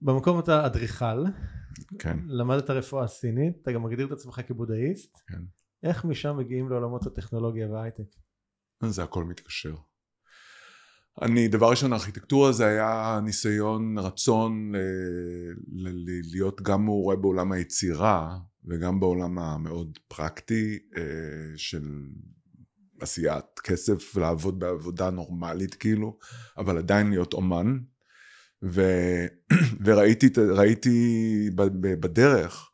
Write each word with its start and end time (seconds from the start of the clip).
במקום 0.00 0.38
אתה 0.38 0.66
אדריכל, 0.66 1.24
כן, 1.98 2.18
למדת 2.26 2.70
רפואה 2.70 3.06
סינית, 3.06 3.56
אתה 3.62 3.72
גם 3.72 3.82
מגדיר 3.82 4.06
את 4.06 4.12
עצמך 4.12 4.40
כבודהיסט, 4.46 5.18
כן. 5.26 5.42
איך 5.82 6.04
משם 6.04 6.36
מגיעים 6.36 6.68
לעולמות 6.68 7.06
הטכנולוגיה 7.06 7.70
וההייטק? 7.70 8.16
זה 8.84 9.02
הכל 9.02 9.24
מתקשר. 9.24 9.74
אני, 11.22 11.48
דבר 11.48 11.70
ראשון, 11.70 11.92
הארכיטקטורה 11.92 12.52
זה 12.52 12.66
היה 12.66 13.20
ניסיון, 13.24 13.98
רצון 13.98 14.72
ל, 14.74 14.78
ל, 15.68 15.88
ל, 15.88 16.20
להיות 16.30 16.62
גם 16.62 16.84
מעורה 16.84 17.16
בעולם 17.16 17.52
היצירה 17.52 18.38
וגם 18.64 19.00
בעולם 19.00 19.38
המאוד 19.38 19.98
פרקטי 20.08 20.78
אה, 20.96 21.02
של 21.56 21.82
עשיית 23.00 23.60
כסף 23.64 24.16
ולעבוד 24.16 24.58
בעבודה 24.58 25.10
נורמלית 25.10 25.74
כאילו, 25.74 26.18
אבל 26.58 26.78
עדיין 26.78 27.10
להיות 27.10 27.32
אומן. 27.32 27.78
ו, 28.62 28.82
וראיתי 29.84 30.28
ראיתי 30.56 31.50
בדרך 31.80 32.70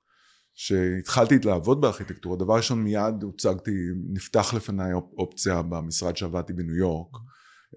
שהתחלתי 0.55 1.39
לעבוד 1.45 1.81
בארכיטקטורה, 1.81 2.37
דבר 2.37 2.57
ראשון 2.57 2.83
מיד 2.83 3.23
הוצגתי, 3.23 3.89
נפתח 4.09 4.55
לפניי 4.55 4.93
אופציה 4.93 5.63
במשרד 5.63 6.17
שעבדתי 6.17 6.53
בניו 6.53 6.75
יורק, 6.75 7.17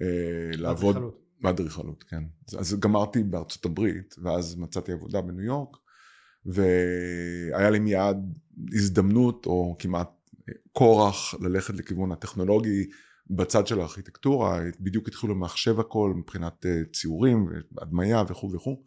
אה, 0.02 0.58
לעבוד, 0.58 0.95
אדריכלות. 0.95 1.28
באדריכלות, 1.41 2.04
כן. 2.04 2.23
אז 2.58 2.80
גמרתי 2.80 3.23
בארצות 3.23 3.66
הברית, 3.66 4.16
ואז 4.23 4.55
מצאתי 4.55 4.92
עבודה 4.92 5.22
בניו 5.22 5.45
יורק, 5.45 5.78
והיה 6.45 7.70
לי 7.70 7.80
מיד 7.80 8.17
הזדמנות, 8.73 9.45
או 9.45 9.76
כמעט 9.80 10.09
כורח, 10.73 11.34
ללכת 11.34 11.73
לכיוון 11.73 12.12
הטכנולוגי 12.12 12.89
בצד 13.30 13.67
של 13.67 13.80
הארכיטקטורה, 13.80 14.59
בדיוק 14.80 15.08
התחילו 15.08 15.34
למחשב 15.34 15.80
הכל 15.80 16.13
מבחינת 16.16 16.66
אה, 16.66 16.81
ציורים, 16.94 17.50
הדמיה 17.77 18.23
וכו' 18.27 18.52
וכו', 18.52 18.84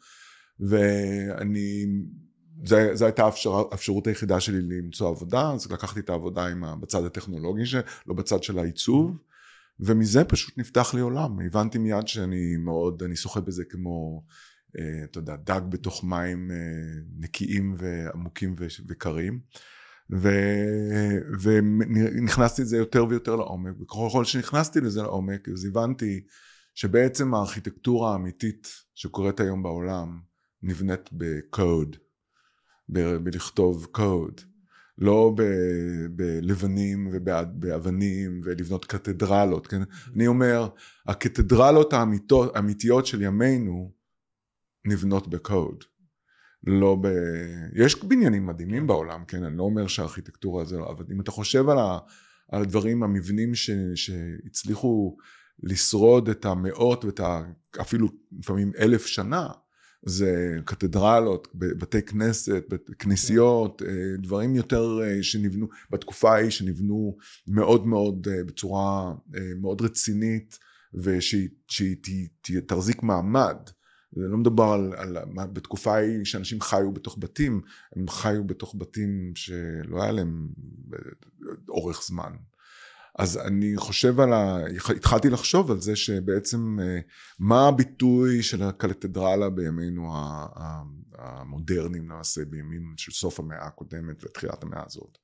ואני 0.61 1.87
זו 2.65 3.05
הייתה 3.05 3.25
האפשר, 3.25 3.63
האפשרות 3.71 4.07
היחידה 4.07 4.41
שלי 4.41 4.63
למצוא 4.63 5.09
עבודה, 5.09 5.53
אז 5.53 5.73
לקחתי 5.73 6.01
את 6.01 6.11
העבודה 6.11 6.47
עם 6.47 6.65
ה, 6.65 6.77
בצד 6.77 7.05
הטכנולוגי, 7.05 7.67
של, 7.67 7.81
לא 8.07 8.15
בצד 8.15 8.43
של 8.43 8.59
העיצוב, 8.59 9.19
ומזה 9.81 10.25
פשוט 10.25 10.59
נפתח 10.59 10.95
לי 10.95 11.01
עולם. 11.01 11.41
הבנתי 11.47 11.79
מיד 11.79 12.09
שאני 12.09 12.57
מאוד, 12.57 13.03
אני 13.03 13.17
שוחה 13.17 13.41
בזה 13.41 13.65
כמו, 13.65 14.25
אה, 14.79 15.05
אתה 15.05 15.19
יודע, 15.19 15.37
דג 15.37 15.61
בתוך 15.69 16.05
מים 16.05 16.51
אה, 16.51 16.57
נקיים 17.19 17.75
ועמוקים 17.79 18.55
וקרים. 18.89 19.41
ו, 20.13 20.29
ונכנסתי 21.43 22.63
לזה 22.63 22.77
יותר 22.77 23.07
ויותר 23.09 23.37
לעומק, 23.37 23.81
וככל 23.81 24.25
שנכנסתי 24.25 24.81
לזה 24.81 25.03
לעומק, 25.03 25.49
אז 25.49 25.65
הבנתי 25.65 26.21
שבעצם 26.75 27.35
הארכיטקטורה 27.35 28.13
האמיתית 28.13 28.69
שקורית 28.95 29.41
היום 29.41 29.63
בעולם 29.63 30.21
נבנית 30.63 31.09
בקוד. 31.13 31.97
ב- 32.93 33.17
בלכתוב 33.17 33.87
קוד, 33.93 34.41
לא 34.99 35.33
ב- 35.37 36.07
בלבנים 36.11 37.09
ובאבנים 37.13 38.41
ולבנות 38.45 38.85
קתדרלות, 38.85 39.67
כן? 39.67 39.83
אני 40.15 40.27
אומר, 40.27 40.69
הקתדרלות 41.07 41.93
האמיתות, 41.93 42.57
האמיתיות 42.57 43.07
של 43.07 43.23
ימינו 43.23 43.93
נבנות 44.85 45.29
בקוד. 45.29 45.85
לא 46.67 46.97
ב... 47.03 47.07
יש 47.75 48.05
בניינים 48.05 48.47
מדהימים 48.47 48.87
בעולם, 48.87 49.25
כן? 49.25 49.45
אני 49.45 49.57
לא 49.57 49.63
אומר 49.63 49.87
שהארכיטקטורה 49.87 50.65
זה 50.65 50.79
לא, 50.79 50.91
אבל 50.91 51.05
אם 51.13 51.21
אתה 51.21 51.31
חושב 51.31 51.69
על, 51.69 51.79
ה... 51.79 51.99
על 52.49 52.63
הדברים, 52.63 53.03
המבנים 53.03 53.55
ש... 53.55 53.71
שהצליחו 53.95 55.17
לשרוד 55.63 56.29
את 56.29 56.45
המאות 56.45 57.05
ואת 57.05 57.21
ה... 57.21 57.43
אפילו 57.81 58.09
לפעמים 58.39 58.73
אלף 58.79 59.07
שנה, 59.07 59.49
זה 60.07 60.57
קתדרלות, 60.65 61.49
בתי 61.55 62.03
כנסת, 62.03 62.65
כנסיות, 62.99 63.83
אה, 63.83 64.17
דברים 64.19 64.57
יותר 64.57 65.01
אה, 65.03 65.23
שנבנו, 65.23 65.69
בתקופה 65.91 66.35
ההיא 66.35 66.51
שנבנו 66.51 67.17
מאוד 67.47 67.87
מאוד 67.87 68.29
אה, 68.31 68.45
בצורה 68.45 69.15
מאוד 69.61 69.83
רצינית 69.83 70.59
ושהיא 70.95 72.29
תחזיק 72.67 73.03
מעמד. 73.03 73.57
זה 74.13 74.29
לא 74.29 74.37
מדובר 74.37 74.73
על, 74.73 74.93
על 74.97 75.17
בתקופה 75.53 75.95
ההיא 75.95 76.25
שאנשים 76.25 76.61
חיו 76.61 76.93
בתוך 76.93 77.17
בתים, 77.21 77.61
הם 77.97 78.09
חיו 78.09 78.45
בתוך 78.45 78.75
בתים 78.79 79.33
שלא 79.35 80.03
היה 80.03 80.13
להם 80.13 80.49
אורך 81.69 82.03
זמן. 82.03 82.33
אז 83.19 83.39
אני 83.39 83.77
חושב 83.77 84.21
על 84.21 84.33
ה... 84.33 84.59
התחלתי 84.97 85.31
לחשוב 85.31 85.71
על 85.71 85.81
זה 85.81 85.97
שבעצם 85.97 86.79
אה, 86.83 86.99
מה 87.39 87.69
הביטוי 87.69 88.43
של 88.43 88.63
הקתדרלה 88.63 89.51
בימינו 89.51 90.13
המודרניים 91.19 92.11
למעשה, 92.11 92.45
בימים 92.45 92.95
של 92.97 93.13
סוף 93.13 93.41
המאה 93.41 93.67
הקודמת 93.67 94.25
ותחילת 94.25 94.63
המאה 94.63 94.83
הזאת. 94.87 95.19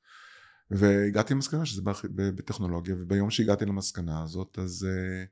והגעתי 0.71 1.35
למסקנה 1.35 1.67
שזה 1.67 1.83
בטכנולוגיה, 2.07 2.95
וביום 2.99 3.31
שהגעתי 3.31 3.65
למסקנה 3.65 4.23
הזאת 4.23 4.59
אז, 4.59 4.87
אה, 4.89 5.25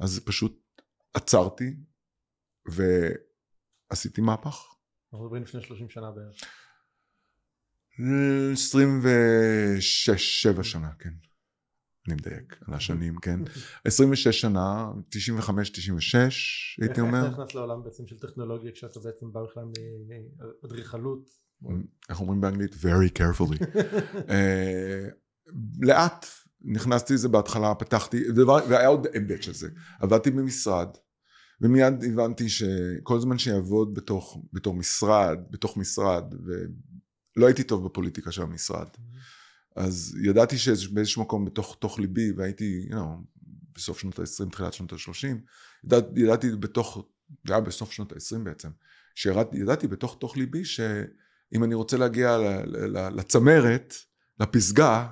אז 0.00 0.20
פשוט 0.24 0.60
עצרתי 1.14 1.76
ועשיתי 2.68 4.20
מהפך. 4.20 4.76
אנחנו 5.12 5.24
מדברים 5.24 5.42
לפני 5.42 5.62
30 5.62 5.88
שנה 5.88 6.10
בערך. 6.10 6.36
26, 8.52 10.42
7 10.42 10.62
שנה, 10.62 10.90
כן. 10.98 11.12
אני 12.08 12.14
מדייק 12.14 12.56
על 12.68 12.74
השנים, 12.74 13.16
כן. 13.16 13.40
26 13.84 14.40
שנה, 14.40 14.90
95-96 15.10 15.14
הייתי 16.80 17.00
אומר. 17.00 17.24
איך 17.24 17.32
נכנס 17.32 17.54
לעולם 17.54 17.82
בעצם 17.84 18.06
של 18.06 18.18
טכנולוגיה 18.18 18.72
כשאתה 18.72 19.00
בעצם 19.00 19.32
בא 19.32 19.40
בכלל 19.42 19.64
מאדריכלות? 20.62 21.30
איך 22.08 22.20
אומרים 22.20 22.40
באנגלית? 22.40 22.72
Very 22.72 23.18
carefully. 23.18 23.64
אה, 24.30 25.08
לאט 25.80 26.26
נכנסתי 26.60 27.14
לזה 27.14 27.28
בהתחלה, 27.28 27.74
פתחתי, 27.74 28.24
והיה 28.68 28.86
עוד 28.88 29.06
היבט 29.12 29.42
של 29.42 29.54
זה. 29.54 29.68
עבדתי 30.00 30.30
במשרד, 30.30 30.88
ומיד 31.60 32.04
הבנתי 32.04 32.48
שכל 32.48 33.20
זמן 33.20 33.38
שיעבוד 33.38 33.94
בתוך, 33.94 34.42
בתור 34.52 34.74
משרד, 34.74 35.38
בתוך 35.50 35.76
משרד, 35.76 36.24
ולא 36.44 37.46
הייתי 37.46 37.62
טוב 37.62 37.84
בפוליטיקה 37.84 38.32
של 38.32 38.42
המשרד. 38.42 38.88
אז 39.76 40.16
ידעתי 40.22 40.58
שבאיזשהו 40.58 41.22
מקום 41.22 41.44
בתוך 41.44 41.76
תוך 41.80 41.98
ליבי, 41.98 42.32
והייתי, 42.36 42.86
you 42.90 42.92
know, 42.92 42.96
בסוף 43.74 43.98
שנות 43.98 44.18
ה-20, 44.18 44.50
תחילת 44.50 44.72
שנות 44.72 44.92
ה-30, 44.92 45.26
ידע, 45.84 45.96
ידעתי 46.16 46.50
בתוך, 46.50 47.06
זה 47.46 47.52
היה 47.52 47.60
בסוף 47.60 47.92
שנות 47.92 48.12
ה-20 48.12 48.38
בעצם, 48.38 48.68
שידעתי 49.14 49.86
בתוך 49.86 50.16
תוך 50.20 50.36
ליבי 50.36 50.64
שאם 50.64 51.64
אני 51.64 51.74
רוצה 51.74 51.96
להגיע 51.96 52.38
לצמרת, 53.12 53.94
לפסגה, 54.40 55.06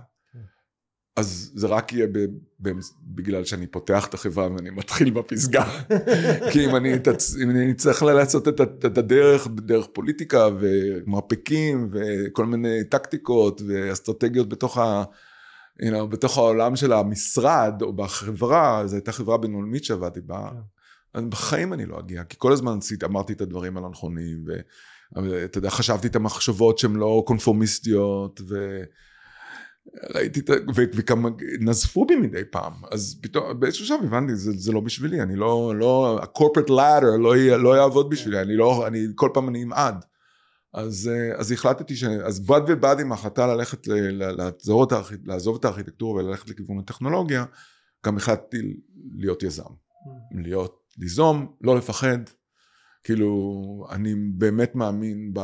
אז 1.17 1.51
זה 1.55 1.67
רק 1.67 1.93
יהיה 1.93 2.07
ב, 2.07 2.19
ב, 2.63 2.71
בגלל 3.03 3.45
שאני 3.45 3.67
פותח 3.67 4.07
את 4.07 4.15
החברה 4.15 4.53
ואני 4.53 4.71
מתחיל 4.71 5.11
בפסגה. 5.11 5.65
כי 6.53 6.67
אם 6.67 6.77
אני, 6.77 6.99
תצ... 6.99 7.37
אם 7.43 7.51
אני 7.51 7.75
צריך 7.75 8.03
לעשות 8.03 8.49
את, 8.49 8.61
את 8.61 8.99
הדרך, 8.99 9.47
דרך 9.47 9.87
פוליטיקה 9.93 10.49
ומרפקים 10.61 11.89
וכל 11.93 12.47
מיני 12.47 12.85
טקטיקות 12.85 13.63
ואסטרטגיות 13.67 14.49
בתוך, 14.49 14.79
ה, 14.79 15.05
you 15.83 15.87
know, 15.87 16.07
בתוך 16.07 16.39
העולם 16.39 16.77
של 16.77 16.93
המשרד 16.93 17.83
או 17.83 17.93
בחברה, 17.93 18.87
זו 18.87 18.97
הייתה 18.97 19.13
חברה 19.13 19.39
בינלאומית 19.39 19.85
שעבדתי 19.85 20.21
בה, 20.21 20.49
כן. 20.51 20.59
אז 21.15 21.25
בחיים 21.25 21.73
אני 21.73 21.87
לא 21.87 22.01
אגיע, 22.01 22.25
כי 22.25 22.37
כל 22.39 22.53
הזמן 22.53 22.79
אמרתי 23.05 23.33
את 23.33 23.41
הדברים 23.41 23.77
הלא-נכונים, 23.77 24.45
ואתה 25.17 25.59
יודע, 25.59 25.71
חשבתי 25.71 26.07
את 26.07 26.17
המחשבות 26.17 26.79
שהן 26.79 26.97
לא 26.97 27.23
קונפורמיסטיות, 27.27 28.41
ו... 28.49 28.83
ראיתי 30.15 30.41
את 30.41 30.51
ה... 30.51 30.53
וכמה 30.75 31.29
נזפו 31.61 32.05
בי 32.05 32.17
מדי 32.17 32.45
פעם, 32.51 32.73
אז 32.91 33.19
פתאום 33.23 33.61
באיזשהו 33.61 33.87
שלב 33.87 34.01
הבנתי, 34.05 34.37
זה, 34.37 34.53
זה 34.57 34.73
לא 34.73 34.81
בשבילי, 34.81 35.23
אני 35.23 35.37
לא, 35.37 35.73
לא, 35.77 36.19
ה-corporate 36.23 36.71
ladder 36.71 37.19
לא, 37.19 37.37
לא 37.37 37.77
יעבוד 37.77 38.11
בשבילי, 38.11 38.41
אני 38.41 38.57
לא, 38.57 38.87
אני, 38.87 39.07
כל 39.15 39.29
פעם 39.35 39.49
אני 39.49 39.63
אמעד. 39.63 40.05
אז, 40.75 41.11
אז 41.37 41.53
החלטתי 41.53 41.97
ש... 41.97 42.05
אז 42.05 42.47
בד 42.47 42.61
ובד 42.69 42.97
עם 43.01 43.13
ההחלטה 43.13 43.47
ללכת, 43.47 43.87
לעזוב 44.13 44.83
את, 44.83 44.93
הארכ... 44.93 45.13
לעזוב 45.25 45.57
את 45.57 45.65
הארכיטקטורה 45.65 46.25
וללכת 46.25 46.51
לכיוון 46.51 46.79
הטכנולוגיה, 46.79 47.45
גם 48.07 48.17
החלטתי 48.17 48.57
להיות 49.15 49.43
יזם. 49.43 49.63
Mm. 49.63 50.43
להיות, 50.43 50.81
ליזום, 50.99 51.55
לא 51.61 51.77
לפחד. 51.77 52.19
כאילו, 53.05 53.87
אני 53.91 54.15
באמת 54.15 54.75
מאמין 54.75 55.35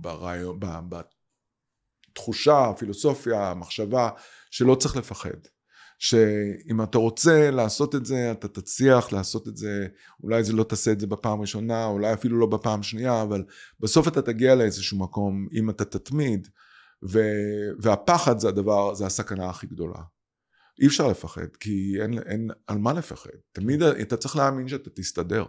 ברעיון, 0.00 0.60
תחושה, 2.12 2.72
פילוסופיה, 2.78 3.54
מחשבה, 3.54 4.10
שלא 4.50 4.74
צריך 4.74 4.96
לפחד. 4.96 5.38
שאם 5.98 6.82
אתה 6.82 6.98
רוצה 6.98 7.50
לעשות 7.50 7.94
את 7.94 8.06
זה, 8.06 8.32
אתה 8.32 8.48
תצליח 8.48 9.12
לעשות 9.12 9.48
את 9.48 9.56
זה, 9.56 9.86
אולי 10.22 10.44
זה 10.44 10.52
לא 10.52 10.64
תעשה 10.64 10.92
את 10.92 11.00
זה 11.00 11.06
בפעם 11.06 11.40
ראשונה, 11.40 11.86
אולי 11.86 12.12
אפילו 12.12 12.38
לא 12.38 12.46
בפעם 12.46 12.82
שנייה, 12.82 13.22
אבל 13.22 13.44
בסוף 13.80 14.08
אתה 14.08 14.22
תגיע 14.22 14.54
לאיזשהו 14.54 14.98
מקום, 14.98 15.48
אם 15.52 15.70
אתה 15.70 15.84
תתמיד, 15.84 16.48
ו, 17.08 17.20
והפחד 17.78 18.38
זה 18.38 18.48
הדבר, 18.48 18.94
זה 18.94 19.06
הסכנה 19.06 19.50
הכי 19.50 19.66
גדולה. 19.66 20.02
אי 20.80 20.86
אפשר 20.86 21.08
לפחד, 21.08 21.56
כי 21.60 22.02
אין, 22.02 22.18
אין 22.18 22.48
על 22.66 22.78
מה 22.78 22.92
לפחד. 22.92 23.30
תמיד 23.52 23.82
אתה 23.82 24.16
צריך 24.16 24.36
להאמין 24.36 24.68
שאתה 24.68 24.90
תסתדר. 24.90 25.44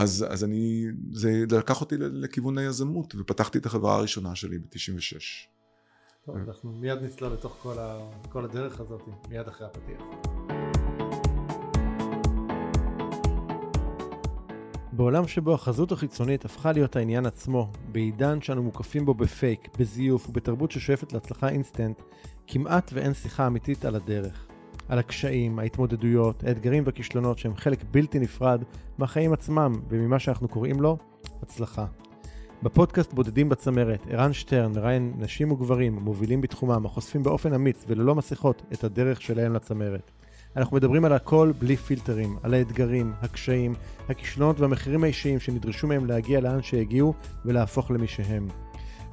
אז, 0.00 0.26
אז 0.28 0.44
אני, 0.44 0.86
זה 1.12 1.44
לקח 1.58 1.80
אותי 1.80 1.94
לכיוון 1.98 2.58
היזמות, 2.58 3.14
ופתחתי 3.18 3.58
את 3.58 3.66
החברה 3.66 3.96
הראשונה 3.96 4.34
שלי 4.34 4.58
ב-96. 4.58 5.20
טוב, 6.26 6.36
אנחנו 6.36 6.72
מיד 6.72 6.98
נצלול 7.02 7.32
לתוך 7.32 7.56
כל, 7.62 7.78
ה, 7.78 7.98
כל 8.28 8.44
הדרך 8.44 8.80
הזאת, 8.80 9.02
מיד 9.28 9.48
אחרי 9.48 9.66
הפתיח. 9.66 10.02
בעולם 14.92 15.28
שבו 15.28 15.54
החזות 15.54 15.92
החיצונית 15.92 16.44
הפכה 16.44 16.72
להיות 16.72 16.96
העניין 16.96 17.26
עצמו, 17.26 17.72
בעידן 17.92 18.42
שאנו 18.42 18.62
מוקפים 18.62 19.04
בו 19.04 19.14
בפייק, 19.14 19.68
בזיוף 19.78 20.28
ובתרבות 20.28 20.70
ששואפת 20.70 21.12
להצלחה 21.12 21.48
אינסטנט, 21.48 22.02
כמעט 22.46 22.90
ואין 22.94 23.14
שיחה 23.14 23.46
אמיתית 23.46 23.84
על 23.84 23.94
הדרך. 23.94 24.49
על 24.90 24.98
הקשיים, 24.98 25.58
ההתמודדויות, 25.58 26.44
האתגרים 26.44 26.82
והכישלונות 26.86 27.38
שהם 27.38 27.56
חלק 27.56 27.84
בלתי 27.90 28.18
נפרד 28.18 28.62
מהחיים 28.98 29.32
עצמם 29.32 29.72
וממה 29.88 30.18
שאנחנו 30.18 30.48
קוראים 30.48 30.80
לו 30.80 30.96
הצלחה. 31.42 31.86
בפודקאסט 32.62 33.12
בודדים 33.12 33.48
בצמרת, 33.48 34.06
ערן 34.10 34.32
שטרן 34.32 34.72
מראיין 34.72 35.12
נשים 35.18 35.52
וגברים 35.52 35.98
מובילים 35.98 36.40
בתחומם 36.40 36.86
החושפים 36.86 37.22
באופן 37.22 37.52
אמיץ 37.52 37.84
וללא 37.88 38.14
מסכות 38.14 38.62
את 38.72 38.84
הדרך 38.84 39.22
שלהם 39.22 39.54
לצמרת. 39.54 40.10
אנחנו 40.56 40.76
מדברים 40.76 41.04
על 41.04 41.12
הכל 41.12 41.52
בלי 41.58 41.76
פילטרים, 41.76 42.36
על 42.42 42.54
האתגרים, 42.54 43.12
הקשיים, 43.22 43.74
הכישלונות 44.08 44.60
והמחירים 44.60 45.04
האישיים 45.04 45.40
שנדרשו 45.40 45.86
מהם 45.86 46.06
להגיע 46.06 46.40
לאן 46.40 46.62
שהגיעו 46.62 47.14
ולהפוך 47.44 47.90
למי 47.90 48.06
שהם. 48.06 48.48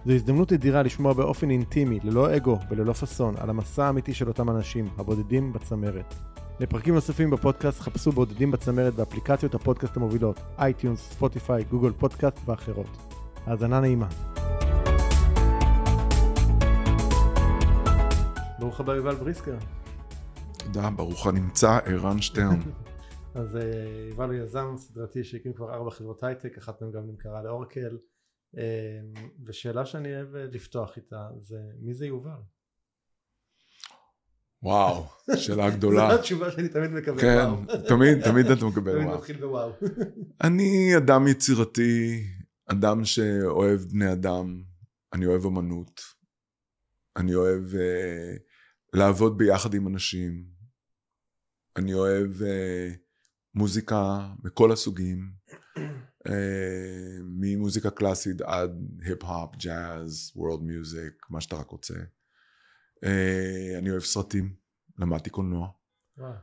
זו 0.07 0.13
הזדמנות 0.13 0.53
אדירה 0.53 0.83
לשמוע 0.83 1.13
באופן 1.13 1.49
אינטימי, 1.49 1.99
ללא 2.03 2.35
אגו 2.35 2.59
וללא 2.69 2.93
פאסון, 2.93 3.35
על 3.37 3.49
המסע 3.49 3.85
האמיתי 3.85 4.13
של 4.13 4.27
אותם 4.27 4.49
אנשים, 4.49 4.85
הבודדים 4.97 5.53
בצמרת. 5.53 6.13
לפרקים 6.59 6.93
נוספים 6.93 7.29
בפודקאסט 7.29 7.79
חפשו 7.79 8.11
בודדים 8.11 8.51
בצמרת 8.51 8.93
באפליקציות 8.93 9.55
הפודקאסט 9.55 9.97
המובילות, 9.97 10.39
iTunes, 10.57 10.99
Spotify, 10.99 11.63
Google 11.63 11.91
Podcast 11.91 12.37
ואחרות. 12.45 12.97
האזנה 13.45 13.79
נעימה. 13.79 14.07
ברוך 18.59 18.79
הבא 18.79 18.95
יובל 18.95 19.15
בריסקר. 19.15 19.57
תודה, 20.57 20.89
ברוך 20.89 21.27
הנמצא, 21.27 21.79
ערן 21.85 22.21
שטרן. 22.21 22.59
אז 23.35 23.55
אה, 23.55 23.61
יובל 24.09 24.25
הוא 24.25 24.33
יזם 24.33 24.73
סדרתי 24.77 25.23
שהקים 25.23 25.53
כבר 25.53 25.73
ארבע 25.73 25.91
חברות 25.91 26.23
הייטק, 26.23 26.57
אחת 26.57 26.81
מהן 26.81 26.91
גם 26.91 27.01
נמכרה 27.07 27.43
לאורקל. 27.43 27.97
אה, 28.57 28.99
ושאלה 29.45 29.85
שאני 29.85 30.15
אוהב 30.15 30.35
אה, 30.35 30.45
לפתוח 30.45 30.97
איתה 30.97 31.29
זה 31.41 31.57
מי 31.79 31.93
זה 31.93 32.05
יובל? 32.05 32.41
וואו, 34.63 35.05
שאלה 35.35 35.69
גדולה. 35.75 36.09
זו 36.09 36.19
התשובה 36.19 36.51
שאני 36.51 36.69
תמיד 36.69 36.91
מקבל 36.91 37.21
כן, 37.21 37.37
וואו. 37.37 37.87
תמיד, 37.87 38.23
תמיד 38.23 38.45
אתה 38.45 38.65
מקבל 38.65 38.91
תמיד 38.91 39.05
וואו. 39.05 39.17
מתחיל 39.17 39.37
בוואו. 39.37 39.71
אני 40.43 40.97
אדם 40.97 41.27
יצירתי, 41.27 42.23
אדם 42.65 43.05
שאוהב 43.05 43.79
בני 43.79 44.11
אדם, 44.11 44.63
אני 45.13 45.25
אוהב 45.25 45.45
אמנות, 45.45 46.01
אני 47.17 47.35
אוהב 47.35 47.63
uh, 47.71 48.39
לעבוד 48.93 49.37
ביחד 49.37 49.73
עם 49.73 49.87
אנשים, 49.87 50.45
אני 51.75 51.93
אוהב 51.93 52.31
uh, 52.41 52.97
מוזיקה 53.55 54.27
מכל 54.43 54.71
הסוגים, 54.71 55.31
ממוזיקה 57.23 57.89
קלאסית 57.89 58.41
עד 58.41 58.71
היפ-הופ, 59.01 59.55
ג'אז, 59.55 60.31
וורלד 60.35 60.63
מיוזיק, 60.63 61.25
מה 61.29 61.41
שאתה 61.41 61.55
רק 61.55 61.69
רוצה. 61.69 61.93
Uh, 63.05 63.77
אני 63.77 63.91
אוהב 63.91 64.01
סרטים, 64.01 64.55
למדתי 64.99 65.29
קולנוע, 65.29 65.67
וואו, 66.17 66.33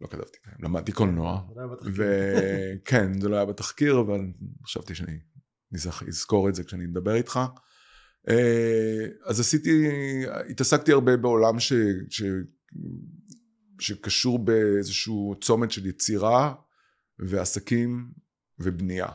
לא 0.00 0.06
כתבתי, 0.06 0.38
למדתי 0.58 0.92
קולנוע. 0.92 1.46
זה 1.54 1.60
היה 1.60 1.68
בתחקיר. 1.68 1.92
וכן, 2.82 3.20
זה 3.20 3.28
לא 3.28 3.36
היה 3.36 3.44
בתחקיר, 3.44 4.00
אבל 4.00 4.20
חשבתי 4.64 4.94
שאני 4.94 5.18
אזכור 6.08 6.48
את 6.48 6.54
זה 6.54 6.64
כשאני 6.64 6.84
אדבר 6.84 7.14
איתך. 7.14 7.40
אה, 8.28 9.06
אז 9.24 9.40
עשיתי, 9.40 9.88
התעסקתי 10.50 10.92
הרבה 10.92 11.16
בעולם 11.16 11.60
ש, 11.60 11.72
ש, 12.10 12.22
שקשור 13.80 14.38
באיזשהו 14.44 15.34
צומת 15.40 15.70
של 15.70 15.86
יצירה 15.86 16.54
ועסקים 17.18 18.10
ובנייה. 18.58 19.08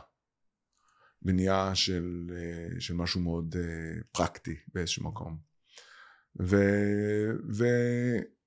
בנייה 1.22 1.74
של, 1.74 2.30
אה, 2.36 2.80
של 2.80 2.94
משהו 2.94 3.20
מאוד 3.20 3.56
אה, 3.58 4.00
פרקטי 4.12 4.56
באיזשהו 4.74 5.04
מקום. 5.04 5.38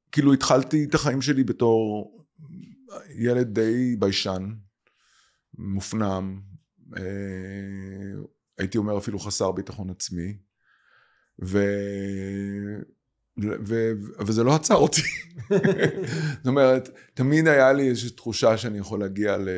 וכאילו 0.09 0.33
התחלתי 0.33 0.83
את 0.83 0.95
החיים 0.95 1.21
שלי 1.21 1.43
בתור 1.43 2.13
ילד 3.15 3.59
די 3.59 3.95
ביישן, 3.99 4.53
מופנם, 5.57 6.41
אה, 6.97 7.03
הייתי 8.57 8.77
אומר 8.77 8.97
אפילו 8.97 9.19
חסר 9.19 9.51
ביטחון 9.51 9.89
עצמי, 9.89 10.37
ו... 11.43 11.59
ו... 13.65 13.91
וזה 14.27 14.43
לא 14.43 14.55
עצר 14.55 14.75
אותי. 14.75 15.01
זאת 16.37 16.47
אומרת, 16.47 16.89
תמיד 17.13 17.47
היה 17.47 17.73
לי 17.73 17.89
איזושהי 17.89 18.09
תחושה 18.09 18.57
שאני 18.57 18.77
יכול 18.77 18.99
להגיע 18.99 19.37
ל... 19.37 19.49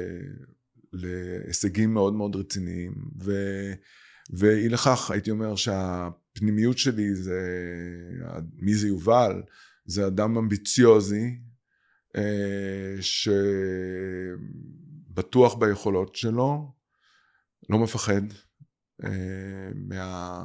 להישגים 0.96 1.94
מאוד 1.94 2.14
מאוד 2.14 2.36
רציניים, 2.36 2.94
ו... 3.24 3.32
ואי 4.30 4.70
לכך 4.70 5.12
הייתי 5.12 5.32
אומר 5.32 5.56
שהפנימיות 5.56 6.78
שלי 6.78 7.16
זה, 7.16 7.42
מי 8.54 8.76
זה 8.76 8.88
יובל? 8.88 9.44
זה 9.86 10.08
אדם 10.08 10.38
אמביציוזי, 10.38 11.40
אה, 12.16 12.96
שבטוח 15.12 15.56
ביכולות 15.56 16.16
שלו, 16.16 16.74
לא 17.70 17.80
מפחד 17.80 18.22
אה, 19.04 19.70
מה... 19.76 20.44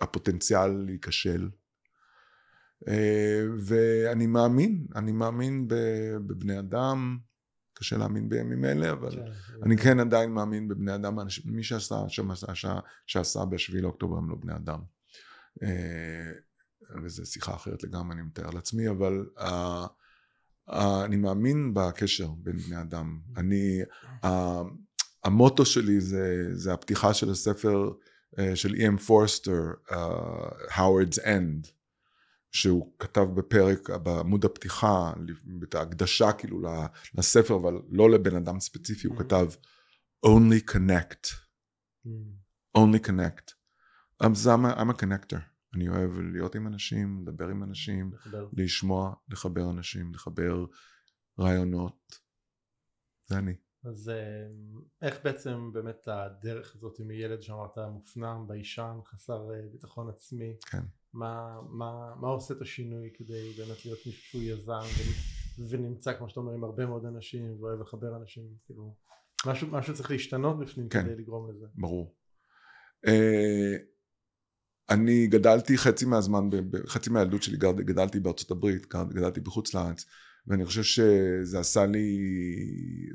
מהפוטנציאל 0.00 0.70
להיכשל. 0.70 1.48
אה, 2.88 3.42
ואני 3.58 4.26
מאמין, 4.26 4.86
אני 4.96 5.12
מאמין 5.12 5.68
בבני 6.26 6.58
אדם, 6.58 7.18
קשה 7.78 7.96
להאמין 7.96 8.28
בימים 8.28 8.64
אלה, 8.64 8.90
אבל 8.92 9.10
כן, 9.10 9.62
אני 9.62 9.76
כן 9.76 10.00
עדיין 10.00 10.30
מאמין 10.30 10.68
בבני 10.68 10.94
אדם, 10.94 11.18
מי 11.44 11.62
שעשה, 11.62 11.96
שעשה, 12.08 12.78
שעשה 13.06 13.44
בשביעי 13.44 13.82
לאוקטובר 13.82 14.16
הם 14.16 14.30
לא 14.30 14.36
בני 14.36 14.56
אדם. 14.56 14.80
אה, 15.62 16.32
וזו 17.02 17.26
שיחה 17.26 17.54
אחרת 17.54 17.82
לגמרי, 17.82 18.14
אני 18.14 18.22
מתאר 18.22 18.50
לעצמי, 18.50 18.88
אבל 18.88 19.26
אה, 19.38 19.86
אה, 20.70 21.04
אני 21.04 21.16
מאמין 21.16 21.74
בקשר 21.74 22.28
בין 22.38 22.56
בני 22.56 22.80
אדם. 22.80 23.20
אני, 23.36 23.80
ה- 24.24 24.62
המוטו 25.24 25.64
שלי 25.66 26.00
זה, 26.00 26.48
זה 26.52 26.72
הפתיחה 26.72 27.14
של 27.14 27.30
הספר 27.30 27.90
אה, 28.38 28.56
של 28.56 28.74
אי.אם 28.74 28.96
פורסטר, 28.96 29.60
Howard's 30.70 31.18
End, 31.24 31.68
שהוא 32.56 32.92
כתב 32.98 33.26
בפרק, 33.34 33.90
בעמוד 33.90 34.44
הפתיחה, 34.44 35.12
את 35.62 35.74
ההקדשה 35.74 36.32
כאילו 36.32 36.60
לספר, 37.14 37.54
אבל 37.56 37.74
לא 37.88 38.10
לבן 38.10 38.36
אדם 38.36 38.60
ספציפי, 38.60 39.06
הוא 39.06 39.16
Mhm. 39.16 39.20
כתב 39.20 39.46
only 40.26 40.70
connect, 40.74 41.26
Mm, 42.06 42.78
only 42.78 43.06
connect. 43.08 43.52
אז 44.20 44.46
I'm 44.48 44.78
I'm 44.78 44.90
a 44.96 45.02
connector. 45.02 45.38
אני 45.74 45.88
אוהב 45.88 46.10
להיות 46.32 46.54
עם 46.54 46.66
אנשים, 46.66 47.22
לדבר 47.22 47.48
עם 47.48 47.62
אנשים, 47.62 48.10
לחבר. 48.14 48.48
לשמוע, 48.52 49.14
לחבר 49.28 49.70
אנשים, 49.70 50.14
לחבר 50.14 50.64
רעיונות. 51.40 52.20
זה 53.26 53.38
אני. 53.38 53.54
אז 53.84 54.08
אה, 54.08 54.46
איך 55.02 55.18
בעצם 55.24 55.70
באמת 55.72 56.08
הדרך 56.08 56.74
הזאת 56.76 57.00
מילד 57.00 57.40
שאמרת 57.42 57.78
מופנם, 57.78 58.44
ביישן, 58.48 58.98
חסר 59.06 59.50
אה, 59.54 59.60
ביטחון 59.72 60.08
עצמי, 60.08 60.56
כן. 60.70 60.82
מה, 61.16 61.60
מה, 61.70 62.14
מה 62.20 62.28
עושה 62.28 62.54
את 62.54 62.62
השינוי 62.62 63.10
כדי 63.14 63.52
באמת 63.58 63.84
להיות 63.84 63.98
מישהו 64.06 64.42
יזם 64.42 64.86
ונמצא 65.68 66.12
כמו 66.18 66.28
שאתה 66.28 66.40
אומר 66.40 66.52
עם 66.52 66.64
הרבה 66.64 66.86
מאוד 66.86 67.04
אנשים 67.04 67.56
ואוהב 67.60 67.80
לחבר 67.80 68.16
אנשים, 68.16 68.44
כאילו 68.64 68.94
משהו, 69.46 69.68
משהו 69.68 69.94
צריך 69.94 70.10
להשתנות 70.10 70.58
בפנים 70.58 70.88
כן. 70.88 71.02
כדי 71.04 71.16
לגרום 71.16 71.50
לזה. 71.50 71.66
ברור. 71.74 72.14
אה, 73.06 73.76
אני 74.90 75.26
גדלתי 75.26 75.78
חצי 75.78 76.04
מהזמן, 76.04 76.48
חצי 76.86 77.10
מהילדות 77.10 77.42
שלי 77.42 77.56
גד- 77.56 77.80
גדלתי 77.80 78.20
בארצות 78.20 78.50
הברית, 78.50 78.86
גד- 78.94 79.12
גדלתי 79.12 79.40
בחוץ 79.40 79.74
לארץ, 79.74 80.04
ואני 80.46 80.64
חושב 80.66 80.82
שזה 80.82 81.58
עשה 81.60 81.86
לי, 81.86 82.18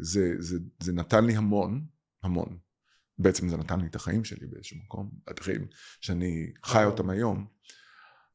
זה, 0.01 0.33
זה, 0.39 0.57
זה 0.83 0.93
נתן 0.93 1.25
לי 1.25 1.35
המון, 1.35 1.85
המון. 2.23 2.57
בעצם 3.19 3.49
זה 3.49 3.57
נתן 3.57 3.79
לי 3.79 3.87
את 3.87 3.95
החיים 3.95 4.23
שלי 4.23 4.47
באיזשהו 4.47 4.77
מקום, 4.85 5.11
את 5.31 5.39
החיים 5.39 5.67
שאני 6.01 6.53
חי 6.65 6.83
אותם 6.85 7.09
היום, 7.09 7.45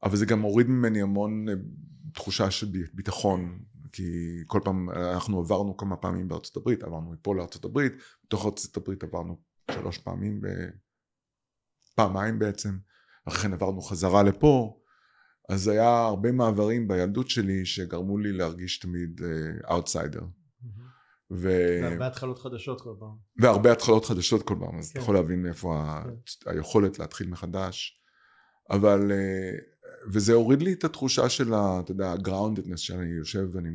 אבל 0.03 0.17
זה 0.17 0.27
גם 0.27 0.41
הוריד 0.41 0.67
ממני 0.69 1.03
המון 1.03 1.49
אה, 1.49 1.55
תחושה 2.15 2.51
של 2.51 2.67
בי- 2.67 2.85
ביטחון, 2.95 3.59
כי 3.93 4.03
כל 4.47 4.61
פעם, 4.65 4.91
אנחנו 4.91 5.41
עברנו 5.41 5.77
כמה 5.77 5.97
פעמים 5.97 6.29
בארצות 6.29 6.57
הברית, 6.57 6.83
עברנו 6.83 7.13
מפה 7.13 7.35
לארצות 7.35 7.65
הברית, 7.65 7.93
בתוך 8.25 8.47
ארצות 8.47 8.77
הברית 8.77 9.05
עברנו 9.05 9.41
שלוש 9.71 9.99
פעמים, 9.99 10.41
ב- 10.41 10.71
פעמיים 11.95 12.39
בעצם, 12.39 12.79
אחרי 13.29 13.43
כן 13.43 13.53
עברנו 13.53 13.81
חזרה 13.81 14.23
לפה, 14.23 14.81
אז 15.49 15.69
היה 15.69 15.99
הרבה 16.05 16.33
מעברים 16.33 16.89
בילדות 16.89 17.31
שלי 17.31 17.67
שגרמו 17.67 18.19
לי 18.19 18.33
להרגיש 18.33 18.79
תמיד 18.79 19.21
אאוטסיידר. 19.71 20.23
ו... 21.31 21.51
והרבה 21.83 22.07
התחלות 22.07 22.39
חדשות 22.39 22.81
כל 22.81 22.95
פעם. 22.99 23.17
והרבה 23.39 23.73
התחלות 23.73 24.05
חדשות 24.05 24.43
כל 24.43 24.57
פעם, 24.61 24.79
אז 24.79 24.93
כן. 24.93 24.93
אתה 24.93 24.99
יכול 24.99 25.15
להבין 25.15 25.43
מאיפה 25.43 25.83
כן. 26.05 26.51
ה... 26.51 26.53
היכולת 26.53 26.99
להתחיל 26.99 27.29
מחדש. 27.29 28.03
אבל, 28.71 29.13
אה, 29.13 29.51
וזה 30.13 30.33
הוריד 30.33 30.63
לי 30.63 30.73
את 30.73 30.85
התחושה 30.85 31.29
של 31.29 31.55
ה... 31.55 31.81
אתה 31.81 31.93
יודע, 31.93 32.07
ה-groundedness, 32.13 32.77
שאני 32.77 33.07
יושב 33.07 33.49
ואני 33.53 33.69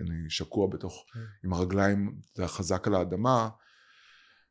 אני 0.00 0.30
שקוע 0.30 0.66
בתוך, 0.66 1.04
כן. 1.12 1.20
עם 1.44 1.52
הרגליים 1.52 2.14
אתה 2.32 2.40
יודע, 2.40 2.48
חזק 2.48 2.86
על 2.86 2.94
האדמה. 2.94 3.48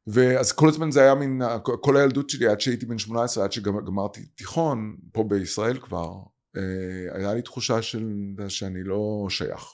ואז 0.07 0.51
כל 0.51 0.69
הזמן 0.69 0.91
זה 0.91 1.01
היה 1.01 1.15
מין, 1.15 1.41
כל 1.63 1.97
הילדות 1.97 2.29
שלי 2.29 2.47
עד 2.47 2.61
שהייתי 2.61 2.85
בן 2.85 2.97
18, 2.97 3.43
עד 3.43 3.51
שגמרתי 3.51 4.25
תיכון, 4.25 4.97
פה 5.11 5.23
בישראל 5.23 5.79
כבר, 5.79 6.13
אה, 6.57 7.17
היה 7.17 7.33
לי 7.33 7.41
תחושה 7.41 7.81
של, 7.81 8.13
שאני 8.47 8.83
לא 8.83 9.27
שייך. 9.29 9.65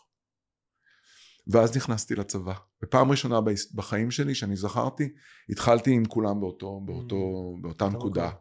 ואז 1.48 1.78
נכנסתי 1.78 2.16
לצבא. 2.16 2.54
בפעם 2.82 3.12
ראשונה 3.12 3.40
בחיים 3.76 4.12
שלי, 4.12 4.36
שאני 4.36 4.56
זכרתי, 4.56 5.10
התחלתי 5.50 5.92
עם 5.92 6.06
כולם 6.06 6.40
באותו, 6.40 6.82
באותו, 6.86 7.18
באותה 7.62 7.86
באותו 7.86 7.98
נקודה. 7.98 8.32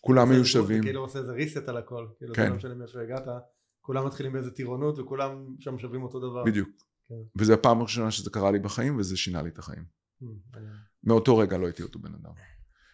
כולם 0.00 0.28
זה- 0.28 0.34
היו 0.34 0.42
זה 0.44 0.48
שווים. 0.48 0.82
כאילו 0.82 1.00
עושה 1.00 1.18
איזה 1.18 1.32
reset 1.36 1.70
על 1.70 1.76
הכל. 1.76 2.06
כאילו, 2.18 2.34
כן. 2.34 2.50
לא 2.50 2.56
משנה 2.56 2.74
מאיפה 2.74 3.00
הגעת. 3.00 3.24
כולם 3.80 4.06
מתחילים 4.06 4.32
באיזה 4.32 4.50
טירונות 4.50 4.98
וכולם 4.98 5.46
שם 5.58 5.78
שווים 5.78 6.02
אותו 6.02 6.20
דבר. 6.20 6.44
בדיוק. 6.44 6.68
כן. 7.08 7.14
וזו 7.36 7.52
הפעם 7.54 7.80
הראשונה 7.80 8.10
שזה 8.10 8.30
קרה 8.30 8.50
לי 8.50 8.58
בחיים, 8.58 8.96
וזה 8.98 9.16
שינה 9.16 9.42
לי 9.42 9.48
את 9.48 9.58
החיים. 9.58 9.84
Hmm. 10.22 10.26
מאותו 11.04 11.38
רגע 11.38 11.58
לא 11.58 11.66
הייתי 11.66 11.82
אותו 11.82 11.98
בן 11.98 12.14
אדם. 12.14 12.32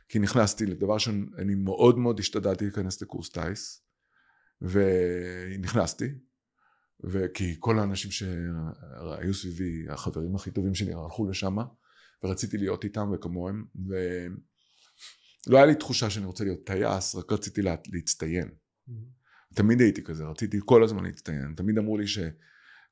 כי 0.08 0.18
נכנסתי 0.18 0.66
לדבר 0.66 0.98
שאני 0.98 1.54
מאוד 1.54 1.98
מאוד 1.98 2.18
השתדלתי 2.20 2.64
להיכנס 2.64 3.02
לקורס 3.02 3.30
טיס, 3.30 3.82
ונכנסתי, 4.62 6.04
וכי 7.04 7.56
כל 7.58 7.78
האנשים 7.78 8.10
שהיו 8.10 9.34
סביבי, 9.34 9.88
החברים 9.88 10.34
הכי 10.36 10.50
טובים 10.50 10.74
שלי, 10.74 10.92
הלכו 10.94 11.28
לשם, 11.28 11.56
ורציתי 12.24 12.58
להיות 12.58 12.84
איתם 12.84 13.10
וכמוהם, 13.14 13.64
ולא 15.46 15.56
היה 15.56 15.66
לי 15.66 15.74
תחושה 15.74 16.10
שאני 16.10 16.26
רוצה 16.26 16.44
להיות 16.44 16.66
טייס, 16.66 17.14
רק 17.14 17.32
רציתי 17.32 17.62
לה... 17.62 17.74
להצטיין. 17.92 18.48
Hmm. 18.48 18.92
תמיד 19.54 19.80
הייתי 19.80 20.04
כזה, 20.04 20.24
רציתי 20.24 20.58
כל 20.64 20.84
הזמן 20.84 21.04
להצטיין. 21.04 21.54
תמיד 21.56 21.78
אמרו 21.78 21.98
לי 21.98 22.06
ש... 22.06 22.18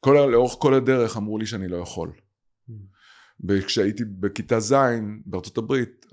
כל, 0.01 0.27
לאורך 0.33 0.53
כל 0.59 0.75
הדרך 0.75 1.17
אמרו 1.17 1.39
לי 1.39 1.47
שאני 1.47 1.69
לא 1.69 1.77
יכול. 1.77 2.13
Hmm. 2.13 2.73
וכשהייתי 3.49 4.05
בכיתה 4.05 4.61
ז' 4.61 4.75
בארצות 5.27 5.59
הברית, 5.59 6.07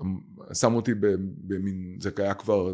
שמו 0.54 0.76
אותי 0.76 0.92
במין, 1.46 1.96
זה 2.00 2.10
היה 2.16 2.34
כבר 2.34 2.72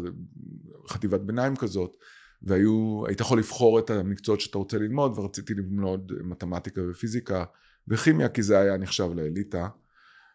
חטיבת 0.87 1.21
ביניים 1.21 1.55
כזאת, 1.55 1.95
והיו, 2.41 3.03
היית 3.07 3.19
יכול 3.19 3.39
לבחור 3.39 3.79
את 3.79 3.89
המקצועות 3.89 4.41
שאתה 4.41 4.57
רוצה 4.57 4.77
ללמוד, 4.77 5.19
ורציתי 5.19 5.53
ללמוד 5.53 6.11
מתמטיקה 6.23 6.81
ופיזיקה 6.89 7.43
וכימיה, 7.87 8.29
כי 8.29 8.43
זה 8.43 8.59
היה 8.59 8.77
נחשב 8.77 9.09
לאליטה, 9.15 9.67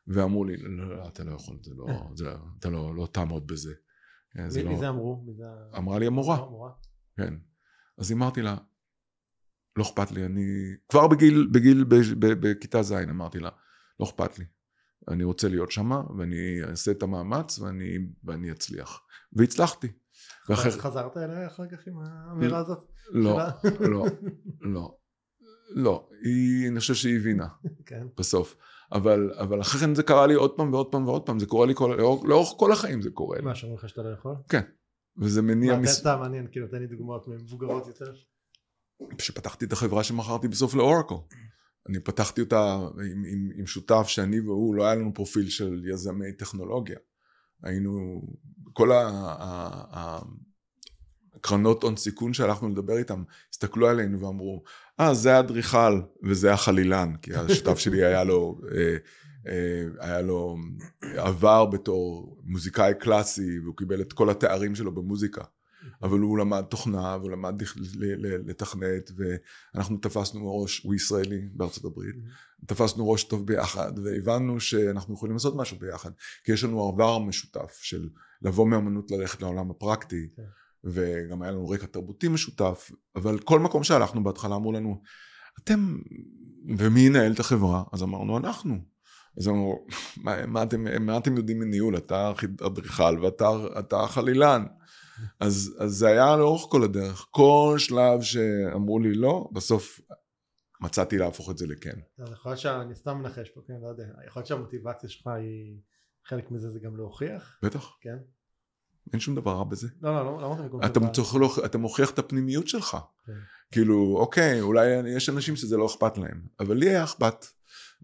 ואמרו 0.06 0.44
לי, 0.44 0.56
לא, 0.56 0.88
לא, 0.88 0.96
לא, 0.96 1.08
אתה 1.08 1.25
לא 1.25 1.34
יכול, 1.34 1.58
זה 1.62 1.75
לא, 1.75 1.87
זה, 2.14 2.34
אתה 2.58 2.70
לא, 2.70 2.94
לא 2.94 3.08
תעמוד 3.12 3.46
בזה. 3.46 3.75
זה 4.49 4.58
מי 4.58 4.64
לא... 4.64 4.70
מי 4.70 4.78
זה 4.78 4.88
אמרו? 4.88 5.25
מי 5.26 5.34
זה 5.34 5.44
אמרה 5.78 5.99
לי 5.99 6.06
המורה. 6.06 6.37
המורה? 6.37 6.70
כן. 7.16 7.34
אז 7.99 8.12
אמרתי 8.12 8.42
לה, 8.42 8.56
לא 9.76 9.82
אכפת 9.82 10.11
לי, 10.11 10.26
אני... 10.26 10.44
כבר 10.88 11.08
בגיל, 11.08 11.49
בגיל, 11.52 11.84
בכיתה 12.18 12.82
ז' 12.82 12.92
אמרתי 12.92 13.38
לה, 13.38 13.50
לא 14.00 14.06
אכפת 14.06 14.38
לי. 14.38 14.44
אני 15.08 15.25
רוצה 15.25 15.49
להיות 15.49 15.70
שמה, 15.70 16.02
ואני 16.18 16.62
אעשה 16.64 16.90
את 16.90 17.02
המאמץ, 17.02 17.58
ואני, 17.58 17.99
ואני 18.25 18.50
אצליח. 18.50 19.00
והצלחתי. 19.32 19.92
ואחר... 20.49 20.70
חזרת 20.70 21.16
אליה 21.16 21.46
אחר 21.46 21.66
כך 21.66 21.87
עם 21.87 21.99
האמירה 21.99 22.58
הזאת? 22.58 22.92
לא? 23.08 23.38
לא, 23.80 24.06
לא. 24.61 24.99
לא, 25.75 26.08
היא, 26.25 26.68
אני 26.68 26.80
חושב 26.80 26.94
שהיא 26.94 27.16
הבינה 27.16 27.49
כן. 27.87 28.06
בסוף. 28.18 28.56
אבל, 28.94 29.30
אבל 29.38 29.60
אחרי 29.60 29.80
כן 29.80 29.94
זה 29.94 30.02
קרה 30.02 30.26
לי 30.26 30.34
עוד 30.34 30.56
פעם 30.56 30.72
ועוד 30.72 30.92
פעם 30.92 31.08
ועוד 31.08 31.26
פעם, 31.26 31.38
זה 31.38 31.46
קורה 31.46 31.66
לי 31.66 31.74
כל, 31.74 31.94
לאורך, 31.98 32.24
לאורך 32.24 32.48
כל 32.56 32.72
החיים 32.72 33.02
זה 33.02 33.10
קורה 33.10 33.38
לי. 33.38 33.44
מה, 33.44 33.54
שאומרים 33.54 33.78
לך 33.78 33.88
שאתה 33.88 34.02
לא 34.02 34.08
יכול? 34.08 34.34
וזה 35.18 35.42
מניע 35.42 35.72
מה, 35.72 35.78
תן 35.78 35.82
מס... 35.82 35.90
סתם 35.90 36.18
מעניין, 36.20 36.46
כאילו, 36.52 36.66
תן 36.68 36.78
לי 36.78 36.86
דוגמאות 36.86 37.28
מבוגרות 37.28 37.86
יותר. 37.86 38.12
כשפתחתי 39.18 39.64
את 39.64 39.72
החברה 39.72 40.04
שמכרתי 40.04 40.48
בסוף 40.48 40.74
לאורקל. 40.74 41.14
אני 41.88 42.00
פתחתי 42.00 42.40
אותה 42.40 42.74
עם, 42.94 43.24
עם, 43.32 43.50
עם 43.56 43.66
שותף 43.66 44.04
שאני 44.06 44.40
והוא, 44.40 44.74
לא 44.74 44.84
היה 44.84 44.94
לנו 44.94 45.14
פרופיל 45.14 45.48
של 45.48 45.82
יזמי 45.92 46.32
טכנולוגיה. 46.32 46.98
היינו, 47.62 48.22
כל 48.72 48.92
ה- 48.92 49.08
ה- 49.08 49.98
ה- 49.98 50.22
הקרנות 51.44 51.82
הון 51.82 51.96
סיכון 51.96 52.34
שהלכנו 52.34 52.68
לדבר 52.68 52.96
איתם, 52.96 53.22
הסתכלו 53.52 53.88
עלינו 53.88 54.20
ואמרו, 54.20 54.62
אה, 55.00 55.14
זה 55.14 55.36
האדריכל 55.36 56.00
וזה 56.22 56.52
החלילן, 56.52 57.12
כי 57.22 57.34
השותף 57.34 57.78
שלי 57.78 58.04
היה 58.04 58.24
לו, 58.24 58.60
אה, 58.76 58.96
אה, 59.48 59.84
היה 60.00 60.22
לו 60.22 60.56
עבר 61.16 61.66
בתור 61.66 62.36
מוזיקאי 62.44 62.92
קלאסי, 62.98 63.58
והוא 63.60 63.76
קיבל 63.76 64.00
את 64.00 64.12
כל 64.12 64.30
התארים 64.30 64.74
שלו 64.74 64.94
במוזיקה. 64.94 65.44
אבל 66.02 66.18
הוא 66.18 66.38
למד 66.38 66.62
תוכנה 66.62 67.16
והוא 67.20 67.30
למד 67.30 67.62
לתכנת 68.46 69.10
ואנחנו 69.16 69.96
תפסנו 69.96 70.62
ראש, 70.62 70.82
הוא 70.82 70.94
ישראלי 70.94 71.48
בארצות 71.52 71.84
הברית, 71.84 72.16
תפסנו 72.66 73.10
ראש 73.10 73.24
טוב 73.24 73.46
ביחד 73.46 73.92
והבנו 74.04 74.60
שאנחנו 74.60 75.14
יכולים 75.14 75.34
לעשות 75.34 75.56
משהו 75.56 75.78
ביחד 75.78 76.10
כי 76.44 76.52
יש 76.52 76.64
לנו 76.64 76.88
עבר 76.88 77.18
משותף 77.18 77.78
של 77.82 78.08
לבוא 78.42 78.66
מאמנות 78.66 79.10
ללכת 79.10 79.42
לעולם 79.42 79.70
הפרקטי 79.70 80.28
כן. 80.36 80.42
וגם 80.84 81.42
היה 81.42 81.52
לנו 81.52 81.68
רקע 81.68 81.86
תרבותי 81.86 82.28
משותף 82.28 82.90
אבל 83.16 83.38
כל 83.38 83.60
מקום 83.60 83.84
שהלכנו 83.84 84.24
בהתחלה 84.24 84.56
אמרו 84.56 84.72
לנו 84.72 85.02
אתם 85.58 85.98
ומי 86.78 87.00
ינהל 87.00 87.32
את 87.32 87.40
החברה? 87.40 87.84
אז 87.92 88.02
אמרנו 88.02 88.38
אנחנו. 88.38 88.78
אז 89.38 89.48
אמרו 89.48 89.86
מה, 90.16 90.46
מה, 90.46 90.62
אתם, 90.62 91.06
מה 91.06 91.18
אתם 91.18 91.36
יודעים 91.36 91.58
מניהול? 91.58 91.96
אתה 91.96 92.32
אדריכל 92.66 93.18
ואתה 93.22 93.48
אתה 93.78 94.06
חלילן. 94.06 94.64
אז, 95.40 95.76
אז 95.78 95.90
זה 95.90 96.08
היה 96.08 96.36
לאורך 96.36 96.62
כל 96.70 96.82
הדרך. 96.82 97.26
כל 97.30 97.74
שלב 97.78 98.22
שאמרו 98.22 98.98
לי 98.98 99.14
לא 99.14 99.48
בסוף 99.52 100.00
מצאתי 100.80 101.18
להפוך 101.18 101.50
את 101.50 101.58
זה 101.58 101.66
לכן. 101.66 102.00
אז 102.18 102.32
יכול 102.32 102.50
להיות 102.50 102.60
שאני 102.60 102.94
סתם 102.94 103.18
מנחש 103.18 103.48
פה, 103.48 103.60
כן, 103.66 103.74
לא 103.82 103.88
יודע. 103.88 104.04
יכול 104.26 104.40
להיות 104.40 104.46
שהמוטיבציה 104.46 105.08
שלך 105.08 105.26
היא... 105.26 105.78
חלק 106.26 106.50
מזה 106.50 106.70
זה 106.70 106.78
גם 106.80 106.96
להוכיח, 106.96 107.58
בטח. 107.62 107.96
כן? 108.00 108.16
אין 109.12 109.20
שום 109.20 109.34
דבר 109.34 109.52
רע 109.52 109.64
בזה 109.64 109.88
לא, 110.02 110.25
לא, 110.25 110.40
לא, 110.40 110.56
לא 110.73 110.78
אתה, 110.78 110.88
טובה. 110.88 111.08
צריך 111.08 111.34
להוכ... 111.34 111.58
אתה 111.58 111.78
מוכיח 111.78 112.11
את 112.11 112.18
הפנימיות 112.18 112.68
שלך. 112.68 112.96
כן. 113.26 113.32
כאילו, 113.70 114.16
אוקיי, 114.18 114.61
אולי 114.61 114.87
יש 115.16 115.28
אנשים 115.28 115.56
שזה 115.56 115.76
לא 115.76 115.87
אכפת 115.87 116.18
להם, 116.18 116.40
אבל 116.61 116.76
לי 116.76 116.88
היה 116.88 117.04
אכפת. 117.04 117.46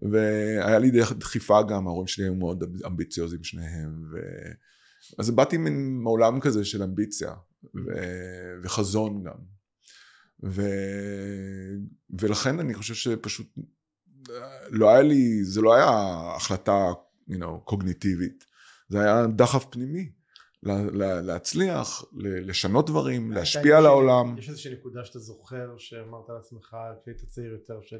והיה 0.01 0.79
לי 0.79 0.91
דרך 0.91 1.13
דחיפה 1.13 1.61
גם, 1.63 1.87
ההורים 1.87 2.07
שלי 2.07 2.25
היו 2.25 2.35
מאוד 2.35 2.63
אמביציוזים 2.85 3.43
שניהם. 3.43 4.03
ו... 4.11 4.17
אז 5.19 5.31
באתי 5.31 5.57
מן 5.57 6.03
מעולם 6.03 6.39
כזה 6.39 6.65
של 6.65 6.83
אמביציה, 6.83 7.33
ו... 7.75 7.91
וחזון 8.63 9.23
גם. 9.23 9.37
ו... 10.43 10.61
ולכן 12.19 12.59
אני 12.59 12.73
חושב 12.73 12.93
שפשוט 12.93 13.47
לא 14.69 14.89
היה 14.89 15.01
לי, 15.01 15.43
זה 15.43 15.61
לא 15.61 15.75
היה 15.75 15.89
החלטה, 16.35 16.91
you 17.29 17.33
know, 17.33 17.59
קוגניטיבית, 17.63 18.45
זה 18.89 19.01
היה 19.01 19.27
דחף 19.27 19.65
פנימי. 19.69 20.11
לה- 20.63 20.83
לה- 20.91 21.21
להצליח, 21.21 22.03
ל- 22.13 22.49
לשנות 22.49 22.89
דברים, 22.89 23.31
להשפיע 23.31 23.77
על 23.77 23.85
העולם. 23.85 24.37
יש 24.37 24.49
איזושהי 24.49 24.73
נקודה 24.73 25.05
שאתה 25.05 25.19
זוכר 25.19 25.77
שאמרת 25.77 26.29
לעצמך 26.29 26.77
כשהיית 27.01 27.25
צעיר 27.25 27.51
יותר 27.51 27.81
של 27.81 27.99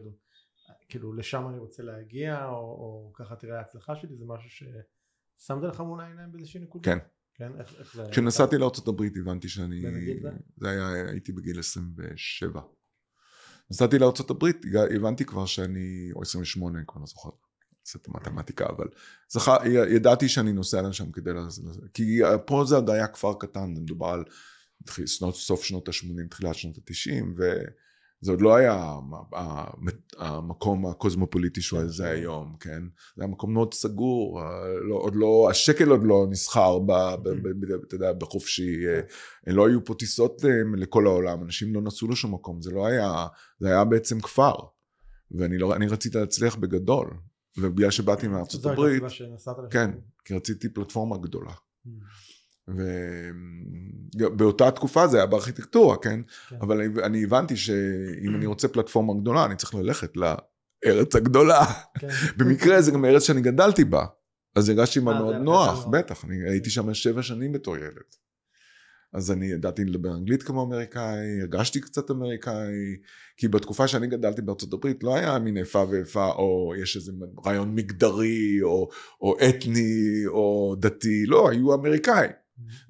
כאילו 0.89 1.13
לשם 1.13 1.47
אני 1.49 1.57
רוצה 1.59 1.83
להגיע 1.83 2.45
או, 2.45 2.51
או 2.55 3.11
ככה 3.13 3.35
תראה 3.35 3.57
ההצלחה 3.57 3.95
שלי 3.95 4.15
זה 4.15 4.25
משהו 4.27 4.49
ששמת 4.49 5.63
לך 5.63 5.79
מול 5.79 6.01
העיניים 6.01 6.31
באיזושהי 6.31 6.59
נקודה? 6.59 6.83
כן. 6.91 6.97
כן? 7.35 7.51
איך, 7.59 7.75
איך 7.79 7.95
זה 7.95 8.01
היה? 8.01 8.11
כשנסעתי 8.11 8.57
לארה"ב 8.57 9.01
הבנתי 9.21 9.49
שאני... 9.49 9.81
זה 10.57 10.69
היה, 10.69 11.09
הייתי 11.11 11.31
בגיל 11.31 11.59
27. 11.59 12.61
נסעתי 13.71 13.99
לארה"ב, 13.99 14.45
הבנתי 14.95 15.25
כבר 15.25 15.45
שאני, 15.45 16.09
או 16.15 16.21
28, 16.21 16.77
אני 16.77 16.87
כבר 16.87 17.01
לא 17.01 17.05
זוכר, 17.07 17.29
עושה 17.85 17.99
את 18.01 18.07
המתמטיקה, 18.07 18.65
אבל 18.69 18.87
זכר, 19.29 19.57
ידעתי 19.89 20.29
שאני 20.29 20.53
נוסע 20.53 20.81
לשם 20.81 21.11
כדי, 21.11 21.33
לזה, 21.33 21.61
כי 21.93 22.19
פה 22.45 22.63
זה 22.67 22.75
עוד 22.75 22.89
היה 22.89 23.07
כפר 23.07 23.33
קטן, 23.39 23.75
זה 23.75 23.81
מדובר 23.81 24.07
על 24.07 24.23
שנות, 25.05 25.35
סוף 25.35 25.63
שנות 25.63 25.87
ה-80, 25.89 26.27
תחילת 26.29 26.55
שנות 26.55 26.77
ה-90, 26.77 27.23
וזה 27.35 28.31
עוד 28.31 28.41
לא 28.41 28.55
היה 28.55 28.73
המ- 28.73 29.13
המ- 29.33 29.87
המקום 30.17 30.85
הקוסמופוליטי 30.85 31.61
שהוא 31.61 31.87
זה 31.87 32.09
היום, 32.09 32.55
כן? 32.59 32.83
זה 33.15 33.23
היה 33.23 33.31
מקום 33.31 33.53
מאוד 33.53 33.73
סגור, 33.73 34.41
לא, 34.89 34.95
עוד 34.95 35.15
לא, 35.15 35.47
השקל 35.51 35.89
עוד 35.89 36.03
לא 36.03 36.27
נסחר, 36.29 36.79
ב, 36.79 36.91
אתה 37.87 37.95
יודע, 37.95 38.13
בחופשי, 38.13 38.87
אה, 38.87 39.01
לא 39.53 39.67
היו 39.67 39.85
פה 39.85 39.93
טיסות 39.93 40.45
אה, 40.45 40.49
לכל 40.77 41.07
העולם, 41.07 41.43
אנשים 41.43 41.73
לא 41.75 41.81
נסעו 41.81 42.07
לשום 42.07 42.33
מקום, 42.33 42.61
זה 42.61 42.71
לא 42.71 42.85
היה, 42.85 43.27
זה 43.59 43.67
היה 43.67 43.83
בעצם 43.83 44.19
כפר, 44.19 44.53
ואני 45.31 45.57
לא, 45.57 45.73
רציתי 45.89 46.17
להצליח 46.17 46.55
בגדול, 46.55 47.07
ובגלל 47.57 47.91
שבאתי 47.91 48.27
מארצות 48.27 48.61
זו 48.61 48.69
הייתה 48.69 48.81
הברית. 48.81 49.03
כן, 49.71 49.91
כי 50.25 50.33
רציתי 50.33 50.69
פלטפורמה 50.69 51.17
גדולה. 51.17 51.51
Mm. 51.51 51.89
ובאותה 54.15 54.71
תקופה 54.71 55.07
זה 55.07 55.17
היה 55.17 55.25
בארכיטקטורה, 55.25 55.97
כן? 55.97 56.19
כן. 56.49 56.55
אבל 56.61 56.81
אני- 57.03 57.23
הבנתי 57.23 57.57
שאם 57.57 58.35
אני 58.35 58.45
רוצה 58.45 58.67
פלטפורמה 58.67 59.21
גדולה, 59.21 59.45
אני 59.45 59.55
צריך 59.55 59.75
ללכת 59.75 60.13
ארץ 60.85 61.15
הגדולה. 61.15 61.65
כן. 61.99 62.07
במקרה 62.37 62.81
זה 62.81 62.91
גם 62.91 63.05
ארץ 63.05 63.23
שאני 63.23 63.41
גדלתי 63.41 63.83
בה. 63.85 64.05
אז 64.55 64.69
הרגשתי 64.69 64.99
אה, 64.99 65.03
מאוד 65.03 65.35
נוח. 65.35 65.85
בטח, 65.87 66.25
אני 66.25 66.49
הייתי 66.49 66.69
שם 66.69 66.93
שבע 66.93 67.21
שנים 67.23 67.51
בתור 67.51 67.77
ילד. 67.77 68.15
אז 69.13 69.31
אני 69.31 69.45
ידעתי 69.45 69.85
לדבר 69.85 70.15
אנגלית 70.15 70.43
כמו 70.43 70.63
אמריקאי, 70.63 71.41
הרגשתי 71.41 71.81
קצת 71.81 72.11
אמריקאי, 72.11 72.95
כי 73.37 73.47
בתקופה 73.47 73.87
שאני 73.87 74.07
גדלתי 74.07 74.41
בארצות 74.41 74.73
הברית 74.73 75.03
לא 75.03 75.15
היה 75.15 75.39
מין 75.39 75.57
איפה 75.57 75.85
ואיפה, 75.91 76.27
או 76.27 76.73
יש 76.81 76.95
איזה 76.95 77.11
רעיון 77.45 77.75
מגדרי, 77.75 78.61
או, 78.61 78.89
או 79.21 79.35
אתני, 79.49 80.23
או 80.27 80.75
דתי, 80.79 81.25
לא, 81.25 81.49
היו 81.49 81.73
אמריקאי. 81.73 82.27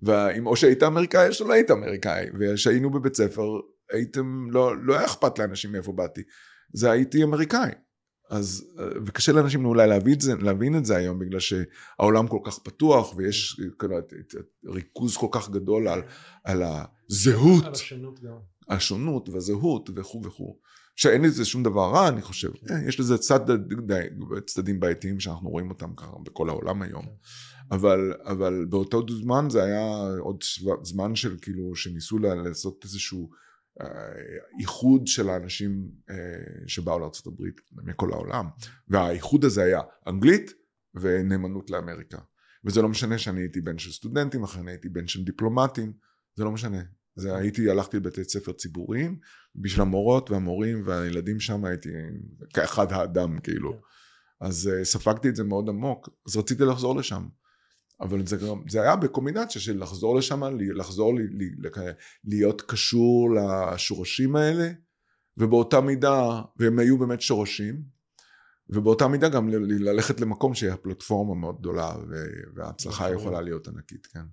ואם 0.04 0.48
או 0.48 0.56
שהיית 0.56 0.84
אמריקאי 0.84 1.28
או 1.28 1.34
שלא 1.34 1.54
היית 1.54 1.72
אמריקאי, 1.72 2.26
וכשהיינו 2.40 2.90
בבית 2.90 3.16
ספר, 3.16 3.44
הייתם, 3.92 4.48
לא, 4.52 4.86
לא 4.86 4.98
היה 4.98 5.06
אכפת 5.06 5.40
לאנשים 5.40 5.72
מאיפה 5.72 5.92
באתי, 5.92 6.22
זה 6.74 6.92
הייתי 6.92 7.24
אמריקאי. 7.24 7.72
אז, 8.32 8.66
אה, 8.80 8.86
וקשה 9.06 9.32
לאנשים 9.32 9.66
אולי 9.66 9.88
להבין 9.88 10.14
את 10.14 10.22
זה, 10.22 10.36
להבין 10.36 10.78
את 10.78 10.86
זה 10.86 10.98
היום, 10.98 11.20
בגלל 11.20 11.40
שהעולם 11.40 12.28
כל 12.28 12.40
כך 12.44 12.60
פתוח, 12.60 13.14
ויש 13.18 13.62
כאילו, 13.80 13.98
ריכוז 14.66 15.18
כל 15.18 15.28
כך 15.32 15.50
גדול 15.50 15.88
על, 15.88 16.02
על 16.44 16.64
הזהות, 16.64 17.66
על 17.66 17.72
השונות 17.72 18.20
גם. 18.20 18.38
השונות 18.70 19.30
והזהות 19.30 19.90
וכו' 19.96 20.22
וכו'. 20.26 20.58
שאין 20.96 21.22
לזה 21.22 21.46
שום 21.46 21.64
דבר 21.64 21.92
רע, 21.92 22.08
אני 22.08 22.22
חושב. 22.22 22.52
כן. 22.52 22.74
אה, 22.74 22.88
יש 22.88 23.00
לזה 23.00 23.18
צד, 23.18 23.52
די, 23.86 24.02
צדדים 24.46 24.80
בעייתיים 24.80 25.20
שאנחנו 25.20 25.50
רואים 25.50 25.70
אותם 25.70 25.94
ככה 25.96 26.12
בכל 26.24 26.50
העולם 26.50 26.82
היום. 26.82 27.06
כן. 27.06 27.12
אבל, 27.72 28.14
אבל 28.26 28.66
באותו 28.70 29.06
זמן 29.22 29.48
זה 29.50 29.64
היה 29.64 30.10
עוד 30.20 30.44
זמן 30.84 31.16
של 31.16 31.36
כאילו, 31.42 31.76
שניסו 31.76 32.20
לעשות 32.20 32.84
איזשהו 32.84 33.30
אה, 33.82 33.88
איחוד 34.60 35.08
של 35.08 35.30
האנשים 35.30 35.92
אה, 36.10 36.16
שבאו 36.68 37.00
לארה"ב 37.00 37.44
מכל 37.74 38.14
העולם. 38.14 38.46
והאיחוד 38.88 39.46
הזה 39.46 39.64
היה 39.64 39.82
אנגלית 40.08 40.52
ונאמנות 40.96 41.70
לאמריקה. 41.70 42.18
וזה 42.66 42.82
לא 42.82 42.90
משנה 42.90 43.18
שאני 43.18 43.42
הייתי 43.42 43.62
בן 43.62 43.78
של 43.78 43.92
סטודנטים, 43.92 44.44
אחרי 44.44 44.62
אני 44.62 44.72
הייתי 44.72 44.90
בן 44.90 45.08
של 45.08 45.24
דיפלומטים, 45.24 45.94
זה 46.36 46.44
לא 46.44 46.52
משנה. 46.52 46.82
זה 47.16 47.36
הייתי, 47.36 47.70
הלכתי 47.70 47.98
לבתי 47.98 48.24
ספר 48.24 48.52
ציבוריים, 48.52 49.20
בשביל 49.56 49.82
המורות 49.82 50.32
והמורים 50.32 50.84
והילדים 50.86 51.40
שם 51.40 51.66
הייתי 51.66 51.90
כאחד 52.54 52.92
האדם 52.92 53.40
כאילו. 53.40 53.72
כן. 53.72 53.78
אז 54.42 54.70
uh, 54.74 54.84
ספגתי 54.84 55.30
את 55.30 55.36
זה 55.36 55.44
מאוד 55.44 55.70
עמוק, 55.70 56.10
אז 56.28 56.38
רציתי 56.38 56.64
לחזור 56.64 56.96
לשם. 56.96 57.28
אבל 58.02 58.26
זה, 58.28 58.38
גם- 58.38 58.64
זה 58.70 58.82
היה 58.82 58.96
בקומבינציה 58.96 59.62
של 59.62 59.82
לחזור 59.84 60.16
לשם, 60.16 60.42
לחזור 60.76 61.14
להיות 62.24 62.62
קשור 62.62 63.30
לשורשים 63.36 64.36
האלה, 64.36 64.70
ובאותה 65.38 65.82
מידה, 65.82 66.42
והם 66.58 66.80
היו 66.80 66.98
באמת 66.98 67.22
שורשים, 67.22 67.84
ובאותה 68.70 69.08
מידה 69.08 69.30
גם 69.30 69.50
ל, 69.50 69.56
ל- 69.56 69.90
ללכת 69.90 70.20
למקום 70.22 70.54
שהיא 70.54 70.72
הפלטפורמה 70.72 71.36
מאוד 71.36 71.60
גדולה, 71.60 71.94
וההצלחה 72.56 73.04
נכון. 73.06 73.18
יכולה 73.18 73.42
להיות 73.42 73.68
ענקית, 73.68 74.06
כן. 74.06 74.26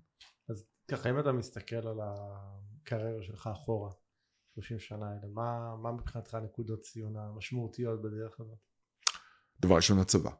אז 0.48 0.64
ככה 0.90 1.10
אם 1.10 1.18
אתה 1.20 1.32
מסתכל 1.32 1.76
על 1.88 1.98
הקריירה 2.02 3.22
שלך 3.22 3.46
אחורה 3.52 3.90
30 4.54 4.78
שנה 4.78 5.06
האלה 5.08 5.32
מה, 5.34 5.76
מה 5.82 5.92
מבחינתך 5.92 6.34
נקודות 6.44 6.80
ציון 6.80 7.16
המשמעותיות 7.16 8.02
בדרך 8.02 8.40
הזאת? 8.40 8.58
דבר 9.60 9.76
ראשון 9.76 9.98
הצבא. 9.98 10.30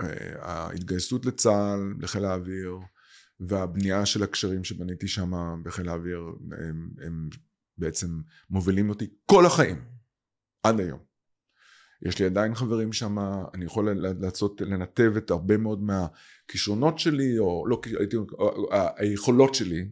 אה, 0.00 0.34
ההתגייסות 0.40 1.26
לצה"ל, 1.26 1.94
לחיל 2.00 2.24
האוויר, 2.24 2.78
והבנייה 3.40 4.06
של 4.06 4.22
הקשרים 4.22 4.64
שבניתי 4.64 5.08
שם 5.08 5.32
בחיל 5.64 5.88
האוויר, 5.88 6.20
הם, 6.58 6.90
הם 7.06 7.28
בעצם 7.78 8.20
מובילים 8.50 8.88
אותי 8.88 9.06
כל 9.26 9.46
החיים, 9.46 9.84
עד 10.62 10.80
היום. 10.80 11.10
יש 12.02 12.18
לי 12.18 12.26
עדיין 12.26 12.54
חברים 12.54 12.92
שם, 12.92 13.18
אני 13.54 13.64
יכול 13.64 13.90
לעשות, 14.20 14.60
לנתב 14.60 15.12
את 15.16 15.30
הרבה 15.30 15.56
מאוד 15.56 15.82
מהכישרונות 15.82 16.98
שלי, 16.98 17.38
או 17.38 17.66
לא, 17.66 17.80
הייתי, 17.98 18.16
או, 18.16 18.26
או, 18.38 18.68
היכולות 18.96 19.54
שלי, 19.54 19.88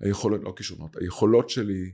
היכולות, 0.00 0.40
לא 0.44 0.54
כישרונות, 0.56 0.96
היכולות 0.96 1.50
שלי, 1.50 1.92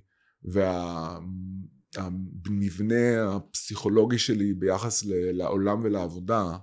והמבנה 1.95 3.35
הפסיכולוגי 3.35 4.19
שלי 4.19 4.55
ביחס 4.55 5.05
לעולם 5.07 5.81
ולעבודה, 5.85 6.57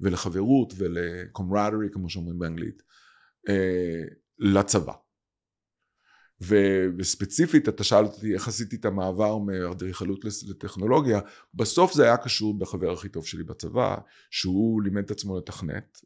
ולחברות 0.00 0.72
ולקומרדרי 0.76 1.88
כמו 1.92 2.10
שאומרים 2.10 2.38
באנגלית 2.38 2.82
אה, 3.48 4.02
לצבא. 4.38 4.92
וספציפית 6.98 7.68
אתה 7.68 7.84
שאל 7.84 8.04
אותי 8.04 8.34
איך 8.34 8.48
עשיתי 8.48 8.76
את 8.76 8.84
המעבר 8.84 9.38
מאדריכלות 9.38 10.24
לטכנולוגיה 10.24 11.20
בסוף 11.54 11.92
זה 11.92 12.04
היה 12.04 12.16
קשור 12.16 12.58
בחבר 12.58 12.92
הכי 12.92 13.08
טוב 13.08 13.26
שלי 13.26 13.44
בצבא 13.44 13.96
שהוא 14.30 14.82
לימד 14.82 15.04
את 15.04 15.10
עצמו 15.10 15.38
לתכנת 15.38 15.98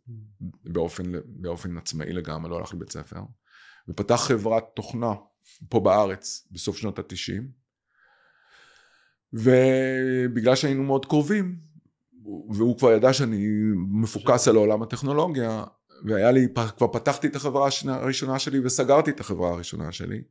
באופן, 0.64 1.04
באופן 1.26 1.78
עצמאי 1.78 2.12
לגמרי 2.12 2.50
לא 2.50 2.58
הלך 2.58 2.74
לבית 2.74 2.92
ספר 2.92 3.20
ופתח 3.88 4.20
חברת 4.28 4.64
תוכנה 4.76 5.12
פה 5.68 5.80
בארץ 5.80 6.48
בסוף 6.50 6.76
שנות 6.76 6.98
התשעים 6.98 7.48
ובגלל 9.32 10.56
שהיינו 10.56 10.82
מאוד 10.82 11.06
קרובים 11.06 11.58
והוא 12.24 12.78
כבר 12.78 12.92
ידע 12.92 13.12
שאני 13.12 13.48
מפוקס 14.02 14.48
על 14.48 14.56
עולם 14.56 14.82
הטכנולוגיה 14.82 15.64
והיה 16.04 16.30
לי, 16.30 16.48
כבר 16.76 16.88
פתחתי 16.88 17.26
את 17.26 17.36
החברה 17.36 17.68
הראשונה 17.86 18.38
שלי 18.38 18.58
וסגרתי 18.64 19.10
את 19.10 19.20
החברה 19.20 19.50
הראשונה 19.50 19.92
שלי. 19.92 20.22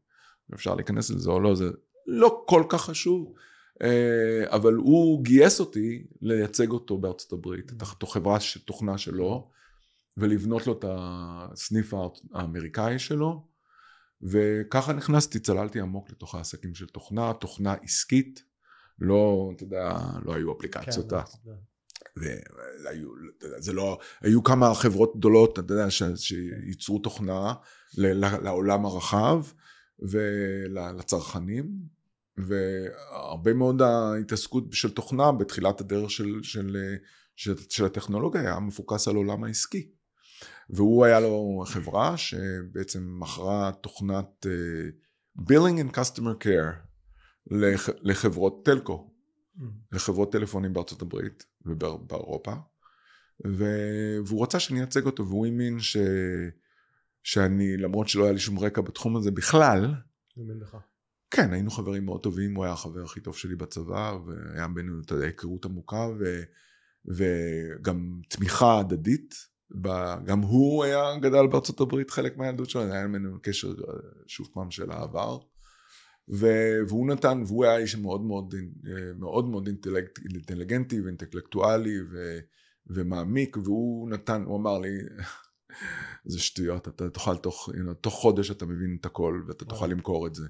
אפשר 0.54 0.76
להיכנס 0.76 1.10
לזה 1.10 1.30
או 1.30 1.40
לא, 1.40 1.56
זה 1.56 1.70
לא 2.08 2.44
כל 2.48 2.64
כך 2.70 2.82
חשוב 2.82 3.34
אה, 3.82 4.56
אבל 4.56 4.74
הוא 4.74 5.24
גייס 5.24 5.60
אותי 5.60 6.08
לייצג 6.22 6.72
אותו 6.72 6.98
בארצות 6.98 7.34
הברית, 7.34 7.72
את 7.72 7.82
החברה 8.04 8.38
תוכנה 8.66 8.98
שלו 8.98 9.52
ולבנות 10.18 10.68
לו 10.68 10.74
את 10.74 10.86
הסניף 10.88 11.94
האמריקאי 12.34 13.00
שלו. 13.00 13.48
וככה 14.22 14.94
נכנסתי, 14.94 15.40
צללתי 15.40 15.80
עמוק 15.80 16.12
לתוך 16.12 16.36
העסקים 16.36 16.76
של 16.76 16.88
תוכנה, 16.88 17.34
תוכנה 17.34 17.74
עסקית, 17.74 18.44
לא, 19.00 19.52
אתה 19.56 19.64
יודע, 19.64 19.98
לא 20.26 20.36
היו 20.36 20.52
אפליקציות, 20.52 21.10
כן, 21.10 21.18
והיו, 22.18 23.10
זה 23.58 23.74
לא, 23.74 24.00
היו 24.22 24.44
כמה 24.44 24.76
חברות 24.76 25.18
גדולות, 25.18 25.60
אתה 25.60 25.74
יודע, 25.74 25.88
שייצרו 26.16 27.00
תוכנה 27.00 27.54
לעולם 27.98 28.86
הרחב 28.86 29.46
ולצרכנים, 30.00 31.72
והרבה 32.38 33.54
מאוד 33.54 33.82
ההתעסקות 33.82 34.64
של 34.72 34.92
תוכנה 34.92 35.32
בתחילת 35.32 35.82
הדרך 35.82 36.12
של, 36.12 36.40
של, 36.44 36.78
של, 37.36 37.56
של 37.70 37.86
הטכנולוגיה 37.86 38.42
היה 38.42 38.60
מפוקס 38.60 39.08
על 39.08 39.16
עולם 39.16 39.44
העסקי. 39.44 39.90
והוא 40.70 41.06
היה 41.06 41.20
לו 41.20 41.64
חברה 41.68 42.18
שבעצם 42.18 43.20
מכרה 43.20 43.72
תוכנת 43.82 44.46
uh, 44.46 45.42
Billing 45.42 45.92
and 45.92 45.98
Customer 45.98 46.44
Care 46.44 46.76
לח, 47.52 47.90
לחברות 48.02 48.66
טלקו. 48.66 49.10
לחברות 49.92 50.32
טלפונים 50.32 50.74
בארצות 50.74 51.02
הברית 51.02 51.46
ובאירופה 51.66 52.54
והוא 54.26 54.44
רצה 54.44 54.60
שאני 54.60 54.80
אייצג 54.80 55.06
אותו 55.06 55.28
והוא 55.28 55.46
האמין 55.46 55.80
ש... 55.80 55.98
שאני 57.24 57.78
למרות 57.78 58.08
שלא 58.08 58.24
היה 58.24 58.34
לי 58.34 58.40
שום 58.40 58.60
רקע 58.60 58.82
בתחום 58.82 59.16
הזה 59.16 59.32
בכלל 59.32 59.94
מאמין 60.38 60.60
לך. 60.60 60.78
כן 61.32 61.54
היינו 61.54 61.72
חברים 61.72 62.06
מאוד 62.06 62.24
טובים 62.24 62.56
הוא 62.56 62.64
היה 62.64 62.74
החבר 62.74 63.04
הכי 63.04 63.20
טוב 63.20 63.36
שלי 63.36 63.56
בצבא 63.56 64.18
והיה 64.26 64.68
בינינו 64.68 65.02
אתה 65.02 65.14
יודע 65.14 65.26
היכרות 65.26 65.66
עמוקה 65.66 66.08
ו... 66.20 66.42
וגם 67.06 68.22
תמיכה 68.30 68.80
הדדית 68.80 69.36
ב- 69.82 70.26
גם 70.26 70.40
הוא 70.40 70.84
היה 70.84 71.18
גדל 71.22 71.48
בארצות 71.48 71.80
הברית 71.80 72.12
חלק 72.12 72.38
מהילדות 72.38 72.70
שלו 72.70 72.82
היה 72.82 73.08
בינינו 73.08 73.38
קשר 73.42 73.74
שוב 74.28 74.48
פעם 74.54 74.72
של 74.72 74.92
העבר 74.92 75.40
והוא 76.28 77.08
נתן, 77.08 77.44
והוא 77.48 77.66
היה 77.66 77.78
איש 77.78 77.96
מאוד 77.96 78.22
מאוד, 78.22 78.56
אה, 78.88 79.14
מאוד, 79.20 79.50
מאוד 79.50 79.68
אינטלקט, 79.68 80.20
אינטליגנטי 80.34 81.02
ואינטלקטואלי 81.02 82.02
ו- 82.12 82.40
ומעמיק, 82.88 83.58
והוא 83.58 84.10
נתן, 84.10 84.44
הוא 84.44 84.58
אמר 84.58 84.80
לי, 84.80 84.98
זה 86.26 86.40
שטויות, 86.40 86.88
אתה 86.88 87.10
תוכל 87.10 87.38
תוך, 87.38 87.70
תוך 88.02 88.14
חודש 88.14 88.52
אתה 88.52 88.66
מבין 88.66 88.98
את 89.02 89.06
הכל 89.06 89.44
ואתה 89.48 89.66
תוכל 89.66 89.86
וואו. 89.86 89.92
למכור 89.92 90.28
את 90.28 90.36
זה. 90.36 90.48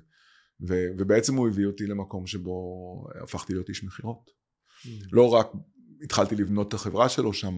ו- 0.68 0.88
ובעצם 0.98 1.36
הוא 1.36 1.48
הביא 1.48 1.66
אותי 1.66 1.88
למקום 1.88 2.28
שבו 2.28 3.08
הפכתי 3.24 3.54
להיות 3.54 3.70
איש 3.70 3.84
מכירות. 3.84 4.32
לא 5.12 5.34
רק 5.34 5.48
התחלתי 6.04 6.36
לבנות 6.36 6.68
את 6.68 6.74
החברה 6.74 7.10
שלו 7.10 7.34
שם, 7.34 7.56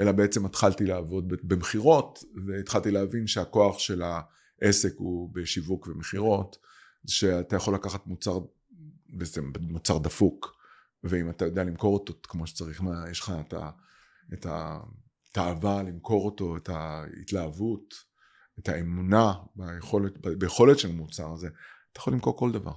אלא 0.00 0.12
בעצם 0.12 0.46
התחלתי 0.46 0.84
לעבוד 0.84 1.28
במכירות, 1.42 2.24
והתחלתי 2.46 2.90
להבין 2.90 3.26
שהכוח 3.26 3.78
של 3.78 4.02
העסק 4.02 4.94
הוא 4.96 5.30
בשיווק 5.34 5.86
ומכירות, 5.86 6.56
שאתה 7.06 7.56
יכול 7.56 7.74
לקחת 7.74 8.06
מוצר, 8.06 8.38
בעצם 9.08 9.52
מוצר 9.60 9.98
דפוק, 9.98 10.56
ואם 11.04 11.30
אתה 11.30 11.44
יודע 11.44 11.64
למכור 11.64 11.94
אותו 11.94 12.12
כמו 12.22 12.46
שצריך, 12.46 12.82
מה, 12.82 13.10
יש 13.10 13.20
לך 13.20 13.32
את, 13.40 13.52
ה, 13.52 13.70
את 14.32 14.46
התאווה 14.48 15.82
למכור 15.82 16.24
אותו, 16.24 16.56
את 16.56 16.68
ההתלהבות, 16.68 17.94
את 18.58 18.68
האמונה 18.68 19.34
ביכולת, 19.56 20.18
ביכולת 20.18 20.78
של 20.78 20.88
המוצר 20.90 21.32
הזה, 21.32 21.48
אתה 21.92 22.00
יכול 22.00 22.12
למכור 22.12 22.38
כל 22.38 22.52
דבר. 22.52 22.72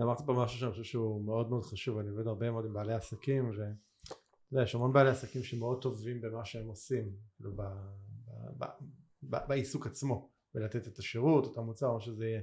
אמרת 0.00 0.20
פה 0.26 0.32
משהו 0.32 0.58
שאני 0.58 0.70
חושב 0.70 0.84
שהוא 0.84 1.24
מאוד 1.24 1.50
מאוד 1.50 1.62
חשוב 1.62 1.98
אני 1.98 2.08
עובד 2.08 2.26
הרבה 2.26 2.50
מאוד 2.50 2.64
עם 2.64 2.72
בעלי 2.72 2.94
עסקים 2.94 3.52
יודע, 4.52 4.62
יש 4.62 4.74
המון 4.74 4.92
בעלי 4.92 5.10
עסקים 5.10 5.42
שמאוד 5.42 5.82
טובים 5.82 6.20
במה 6.20 6.44
שהם 6.44 6.68
עושים, 6.68 7.10
כאילו 7.36 7.56
ב, 7.56 7.62
ב, 8.58 8.64
ב, 9.22 9.36
בעיסוק 9.48 9.86
עצמו, 9.86 10.30
ולתת 10.54 10.88
את 10.88 10.98
השירות, 10.98 11.52
את 11.52 11.58
המוצר, 11.58 11.92
מה 11.92 12.00
שזה 12.00 12.26
יהיה. 12.26 12.40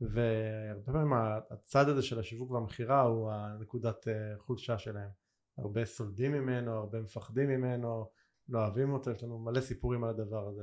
והרבה 0.00 0.92
פעמים 0.92 1.12
הצד 1.50 1.88
הזה 1.88 2.02
של 2.02 2.18
השיווק 2.18 2.50
והמכירה 2.50 3.00
הוא 3.00 3.30
הנקודת 3.32 4.08
אה, 4.08 4.38
חולשה 4.38 4.78
שלהם. 4.78 5.10
הרבה 5.58 5.84
סולדים 5.84 6.32
ממנו, 6.32 6.72
הרבה 6.72 7.00
מפחדים 7.00 7.48
ממנו, 7.48 8.10
לא 8.48 8.58
אוהבים 8.58 8.92
אותו, 8.92 9.10
יש 9.10 9.22
לנו 9.22 9.38
מלא 9.38 9.60
סיפורים 9.60 10.04
על 10.04 10.10
הדבר 10.10 10.48
הזה. 10.48 10.62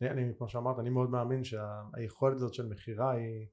ואני, 0.00 0.32
כמו 0.38 0.48
שאמרת, 0.48 0.78
אני 0.78 0.90
מאוד 0.90 1.10
מאמין 1.10 1.44
שהיכולת 1.44 2.36
הזאת 2.36 2.54
של 2.54 2.66
מכירה 2.66 3.10
היא 3.10 3.46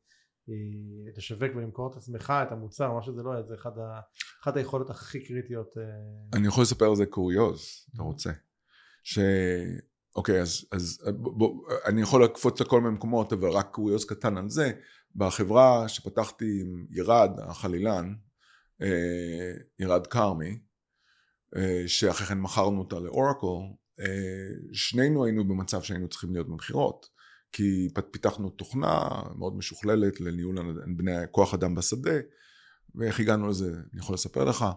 היא 0.47 1.11
לשווק 1.17 1.55
ולמכור 1.55 1.91
את 1.91 1.97
עצמך, 1.97 2.33
את 2.47 2.51
המוצר, 2.51 2.93
מה 2.93 3.01
שזה 3.01 3.23
לא 3.23 3.31
יהיה, 3.31 3.43
זה 3.43 3.55
אחד, 3.55 3.77
ה, 3.77 3.99
אחד 4.43 4.57
היכולות 4.57 4.89
הכי 4.89 5.25
קריטיות. 5.25 5.77
אה, 5.77 5.83
אני 6.37 6.47
יכול 6.47 6.63
לספר 6.63 6.85
על 6.85 6.95
זה 6.95 7.05
קוריוז, 7.05 7.61
אתה 7.95 8.03
רוצה. 8.03 8.31
ש... 9.03 9.19
אוקיי, 10.15 10.41
אז, 10.41 10.65
אז 10.71 11.03
בוא, 11.17 11.33
בוא, 11.33 11.63
אני 11.85 12.01
יכול 12.01 12.23
לקפוץ 12.23 12.61
לכל 12.61 12.81
מיני 12.81 12.95
מקומות, 12.95 13.33
אבל 13.33 13.49
רק 13.49 13.69
קוריוז 13.71 14.05
קטן 14.05 14.37
על 14.37 14.49
זה. 14.49 14.71
בחברה 15.15 15.89
שפתחתי 15.89 16.61
עם 16.61 16.85
ירד, 16.89 17.31
החלילן, 17.39 18.13
אה, 18.81 19.53
ירד 19.79 20.07
כרמי, 20.07 20.59
אה, 21.55 21.83
שאחרי 21.87 22.27
כן 22.27 22.39
מכרנו 22.39 22.79
אותה 22.79 22.99
לאורקל, 22.99 23.73
שנינו 24.73 25.25
היינו 25.25 25.47
במצב 25.47 25.81
שהיינו 25.81 26.07
צריכים 26.09 26.33
להיות 26.33 26.47
במכירות. 26.47 27.13
כי 27.53 27.87
פיתחנו 28.11 28.49
תוכנה 28.49 29.09
מאוד 29.35 29.57
משוכללת 29.57 30.21
לניהול 30.21 30.55
בני 30.97 31.11
כוח 31.31 31.53
אדם 31.53 31.75
בשדה 31.75 32.19
ואיך 32.95 33.19
הגענו 33.19 33.47
לזה 33.47 33.71
אני 33.93 34.01
יכול 34.01 34.13
לספר 34.13 34.43
לך 34.45 34.61
אה, 34.61 34.71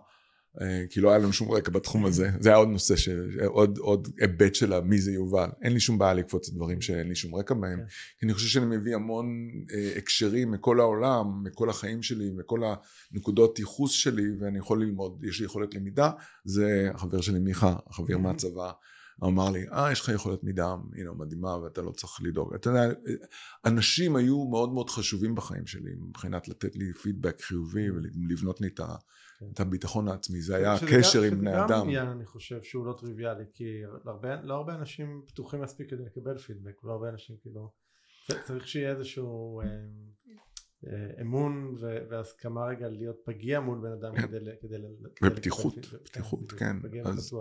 כי 0.90 1.01
לא 1.01 1.11
היה 1.11 1.19
לנו 1.19 1.33
שום 1.33 1.53
רקע 1.53 1.71
בתחום 1.71 2.05
הזה 2.05 2.31
זה 2.40 2.49
היה 2.49 2.59
עוד 2.59 2.69
נושא 2.69 2.97
ש... 2.97 3.09
עוד, 3.47 3.79
עוד 3.79 4.09
היבט 4.21 4.55
של 4.55 4.81
מי 4.81 4.99
זה 4.99 5.12
יובל 5.12 5.49
אין 5.62 5.73
לי 5.73 5.81
שום 5.81 5.99
בעיה 5.99 6.14
לקפוץ 6.14 6.51
דברים 6.51 6.81
שאין 6.81 7.09
לי 7.09 7.14
שום 7.14 7.35
רקע 7.35 7.55
בהם 7.55 7.79
כן. 7.79 7.85
כי 8.19 8.27
אני 8.27 8.35
חושב 8.35 8.49
שאני 8.49 8.77
מביא 8.77 8.95
המון 8.95 9.27
אה, 9.75 9.92
הקשרים 9.97 10.51
מכל 10.51 10.81
העולם 10.81 11.45
מכל 11.45 11.71
החיים 11.71 12.03
שלי 12.03 12.31
מכל 12.31 12.61
הנקודות 13.12 13.59
ייחוס 13.59 13.92
שלי 13.92 14.25
ואני 14.40 14.59
יכול 14.59 14.83
ללמוד 14.83 15.25
יש 15.25 15.40
לי 15.40 15.47
יכולת 15.47 15.75
למידה 15.75 16.11
זה 16.45 16.90
החבר 16.95 17.21
שלי 17.21 17.38
מיכה 17.38 17.77
החבר 17.87 18.19
מהצבא 18.19 18.71
אמר 19.25 19.51
לי, 19.51 19.69
אה, 19.73 19.92
יש 19.92 20.01
לך 20.01 20.09
יכולת 20.09 20.45
מידה, 20.45 20.75
הנה, 20.97 21.12
מדהימה, 21.12 21.57
ואתה 21.57 21.83
לא 21.83 21.90
צריך 21.90 22.12
לדאוג. 22.23 22.55
אתה 22.55 22.71
יודע, 22.71 22.83
אנשים 23.64 24.16
היו 24.16 24.45
מאוד 24.45 24.73
מאוד 24.73 24.90
חשובים 24.90 25.35
בחיים 25.35 25.66
שלי, 25.66 25.90
מבחינת 26.09 26.49
לתת 26.49 26.77
לי 26.77 26.92
פידבק 26.92 27.40
חיובי 27.40 27.90
ולבנות 27.90 28.61
לי 28.61 28.69
את, 28.69 28.81
ה. 28.81 28.95
את 29.53 29.61
הביטחון 29.61 30.09
העצמי, 30.09 30.42
זה 30.42 30.57
היה 30.57 30.75
קשר 30.90 31.22
עם 31.22 31.38
בני 31.38 31.55
אדם. 31.55 31.66
שזה 31.68 31.75
גם 31.75 31.83
עניין, 31.83 32.07
אני 32.09 32.27
חושב, 32.27 32.62
שהוא 32.62 32.87
לא 32.87 32.94
טריוויאלי, 33.01 33.44
כי 33.55 33.64
להרבה, 34.05 34.42
לא 34.42 34.55
הרבה 34.55 34.75
אנשים 34.75 35.22
פתוחים 35.27 35.61
מספיק 35.61 35.90
כדי 35.90 36.05
לקבל 36.05 36.38
פידבק, 36.38 36.85
לא 36.85 36.92
הרבה 36.92 37.09
אנשים 37.09 37.37
כאילו... 37.42 37.70
צריך 38.46 38.68
שיהיה 38.68 38.90
איזשהו 38.90 39.61
אה, 39.61 39.66
אה, 40.87 41.22
אמון 41.22 41.77
והסכמה 42.11 42.66
רגע 42.66 42.88
להיות 42.88 43.16
פגיע 43.25 43.61
מול 43.61 43.79
בן 43.83 43.92
אדם 43.92 44.16
כן. 44.16 44.27
כדי... 44.27 44.77
ופתיחות, 45.25 45.75
פתיחות, 46.05 46.53
כן. 46.53 46.77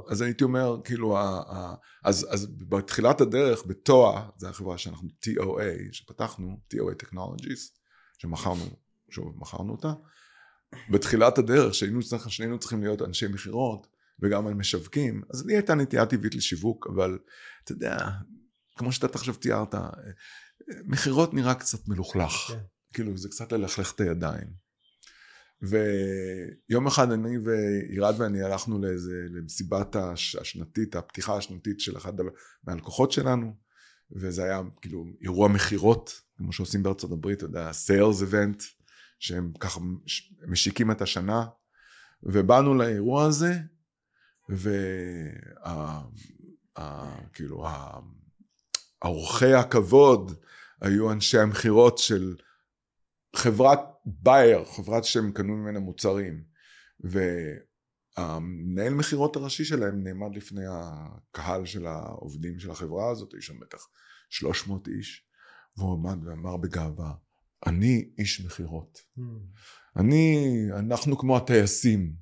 אז 0.10 0.22
הייתי 0.22 0.44
אומר, 0.44 0.78
כאילו, 0.84 1.18
אז 2.04 2.48
בתחילת 2.68 3.22
הדרך, 3.22 3.66
בתואה, 3.68 4.30
זו 4.38 4.48
החברה 4.48 4.78
שאנחנו 4.78 5.10
TOA, 5.10 5.92
שפתחנו, 5.92 6.60
TOA 6.74 7.06
Technologies, 7.06 7.80
שמכרנו, 8.18 8.64
שוב, 9.10 9.34
מכרנו 9.38 9.72
אותה. 9.72 9.94
בתחילת 10.90 11.38
הדרך, 11.38 11.76
שנינו 11.76 12.60
צריכים 12.60 12.84
להיות 12.84 13.02
אנשי 13.02 13.28
מכירות, 13.28 13.88
וגם 14.20 14.48
על 14.48 14.54
משווקים, 14.54 15.22
אז 15.34 15.46
לי 15.46 15.54
הייתה 15.54 15.76
נטייה 15.76 16.06
טבעית 16.06 16.36
לשיווק, 16.36 16.88
אבל 16.96 17.18
אתה 17.64 17.72
יודע, 17.72 17.98
כמו 18.76 18.92
שאתה 18.92 19.08
עכשיו 19.14 19.36
תיארת, 19.36 19.76
מכירות 20.86 21.34
נראה 21.34 21.54
קצת 21.54 21.88
מלוכלך. 21.88 22.32
כן. 22.48 22.60
כאילו 22.94 23.18
זה 23.18 23.30
קצת 23.30 23.52
ללכלך 23.52 23.94
את 23.96 24.02
הידיים. 24.02 24.66
ויום 25.62 26.88
אחד 26.88 27.12
אני 27.12 27.38
וירד 27.38 28.16
ואני 28.18 28.42
הלכנו 28.42 28.82
לאיזה, 28.82 29.14
למסיבת 29.30 29.96
הש, 29.96 30.36
השנתית, 30.36 30.96
הפתיחה 30.96 31.38
השנתית 31.38 31.80
של 31.80 31.98
אחד 31.98 32.14
מהלקוחות 32.64 33.12
שלנו, 33.12 33.56
וזה 34.12 34.44
היה 34.44 34.62
כאילו 34.82 35.06
אירוע 35.22 35.48
מכירות, 35.48 36.22
כמו 36.38 36.54
שעושים 36.54 36.84
בארצות 36.84 37.12
הברית, 37.12 37.38
אתה 37.38 37.46
יודע, 37.46 37.74
סיילס 37.74 38.22
איבנט, 38.22 38.64
שהם 39.20 39.52
ככה 39.60 39.80
משיקים 40.48 40.92
את 40.92 41.02
השנה, 41.02 41.46
ובאנו 42.24 42.76
לאירוע 42.76 43.26
הזה, 43.26 43.54
וכאילו 46.78 47.66
האורחי 49.02 49.54
הכבוד 49.54 50.32
היו 50.82 51.12
אנשי 51.12 51.40
המכירות 51.40 51.98
של 51.98 52.36
חברת 53.36 53.80
בייר, 54.06 54.66
חברת 54.66 55.04
שהם 55.04 55.32
קנו 55.32 55.58
ממנה 55.58 55.80
מוצרים, 55.80 56.44
והמנהל 57.00 58.94
מכירות 58.94 59.36
הראשי 59.36 59.66
שלהם 59.66 60.04
נעמד 60.04 60.36
לפני 60.36 60.66
הקהל 60.70 61.66
של 61.66 61.88
העובדים 61.88 62.60
של 62.60 62.72
החברה 62.72 63.12
הזאת, 63.12 63.34
יש 63.38 63.46
שם 63.46 63.60
בטח 63.60 63.88
300 64.30 64.88
איש, 64.88 65.28
והוא 65.78 65.94
עמד 65.94 66.28
ואמר 66.28 66.58
בגאווה, 66.58 67.14
אני 67.66 68.10
איש 68.18 68.46
מכירות. 68.46 69.00
Hmm. 69.18 69.22
אני, 69.98 70.48
אנחנו 70.80 71.18
כמו 71.18 71.38
הטייסים, 71.38 72.14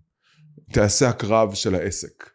טייסי 0.72 1.06
הקרב 1.06 1.54
של 1.54 1.76
העסק. 1.76 2.30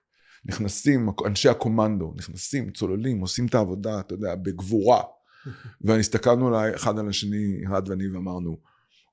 נכנסים, 0.44 1.08
אנשי 1.26 1.48
הקומנדו, 1.48 2.14
נכנסים, 2.16 2.70
צוללים, 2.70 3.20
עושים 3.20 3.46
את 3.46 3.54
העבודה, 3.54 4.00
אתה 4.00 4.14
יודע, 4.14 4.34
בגבורה. 4.34 5.02
והסתכלנו 5.80 6.74
אחד 6.74 6.98
על 6.98 7.08
השני, 7.08 7.60
אחד 7.66 7.88
ואני, 7.88 8.08
ואמרנו, 8.08 8.60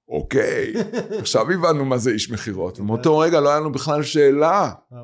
אוקיי, 0.10 0.74
עכשיו 1.20 1.52
הבנו 1.52 1.86
מה 1.86 1.98
זה 1.98 2.10
איש 2.12 2.32
מכירות, 2.32 2.80
ומאותו 2.80 3.18
רגע 3.18 3.40
לא 3.40 3.50
היה 3.50 3.60
לנו 3.60 3.72
בכלל 3.72 4.04
שאלה. 4.04 4.72
אה, 4.94 5.00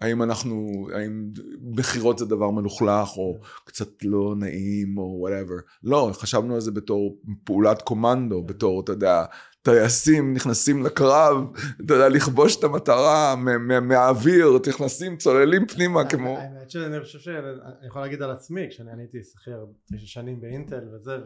האם 0.00 0.22
אנחנו, 0.22 0.86
האם 0.94 1.30
מכירות 1.60 2.18
זה 2.18 2.26
דבר 2.26 2.50
מלוכלך 2.50 3.16
או 3.16 3.38
קצת 3.64 3.88
לא 4.04 4.34
נעים 4.38 4.98
או 4.98 5.16
whatever, 5.20 5.54
לא, 5.82 6.10
חשבנו 6.12 6.54
על 6.54 6.60
זה 6.60 6.70
בתור 6.70 7.18
פעולת 7.44 7.82
קומנדו, 7.82 8.42
בתור, 8.42 8.80
אתה 8.80 8.92
יודע, 8.92 9.24
טייסים 9.62 10.34
נכנסים 10.34 10.82
לקרב, 10.82 11.36
אתה 11.84 11.94
יודע, 11.94 12.08
לכבוש 12.08 12.56
את 12.56 12.64
המטרה 12.64 13.34
מהאוויר, 13.82 14.48
נכנסים, 14.68 15.16
צוללים 15.16 15.66
פנימה 15.66 16.10
כמו... 16.10 16.38
האמת 16.38 16.70
שאני 16.70 17.00
חושב 17.00 17.18
שאני 17.18 17.46
יכול 17.86 18.02
להגיד 18.02 18.22
על 18.22 18.30
עצמי, 18.30 18.66
כשאני 18.70 18.90
הייתי 19.02 19.18
שכיר 19.22 19.66
תשע 19.92 20.06
שנים 20.06 20.40
באינטל 20.40 20.88
וזה, 20.94 21.16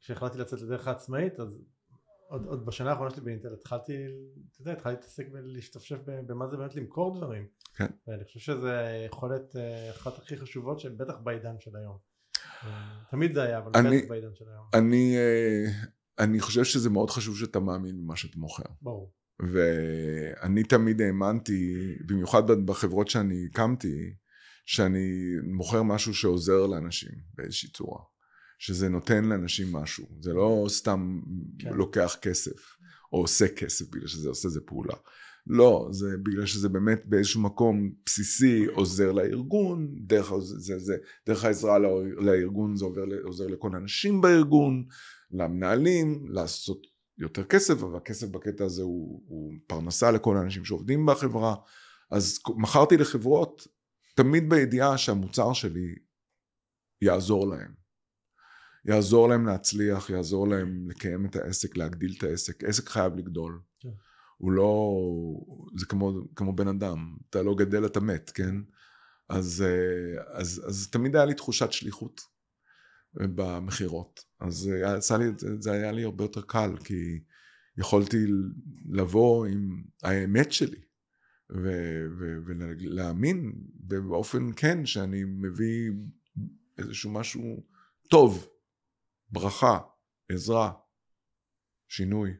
וכשהחלטתי 0.00 0.38
לצאת 0.38 0.62
לדרך 0.62 0.88
העצמאית, 0.88 1.40
אז 1.40 1.58
עוד, 2.28 2.46
עוד 2.46 2.66
בשנה 2.66 2.90
האחרונה 2.90 3.10
שלי 3.10 3.20
באינטל 3.20 3.52
התחלתי, 3.52 4.06
אתה 4.52 4.62
יודע, 4.62 4.72
התחלתי 4.72 4.96
להתעסק 4.96 5.26
ולהשתפשף 5.32 5.98
במה 6.06 6.48
זה 6.48 6.56
באמת 6.56 6.74
למכור 6.76 7.16
דברים. 7.16 7.46
כן. 7.74 7.86
ואני 8.06 8.24
חושב 8.24 8.40
שזה 8.40 9.04
יכולת 9.06 9.56
אה, 9.56 9.90
אחת 9.90 10.18
הכי 10.18 10.36
חשובות 10.36 10.80
שבטח 10.80 11.14
בעידן 11.24 11.54
של 11.60 11.70
היום. 11.76 11.98
תמיד 13.10 13.32
זה 13.32 13.42
היה, 13.42 13.58
אבל 13.58 13.72
אני, 13.74 13.98
בטח 13.98 14.08
בעידן 14.08 14.34
של 14.34 14.44
היום. 14.48 14.66
אני, 14.74 15.16
אה, 15.16 15.64
אני 16.18 16.40
חושב 16.40 16.64
שזה 16.64 16.90
מאוד 16.90 17.10
חשוב 17.10 17.38
שאתה 17.38 17.60
מאמין 17.60 18.02
במה 18.02 18.16
שאתה 18.16 18.38
מוכר. 18.38 18.64
ברור. 18.82 19.12
ואני 19.52 20.64
תמיד 20.64 21.00
האמנתי, 21.00 21.94
במיוחד 22.06 22.42
בחברות 22.50 23.08
שאני 23.08 23.46
הקמתי, 23.50 24.14
שאני 24.66 25.36
מוכר 25.42 25.82
משהו 25.82 26.14
שעוזר 26.14 26.66
לאנשים 26.66 27.12
באיזושהי 27.34 27.70
צורה. 27.70 28.00
שזה 28.58 28.88
נותן 28.88 29.24
לאנשים 29.24 29.72
משהו, 29.72 30.06
זה 30.20 30.32
לא 30.32 30.66
סתם 30.68 31.20
כן. 31.58 31.72
לוקח 31.72 32.16
כסף 32.22 32.76
או 33.12 33.18
עושה 33.18 33.48
כסף 33.48 33.90
בגלל 33.90 34.06
שזה 34.06 34.28
עושה 34.28 34.48
איזה 34.48 34.60
פעולה. 34.60 34.94
לא, 35.46 35.88
זה 35.90 36.06
בגלל 36.22 36.46
שזה 36.46 36.68
באמת 36.68 37.02
באיזשהו 37.04 37.40
מקום 37.40 37.92
בסיסי 38.06 38.66
עוזר 38.66 39.12
לארגון, 39.12 39.94
דרך, 40.06 40.32
זה, 40.38 40.78
זה, 40.78 40.96
דרך 41.26 41.44
העזרה 41.44 41.78
לארגון 42.18 42.76
זה 42.76 42.84
עובר, 42.84 43.02
עוזר 43.24 43.46
לכל 43.46 43.74
האנשים 43.74 44.20
בארגון, 44.20 44.84
למנהלים, 45.30 46.26
לעשות 46.28 46.86
יותר 47.18 47.44
כסף, 47.44 47.82
אבל 47.82 47.96
הכסף 47.96 48.28
בקטע 48.28 48.64
הזה 48.64 48.82
הוא, 48.82 49.22
הוא 49.28 49.52
פרנסה 49.66 50.10
לכל 50.10 50.36
האנשים 50.36 50.64
שעובדים 50.64 51.06
בחברה. 51.06 51.54
אז 52.10 52.38
מכרתי 52.56 52.96
לחברות 52.96 53.66
תמיד 54.14 54.50
בידיעה 54.50 54.98
שהמוצר 54.98 55.52
שלי 55.52 55.94
יעזור 57.02 57.48
להם. 57.48 57.87
יעזור 58.84 59.28
להם 59.28 59.46
להצליח, 59.46 60.10
יעזור 60.10 60.48
להם 60.48 60.90
לקיים 60.90 61.26
את 61.26 61.36
העסק, 61.36 61.76
להגדיל 61.76 62.14
את 62.18 62.22
העסק. 62.22 62.64
עסק 62.64 62.88
חייב 62.88 63.16
לגדול. 63.16 63.60
כן. 63.80 63.88
הוא 64.36 64.52
לא... 64.52 64.90
זה 65.76 65.86
כמו, 65.86 66.12
כמו 66.34 66.52
בן 66.52 66.68
אדם, 66.68 67.16
אתה 67.30 67.42
לא 67.42 67.54
גדל 67.54 67.86
אתה 67.86 68.00
מת, 68.00 68.30
כן? 68.30 68.54
אז, 69.28 69.64
אה, 69.66 70.22
אז, 70.38 70.62
אז 70.66 70.88
תמיד 70.90 71.16
היה 71.16 71.24
לי 71.24 71.34
תחושת 71.34 71.72
שליחות 71.72 72.20
במכירות. 73.14 74.20
אז 74.40 74.70
לי, 75.16 75.24
זה 75.58 75.72
היה 75.72 75.92
לי 75.92 76.04
הרבה 76.04 76.24
יותר 76.24 76.42
קל, 76.42 76.76
כי 76.84 77.20
יכולתי 77.78 78.26
לבוא 78.88 79.46
עם 79.46 79.82
האמת 80.02 80.52
שלי, 80.52 80.80
ולהאמין 82.46 83.52
באופן 83.74 84.50
כן 84.56 84.86
שאני 84.86 85.24
מביא 85.24 85.90
איזשהו 86.78 87.10
משהו 87.10 87.64
טוב, 88.10 88.48
ברכה, 89.30 89.78
עזרה, 90.32 90.72
שינוי. 91.88 92.30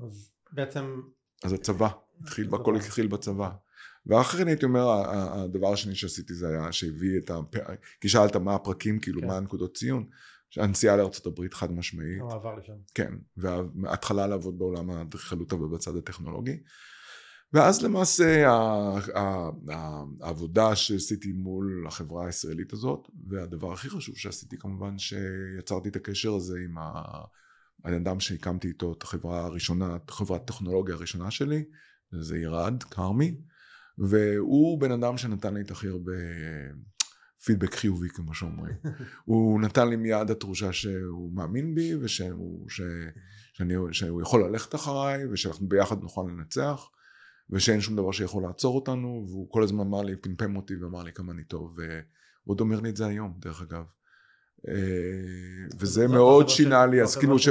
אז 0.00 0.30
בעצם... 0.52 1.00
אז 1.44 1.52
הצבא, 1.52 1.88
התחיל, 2.20 2.48
הכל 2.54 2.76
התחיל 2.76 3.06
בצבא. 3.06 3.50
ואחרי 4.06 4.40
כן 4.40 4.48
הייתי 4.48 4.64
אומר, 4.64 4.88
הדבר 5.10 5.72
השני 5.72 5.94
שעשיתי 5.94 6.34
זה 6.34 6.48
היה 6.48 6.72
שהביא 6.72 7.18
את 7.18 7.30
ה... 7.30 7.38
כי 8.00 8.08
שאלת 8.08 8.36
מה 8.36 8.54
הפרקים, 8.54 9.00
כאילו, 9.00 9.20
כן. 9.20 9.26
מה 9.26 9.36
הנקודות 9.36 9.76
ציון. 9.76 10.08
הנסיעה 10.56 10.96
הברית 11.26 11.54
חד 11.54 11.72
משמעית. 11.72 12.20
המעבר 12.20 12.54
לשם. 12.54 12.76
כן, 12.94 13.12
וההתחלה 13.36 14.26
לעבוד 14.26 14.58
בעולם 14.58 14.90
האדריכלות 14.90 15.52
ובצד 15.52 15.96
הטכנולוגי. 15.96 16.62
ואז 17.52 17.82
למעשה 17.82 18.50
העבודה 20.20 20.76
שעשיתי 20.76 21.32
מול 21.32 21.84
החברה 21.86 22.26
הישראלית 22.26 22.72
הזאת, 22.72 23.08
והדבר 23.28 23.72
הכי 23.72 23.90
חשוב 23.90 24.16
שעשיתי 24.16 24.58
כמובן 24.58 24.98
שיצרתי 24.98 25.88
את 25.88 25.96
הקשר 25.96 26.34
הזה 26.34 26.58
עם 26.64 26.74
האדם 27.84 28.20
שהקמתי 28.20 28.68
איתו 28.68 28.92
את 28.92 29.02
החברה 29.02 29.44
הראשונה, 29.44 29.96
חברת 30.10 30.42
הטכנולוגיה 30.42 30.94
הראשונה 30.94 31.30
שלי, 31.30 31.64
זה 32.12 32.38
ירד, 32.38 32.82
כרמי, 32.82 33.40
והוא 33.98 34.80
בן 34.80 34.92
אדם 34.92 35.18
שנתן 35.18 35.54
לי 35.54 35.60
את 35.60 35.70
הכי 35.70 35.88
הרבה 35.88 36.12
פידבק 37.44 37.74
חיובי 37.74 38.08
כמו 38.08 38.34
שאומרים. 38.34 38.74
הוא 39.24 39.60
נתן 39.60 39.88
לי 39.88 39.96
מיד 39.96 40.30
התחושה 40.30 40.72
שהוא 40.72 41.32
מאמין 41.32 41.74
בי 41.74 41.94
ושהוא, 41.94 42.70
ש, 42.70 42.80
שאני, 43.52 43.74
שהוא 43.92 44.22
יכול 44.22 44.44
ללכת 44.48 44.74
אחריי 44.74 45.26
ושאנחנו 45.26 45.68
ביחד 45.68 46.02
נוכל 46.02 46.22
לנצח 46.28 46.88
ושאין 47.50 47.80
שום 47.80 47.96
דבר 47.96 48.12
שיכול 48.12 48.42
לעצור 48.42 48.76
אותנו 48.76 49.24
והוא 49.28 49.50
כל 49.50 49.62
הזמן 49.62 49.80
אמר 49.80 50.02
לי, 50.02 50.16
פמפם 50.16 50.56
אותי 50.56 50.76
ואמר 50.76 51.02
לי 51.02 51.12
כמה 51.12 51.32
אני 51.32 51.44
טוב 51.44 51.78
והוא 51.78 52.02
עוד 52.44 52.60
אומר 52.60 52.80
לי 52.80 52.90
את 52.90 52.96
זה 52.96 53.06
היום 53.06 53.34
דרך 53.38 53.62
אגב. 53.62 53.84
אה, 54.68 55.66
וזה 55.78 56.08
מאוד 56.08 56.48
שינה 56.48 56.86
לי, 56.86 57.02
אז 57.02 57.16
כאילו 57.16 57.38
ש... 57.38 57.48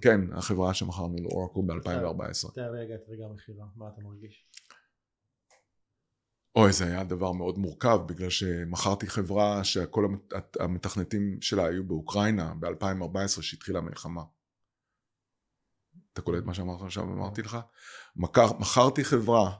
כן, 0.00 0.20
החברה 0.32 0.74
שמכרנו 0.74 1.16
לאורקל 1.22 1.60
ב-2014. 1.66 2.54
תאר 2.54 2.72
רגע 2.72 2.94
את 2.94 3.00
רגע 3.08 3.24
המכירה, 3.24 3.66
מה 3.76 3.88
אתה 3.88 4.00
מרגיש? 4.02 4.46
אוי, 6.56 6.72
זה 6.72 6.84
היה 6.84 7.04
דבר 7.04 7.32
מאוד 7.32 7.58
מורכב, 7.58 7.98
בגלל 8.06 8.30
שמכרתי 8.30 9.06
חברה 9.06 9.64
שכל 9.64 10.06
המתכנתים 10.60 11.38
שלה 11.40 11.66
היו 11.66 11.84
באוקראינה 11.84 12.54
ב-2014 12.60 13.42
שהתחילה 13.42 13.78
המלחמה. 13.78 14.22
אתה 16.12 16.22
קולט 16.22 16.44
מה 16.44 16.54
שאמרתי 16.54 16.84
עכשיו, 16.84 17.04
אמרתי 17.04 17.42
לך? 17.42 17.58
מכר, 18.16 18.52
מכרתי 18.58 19.04
חברה 19.04 19.50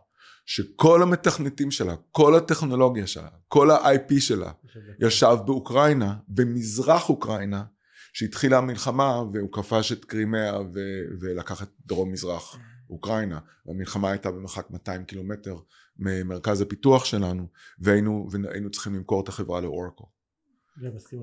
שכל 0.47 1.03
המתכנתים 1.03 1.71
שלה, 1.71 1.95
כל 2.13 2.37
הטכנולוגיה 2.37 3.07
שלה, 3.07 3.29
כל 3.49 3.71
ה-IP 3.71 4.21
שלה, 4.21 4.53
ישב 5.01 5.37
באוקראינה, 5.47 6.15
במזרח 6.29 7.09
אוקראינה, 7.09 7.65
שהתחילה 8.13 8.59
המלחמה 8.59 9.23
והוא 9.33 9.53
כבש 9.53 9.93
את 9.93 10.05
קרימיה 10.05 10.55
ו- 10.75 11.03
ולקח 11.21 11.63
את 11.63 11.69
דרום 11.87 12.13
מזרח 12.13 12.59
אוקראינה. 12.91 13.39
והמלחמה 13.67 14.11
הייתה 14.11 14.31
במרחק 14.31 14.71
200 14.71 15.05
קילומטר 15.05 15.57
ממרכז 15.99 16.61
הפיתוח 16.61 17.05
שלנו, 17.05 17.47
והיינו, 17.79 18.29
והיינו 18.31 18.71
צריכים 18.71 18.95
למכור 18.95 19.21
את 19.21 19.29
החברה 19.29 19.61
לאורקל. 19.61 20.05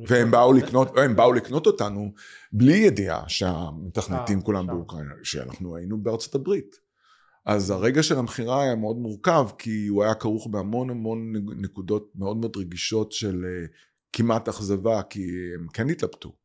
והם 0.08 0.32
באו 0.32 0.54
לקנות, 0.54 0.98
הם 0.98 1.16
באו 1.16 1.34
לקנות 1.34 1.66
אותנו 1.68 2.14
בלי 2.52 2.74
ידיעה 2.78 3.30
שהמתכנתים 3.30 4.40
אה, 4.40 4.44
כולם 4.44 4.68
באוקראינה, 4.68 5.14
שאנחנו 5.24 5.76
היינו 5.76 5.98
בארצות 5.98 6.36
הברית. 6.36 6.83
אז 7.46 7.70
הרגע 7.70 8.04
של 8.04 8.18
המכירה 8.18 8.64
היה 8.64 8.76
מאוד 8.76 8.98
מורכב, 8.98 9.48
כי 9.58 9.88
הוא 9.88 10.04
היה 10.04 10.16
כרוך 10.16 10.48
בהמון 10.48 10.90
המון 10.90 11.34
נקודות 11.58 12.12
מאוד 12.16 12.38
מאוד 12.38 12.58
רגישות 12.58 13.12
של 13.12 13.46
אה, 13.46 13.66
כמעט 14.14 14.48
אכזבה, 14.48 15.02
כי 15.10 15.24
הם 15.56 15.68
כן 15.74 15.90
התלבטו. 15.90 16.36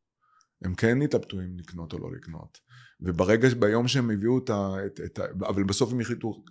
הם 0.61 0.75
כן 0.75 1.01
התלבטו 1.01 1.39
אם 1.39 1.57
לקנות 1.57 1.93
או 1.93 1.99
לא 1.99 2.11
לקנות. 2.11 2.57
וברגע, 3.01 3.49
ביום 3.59 3.87
שהם 3.87 4.11
הביאו 4.11 4.37
את 4.37 4.49
ה... 4.49 4.75
את, 4.85 4.99
את, 5.05 5.19
אבל 5.19 5.63
בסוף 5.63 5.91
הם 5.91 5.99
החליטו, 5.99 6.43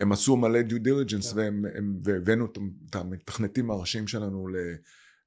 הם 0.00 0.12
עשו 0.12 0.36
מלא 0.36 0.62
due 0.62 0.82
diligence, 0.82 1.32
כן. 1.32 1.54
והבאנו 2.02 2.46
את 2.90 2.94
המתכנתים 2.94 3.70
הראשיים 3.70 4.08
שלנו 4.08 4.48
ל... 4.48 4.56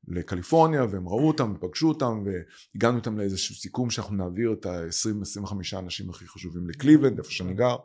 לקליפורניה 0.07 0.85
והם 0.85 1.07
ראו 1.07 1.27
אותם 1.27 1.53
ופגשו 1.55 1.87
אותם 1.87 2.23
והגענו 2.25 2.97
איתם 2.97 3.17
לאיזשהו 3.17 3.55
סיכום 3.55 3.89
שאנחנו 3.89 4.15
נעביר 4.15 4.53
את 4.53 4.65
ה-20-25 4.65 5.55
האנשים 5.73 6.09
הכי 6.09 6.27
חשובים 6.27 6.69
לקליבלנד 6.69 7.17
איפה 7.17 7.31
שאני 7.31 7.53
גר 7.53 7.75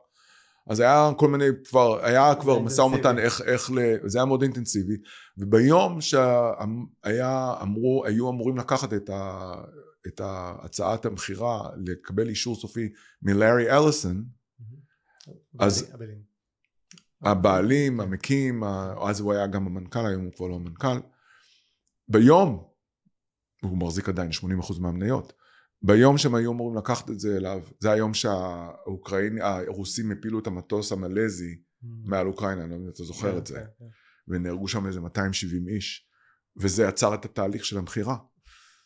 אז 0.68 0.81
היה 0.81 1.11
כל 1.16 1.28
מיני 1.28 1.44
כבר 1.68 2.04
היה 2.04 2.35
כבר 2.40 2.59
משא 2.59 2.81
ומתן 2.81 3.18
איך, 3.18 3.40
איך 3.40 3.70
ל... 3.70 4.09
זה 4.09 4.18
היה 4.18 4.24
מאוד 4.24 4.42
אינטנסיבי. 4.42 4.96
וביום 5.38 6.00
שהיה 6.00 7.54
אמרו 7.62 8.04
היו 8.07 8.31
אמורים 8.31 8.57
לקחת 8.57 8.92
את, 8.92 9.11
ה, 9.11 9.54
את 10.07 10.20
הצעת 10.24 11.07
המכירה 11.07 11.68
לקבל 11.76 12.28
אישור 12.28 12.54
סופי 12.54 12.88
מלארי 13.22 13.70
אליסון 13.70 14.24
אז 15.59 15.92
הבעלים. 17.22 18.00
המקים 18.00 18.64
אז 19.09 19.20
הוא 19.20 19.33
היה 19.33 19.46
גם 19.46 19.66
המנכ"ל 19.66 20.07
היום 20.07 20.24
הוא 20.24 20.33
כבר 20.33 20.46
לא 20.46 20.54
המנכ"ל. 20.54 20.98
ביום, 22.09 22.64
הוא 23.62 23.78
מחזיק 23.78 24.09
עדיין 24.09 24.31
80% 24.31 24.81
מהמניות, 24.81 25.33
ביום 25.82 26.18
שהם 26.18 26.34
היו 26.34 26.52
אמורים 26.52 26.78
לקחת 26.78 27.10
את 27.10 27.20
זה 27.20 27.36
אליו, 27.36 27.62
זה 27.80 27.92
היום 27.92 28.14
שהאוקראינים, 28.14 29.42
הרוסים 29.42 30.10
הפילו 30.10 30.38
את 30.38 30.46
המטוס 30.46 30.92
המלזי 30.92 31.54
mm. 31.54 31.86
מעל 32.04 32.26
אוקראינה, 32.26 32.62
אני 32.62 32.70
לא 32.70 32.74
יודע 32.74 32.86
אם 32.86 32.90
אתה 32.90 33.04
זוכר 33.04 33.32
כן, 33.32 33.38
את 33.38 33.46
זה, 33.46 33.54
כן, 33.54 33.64
כן. 33.78 33.84
ונהרגו 34.28 34.68
שם 34.68 34.86
איזה 34.86 35.00
270 35.00 35.68
איש, 35.68 36.08
וזה 36.56 36.88
עצר 36.88 37.14
את 37.14 37.24
התהליך 37.24 37.64
של 37.64 37.78
המכירה. 37.78 38.16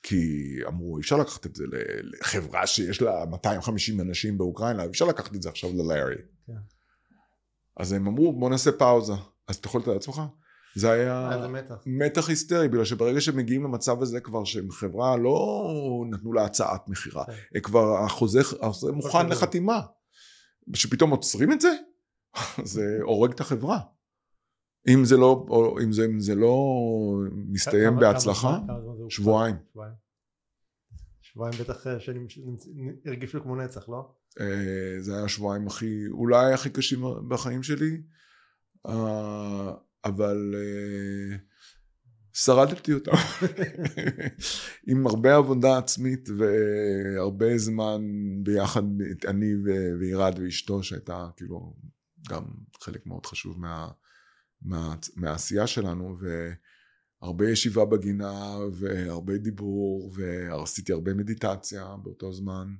כי 0.02 0.58
אמרו 0.66 0.96
אי 0.96 1.02
אפשר 1.02 1.16
לקחת 1.16 1.46
את 1.46 1.56
זה 1.56 1.64
לחברה 2.02 2.66
שיש 2.66 3.02
לה 3.02 3.24
250 3.30 4.00
אנשים 4.00 4.38
באוקראינה, 4.38 4.82
אי 4.82 4.88
אפשר 4.88 5.04
לקחת 5.04 5.34
את 5.34 5.42
זה 5.42 5.48
עכשיו 5.48 5.70
ללארי. 5.72 6.16
אז 7.76 7.92
הם 7.92 8.06
אמרו 8.06 8.40
בוא 8.40 8.50
נעשה 8.50 8.72
פאוזה. 8.72 9.12
אז 9.48 9.56
אתה 9.56 9.68
יכול 9.68 9.80
לתת 9.80 9.88
לעצמך? 9.88 10.20
זה 10.74 10.90
היה 10.90 11.30
אה, 11.32 11.48
מתח. 11.48 11.74
מתח 11.86 12.28
היסטרי, 12.28 12.68
בגלל 12.68 12.84
שברגע 12.84 13.20
שמגיעים 13.20 13.64
למצב 13.64 14.02
הזה 14.02 14.20
כבר 14.20 14.44
שהם 14.44 14.70
חברה 14.70 15.16
לא 15.16 16.04
נתנו 16.10 16.32
לה 16.32 16.44
הצעת 16.44 16.88
מכירה, 16.88 17.24
כן. 17.24 17.60
כבר 17.60 18.04
החוזה, 18.04 18.40
החוזה 18.62 18.92
מוכן 18.92 19.28
לחתימה, 19.28 19.80
שפתאום 20.74 21.10
עוצרים 21.10 21.52
את 21.52 21.60
זה, 21.60 21.72
זה 22.72 22.98
הורג 23.02 23.32
את 23.32 23.40
החברה. 23.40 23.78
אם 24.88 25.04
זה 25.04 25.16
לא, 25.16 25.46
אם 25.82 25.92
זה, 25.92 26.04
אם 26.04 26.20
זה 26.20 26.34
לא 26.34 26.56
מסתיים 27.32 27.90
כמה, 27.90 28.00
בהצלחה, 28.00 28.58
כמה 28.66 28.76
שבועיים. 29.08 29.56
שבועיים. 29.70 29.94
שבועיים 31.20 31.58
בטח 31.60 31.86
אה, 31.86 32.00
שהרגישו 32.00 33.42
כמו 33.42 33.56
נצח, 33.56 33.88
לא? 33.88 34.14
אה, 34.40 34.96
זה 35.00 35.14
היה 35.14 35.24
השבועיים 35.24 35.66
הכי, 35.66 36.08
אולי 36.10 36.52
הכי 36.52 36.70
קשים 36.70 37.00
בחיים 37.28 37.62
שלי. 37.62 38.02
אבל 40.04 40.54
uh, 40.54 41.52
שרדתי 42.32 42.92
אותם. 42.92 43.12
עם 44.86 45.06
הרבה 45.06 45.36
עבודה 45.36 45.78
עצמית 45.78 46.28
והרבה 46.38 47.58
זמן 47.58 48.00
ביחד 48.42 48.82
אני 49.28 49.46
וירד 50.00 50.38
ואשתו 50.38 50.82
שהייתה 50.82 51.28
כאילו 51.36 51.74
גם 52.28 52.44
חלק 52.80 53.06
מאוד 53.06 53.26
חשוב 53.26 53.60
מה, 53.60 53.88
מה, 54.62 54.94
מהעשייה 55.16 55.66
שלנו 55.66 56.16
והרבה 57.20 57.50
ישיבה 57.50 57.84
בגינה 57.84 58.56
והרבה 58.72 59.38
דיבור 59.38 60.12
ועשיתי 60.14 60.92
הרבה 60.92 61.14
מדיטציה 61.14 61.96
באותו 62.02 62.32
זמן 62.32 62.74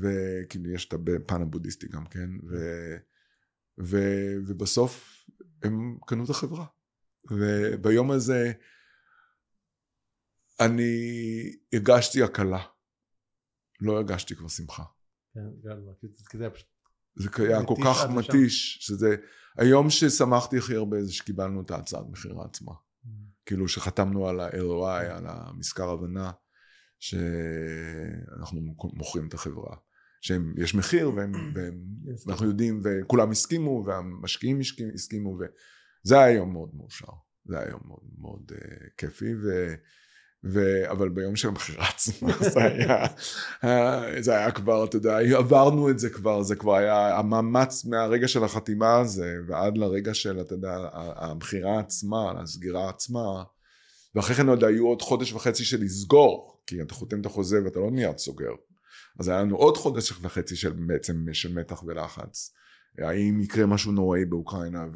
וכאילו 0.00 0.70
יש 0.70 0.88
את 0.88 0.92
הפן 0.92 1.42
הבודהיסטי 1.42 1.88
גם 1.88 2.06
כן? 2.06 2.30
ו, 2.50 2.56
ו, 3.80 3.98
ובסוף 4.46 5.15
הם 5.66 5.98
קנו 6.06 6.24
את 6.24 6.30
החברה. 6.30 6.66
וביום 7.30 8.10
הזה 8.10 8.52
אני 10.60 10.92
הרגשתי 11.72 12.22
הקלה. 12.22 12.62
לא 13.80 13.92
הרגשתי 13.92 14.36
כבר 14.36 14.48
שמחה. 14.48 14.84
כן, 15.34 15.40
כי 16.30 16.38
זה 16.38 16.50
פשוט... 16.50 16.66
זה 17.16 17.28
היה 17.38 17.66
כל 17.66 17.74
כך 17.84 18.04
מתיש, 18.10 18.78
שזה... 18.80 19.16
היום 19.58 19.90
ששמחתי 19.90 20.58
הכי 20.58 20.74
הרבה 20.74 21.02
זה 21.02 21.12
שקיבלנו 21.12 21.62
את 21.62 21.70
ההצעת 21.70 22.06
מכירה 22.10 22.44
עצמה. 22.44 22.72
Mm. 22.72 23.08
כאילו 23.46 23.68
שחתמנו 23.68 24.28
על 24.28 24.40
ה-LOI, 24.40 25.12
על 25.12 25.26
המזכר 25.26 25.90
הבנה, 25.90 26.32
שאנחנו 26.98 28.60
מוכרים 28.92 29.28
את 29.28 29.34
החברה. 29.34 29.76
שיש 30.26 30.74
מחיר 30.74 31.12
והם, 31.14 31.32
והם, 31.54 31.80
ואנחנו 32.26 32.46
יודעים 32.46 32.80
וכולם 32.84 33.30
הסכימו 33.30 33.84
והמשקיעים 33.86 34.60
הסכימו 34.94 35.38
וזה 35.38 36.20
היה 36.20 36.36
יום 36.36 36.52
מאוד 36.52 36.70
מאושר. 36.74 37.12
זה 37.44 37.58
היה 37.58 37.70
יום 37.70 37.80
מאוד 37.86 38.00
מאוד 38.18 38.52
uh, 38.52 38.88
כיפי 38.96 39.34
ו, 39.34 39.74
ו... 40.44 40.60
אבל 40.90 41.08
ביום 41.08 41.36
של 41.36 41.48
המכירה 41.48 41.88
עצמה 41.88 42.32
זה 42.52 42.60
היה, 42.64 43.06
זה 44.20 44.36
היה 44.36 44.50
כבר, 44.50 44.84
אתה 44.84 44.96
יודע, 44.96 45.18
עברנו 45.18 45.90
את 45.90 45.98
זה 45.98 46.10
כבר, 46.10 46.42
זה 46.42 46.56
כבר 46.56 46.74
היה 46.74 47.18
המאמץ 47.18 47.84
מהרגע 47.84 48.28
של 48.28 48.44
החתימה 48.44 48.98
הזה 48.98 49.34
ועד 49.48 49.78
לרגע 49.78 50.14
של, 50.14 50.40
אתה 50.40 50.54
יודע, 50.54 50.88
המכירה 50.92 51.80
עצמה, 51.80 52.32
הסגירה 52.40 52.88
עצמה, 52.88 53.44
ואחרי 54.14 54.34
כן 54.34 54.48
עוד 54.48 54.64
היו 54.64 54.86
עוד 54.86 55.02
חודש 55.02 55.32
וחצי 55.32 55.64
של 55.64 55.80
לסגור, 55.80 56.60
כי 56.66 56.82
אתה 56.82 56.94
חותם 56.94 57.20
את 57.20 57.26
החוזה 57.26 57.64
ואתה 57.64 57.78
לא 57.78 57.90
מיד 57.90 58.18
סוגר. 58.18 58.52
אז 59.18 59.28
היה 59.28 59.40
לנו 59.40 59.56
עוד 59.56 59.76
חודש 59.76 60.12
וחצי 60.20 60.56
של 60.56 60.72
בעצם 60.72 61.26
של 61.32 61.54
מתח 61.54 61.82
ולחץ. 61.86 62.52
האם 62.98 63.40
יקרה 63.40 63.66
משהו 63.66 63.92
נוראי 63.92 64.24
באוקראינה 64.24 64.86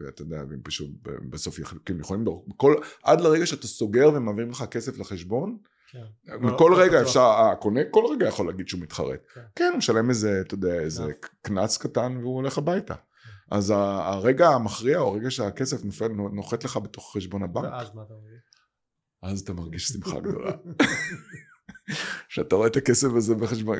ואתה 0.00 0.22
יודע, 0.22 0.36
והם 0.50 0.60
פשוט 0.62 0.90
בסוף 1.30 1.58
יכולים, 1.58 2.00
יכולים 2.00 2.24
כל, 2.56 2.74
עד 3.02 3.20
לרגע 3.20 3.46
שאתה 3.46 3.66
סוגר 3.66 4.10
ומעבירים 4.14 4.50
לך 4.50 4.64
כסף 4.70 4.98
לחשבון, 4.98 5.58
כן. 5.90 6.56
כל 6.58 6.74
רגע 6.74 7.02
אפשר, 7.02 7.22
הקונה 7.22 7.80
כל 7.90 8.04
רגע 8.12 8.26
יכול 8.26 8.46
להגיד 8.46 8.68
שהוא 8.68 8.80
מתחרט. 8.80 9.20
כן, 9.34 9.40
כן 9.56 9.68
הוא 9.70 9.78
משלם 9.78 10.10
איזה, 10.10 10.40
אתה 10.40 10.54
יודע, 10.54 10.74
איזה 10.74 11.12
קנס 11.42 11.78
קטן 11.78 12.16
והוא 12.16 12.34
הולך 12.36 12.58
הביתה. 12.58 12.94
אז 13.50 13.72
הרגע 13.76 14.48
המכריע 14.48 14.98
הוא 14.98 15.08
הרגע 15.12 15.30
שהכסף 15.30 15.84
נופל, 15.84 16.08
נוחת 16.08 16.64
לך 16.64 16.76
בתוך 16.76 17.12
חשבון 17.16 17.42
הבנק. 17.42 17.72
ואז 17.72 17.94
מה 17.94 18.02
אתה 18.02 18.14
מרגיש? 18.14 18.42
אז 19.22 19.40
אתה 19.40 19.52
מרגיש 19.52 19.88
שמחה 19.88 20.20
גדולה. 20.20 20.52
שאתה 22.28 22.56
רואה 22.56 22.66
את 22.66 22.76
הכסף 22.76 23.08
הזה 23.16 23.34
בחשבון, 23.34 23.76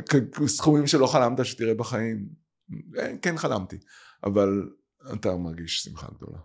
סכומים 0.47 0.87
שלא 0.87 1.07
חלמת 1.07 1.45
שתראה 1.45 1.75
בחיים. 1.75 2.29
אה, 2.99 3.13
כן 3.23 3.37
חלמתי, 3.37 3.79
אבל 4.25 4.71
אתה 5.13 5.37
מרגיש 5.37 5.83
שמחה 5.83 6.07
גדולה. 6.17 6.39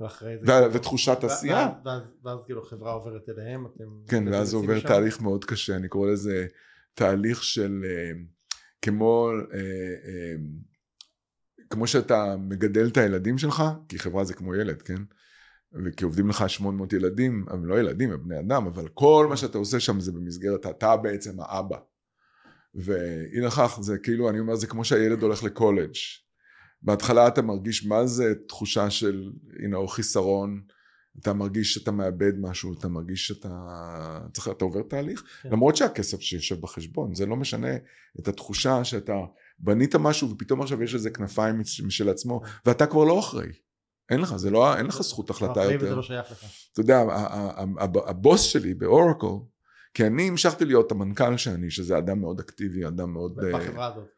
ואחרי 0.00 0.36
זה... 0.38 0.52
ו- 0.52 0.72
ותחושת 0.72 1.24
עשייה. 1.24 1.70
ואז, 1.84 2.02
ואז 2.24 2.38
כאילו 2.46 2.62
חברה 2.62 2.92
עוברת 2.92 3.28
אליהם, 3.28 3.66
אתם... 3.66 3.84
כן, 4.08 4.28
ואז 4.28 4.54
עובר 4.54 4.80
שם? 4.80 4.88
תהליך 4.88 5.20
מאוד 5.20 5.44
קשה, 5.44 5.76
אני 5.76 5.88
קורא 5.88 6.10
לזה 6.10 6.46
תהליך 6.94 7.42
של 7.42 7.84
אה, 7.84 8.12
כמו... 8.82 9.30
אה, 9.54 10.34
כמו 11.70 11.86
שאתה 11.86 12.36
מגדל 12.36 12.86
את 12.86 12.96
הילדים 12.96 13.38
שלך, 13.38 13.62
כי 13.88 13.98
חברה 13.98 14.24
זה 14.24 14.34
כמו 14.34 14.54
ילד, 14.54 14.82
כן? 14.82 15.02
וכי 15.84 16.04
עובדים 16.04 16.28
לך 16.28 16.44
800 16.48 16.92
ילדים, 16.92 17.44
הם 17.50 17.64
לא 17.64 17.80
ילדים, 17.80 18.12
הם 18.12 18.22
בני 18.24 18.38
אדם, 18.40 18.66
אבל 18.66 18.88
כל 18.88 19.26
מה 19.28 19.36
שאתה 19.36 19.58
עושה 19.58 19.80
שם 19.80 20.00
זה 20.00 20.12
במסגרת, 20.12 20.66
אתה 20.66 20.96
בעצם 20.96 21.40
האבא. 21.40 21.76
ואי 22.74 23.40
לכך 23.40 23.78
זה 23.80 23.98
כאילו 23.98 24.30
אני 24.30 24.40
אומר 24.40 24.56
זה 24.56 24.66
כמו 24.66 24.84
שהילד 24.84 25.22
הולך 25.22 25.42
לקולג' 25.42 25.94
בהתחלה 26.82 27.28
אתה 27.28 27.42
מרגיש 27.42 27.86
מה 27.86 28.06
זה 28.06 28.34
תחושה 28.48 28.90
של 28.90 29.32
הנה 29.62 29.76
או 29.76 29.88
חיסרון 29.88 30.60
אתה 31.20 31.32
מרגיש 31.32 31.74
שאתה 31.74 31.90
מאבד 31.90 32.32
משהו 32.40 32.72
אתה 32.78 32.88
מרגיש 32.88 33.26
שאתה 33.26 33.48
צריך 34.32 34.48
אתה 34.48 34.64
עובר 34.64 34.82
תהליך 34.82 35.24
כן. 35.42 35.48
למרות 35.52 35.76
שהכסף 35.76 36.20
שיושב 36.20 36.60
בחשבון 36.60 37.14
זה 37.14 37.26
לא 37.26 37.36
משנה 37.36 37.76
את 38.20 38.28
התחושה 38.28 38.84
שאתה 38.84 39.14
בנית 39.58 39.94
משהו 39.94 40.30
ופתאום 40.30 40.62
עכשיו 40.62 40.82
יש 40.82 40.94
איזה 40.94 41.10
כנפיים 41.10 41.60
משל 41.86 42.08
עצמו. 42.08 42.40
ואתה 42.66 42.86
כבר 42.86 43.04
לא 43.04 43.18
אחראי 43.18 43.52
אין 44.12 44.20
לך 44.20 44.36
זה 44.36 44.50
לא 44.50 44.76
אין 44.76 44.86
לך 44.86 45.02
זכות 45.02 45.30
החלטה 45.30 45.64
יותר. 45.64 45.94
לא 45.94 46.02
שייך 46.02 46.30
לך. 46.30 46.44
אתה 46.72 46.80
יודע 46.80 47.02
הבוס 48.06 48.40
שלי 48.40 48.74
באורקל 48.74 49.26
כי 49.94 50.06
אני 50.06 50.28
המשכתי 50.28 50.64
להיות 50.64 50.92
המנכ"ל 50.92 51.36
שאני, 51.36 51.70
שזה 51.70 51.98
אדם 51.98 52.20
מאוד 52.20 52.40
אקטיבי, 52.40 52.86
אדם 52.86 53.12
מאוד... 53.12 53.36
בחברה 53.36 53.86
הזאת. 53.86 54.08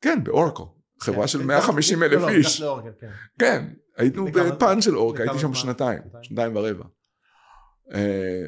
כן, 0.00 0.24
באורקל. 0.24 0.62
חברה 1.00 1.20
כן, 1.20 1.26
של 1.26 1.42
150 1.42 2.02
אלף 2.02 2.12
לא, 2.12 2.20
לא, 2.20 2.28
איש. 2.28 2.62
כן. 3.00 3.10
כן, 3.38 3.68
היינו 3.96 4.26
בפן 4.32 4.80
של 4.80 4.96
אורקל, 4.96 5.22
הייתי 5.22 5.38
שם 5.38 5.54
שנתיים, 5.54 6.02
שנתיים 6.22 6.56
ורבע. 6.56 6.84
אה, 7.94 8.46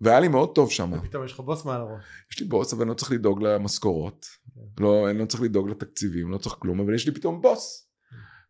והיה 0.00 0.20
לי 0.20 0.28
מאוד 0.28 0.54
טוב 0.54 0.70
שם. 0.70 0.92
ופתאום 0.92 1.24
יש 1.24 1.32
לך 1.32 1.40
בוס 1.40 1.64
מעל 1.64 1.80
הראש. 1.80 2.04
יש 2.32 2.40
לי 2.40 2.46
בוס, 2.46 2.72
אבל 2.72 2.82
אני 2.82 2.88
לא 2.88 2.94
צריך 2.94 3.12
לדאוג 3.12 3.42
למשכורות. 3.42 4.26
כן. 4.54 4.82
לא, 4.82 5.10
אני 5.10 5.18
לא 5.18 5.26
צריך 5.26 5.42
לדאוג 5.42 5.68
לתקציבים, 5.68 6.30
לא 6.30 6.38
צריך 6.38 6.56
כלום, 6.58 6.80
אבל 6.80 6.94
יש 6.94 7.06
לי 7.06 7.14
פתאום 7.14 7.42
בוס. 7.42 7.87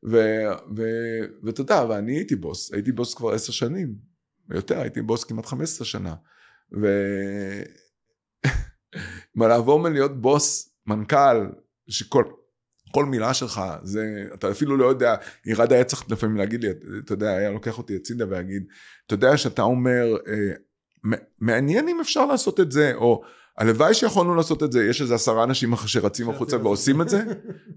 ואתה 0.02 1.61
יודע, 1.61 1.84
ואני 1.88 2.16
הייתי 2.16 2.37
בוס, 2.37 2.72
הייתי 2.72 2.92
בוס 2.92 3.14
כבר 3.14 3.34
עשר 3.34 3.52
שנים. 3.52 3.94
יותר, 4.50 4.80
הייתי 4.80 5.02
בוס 5.02 5.24
כמעט 5.24 5.46
15 5.46 5.84
שנה. 5.84 6.14
ו... 6.82 6.87
מה 9.37 9.48
לעבור 9.48 9.80
מלהיות 9.80 10.20
בוס, 10.20 10.74
מנכ"ל, 10.87 11.46
שכל 11.88 12.24
כל 12.90 13.04
מילה 13.04 13.34
שלך, 13.34 13.61
זה, 13.82 14.24
אתה 14.34 14.50
אפילו 14.50 14.76
לא 14.76 14.87
יודע, 14.87 15.14
ירד 15.46 15.72
היה 15.72 15.84
צריך 15.84 16.11
לפעמים 16.11 16.37
להגיד 16.37 16.64
לי, 16.64 16.70
אתה 17.04 17.12
יודע, 17.12 17.30
היה 17.30 17.50
לוקח 17.50 17.78
אותי 17.78 17.96
הצידה 17.96 18.24
ויגיד, 18.28 18.66
אתה 19.06 19.14
יודע 19.14 19.37
שאתה 19.37 19.62
אומר, 19.62 20.16
אה, 20.28 20.54
מעניין 21.38 21.88
אם 21.88 22.00
אפשר 22.00 22.26
לעשות 22.26 22.61
את 22.61 22.72
זה, 22.72 22.94
או 22.94 23.22
הלוואי 23.58 23.94
שיכולנו 23.94 24.34
לעשות 24.34 24.62
את 24.62 24.72
זה, 24.72 24.84
יש 24.84 25.02
איזה 25.02 25.14
עשרה 25.14 25.44
אנשים 25.44 25.76
שרצים 25.86 26.30
החוצה 26.30 26.56
ועושים 26.56 27.02
את 27.02 27.08
זה, 27.08 27.22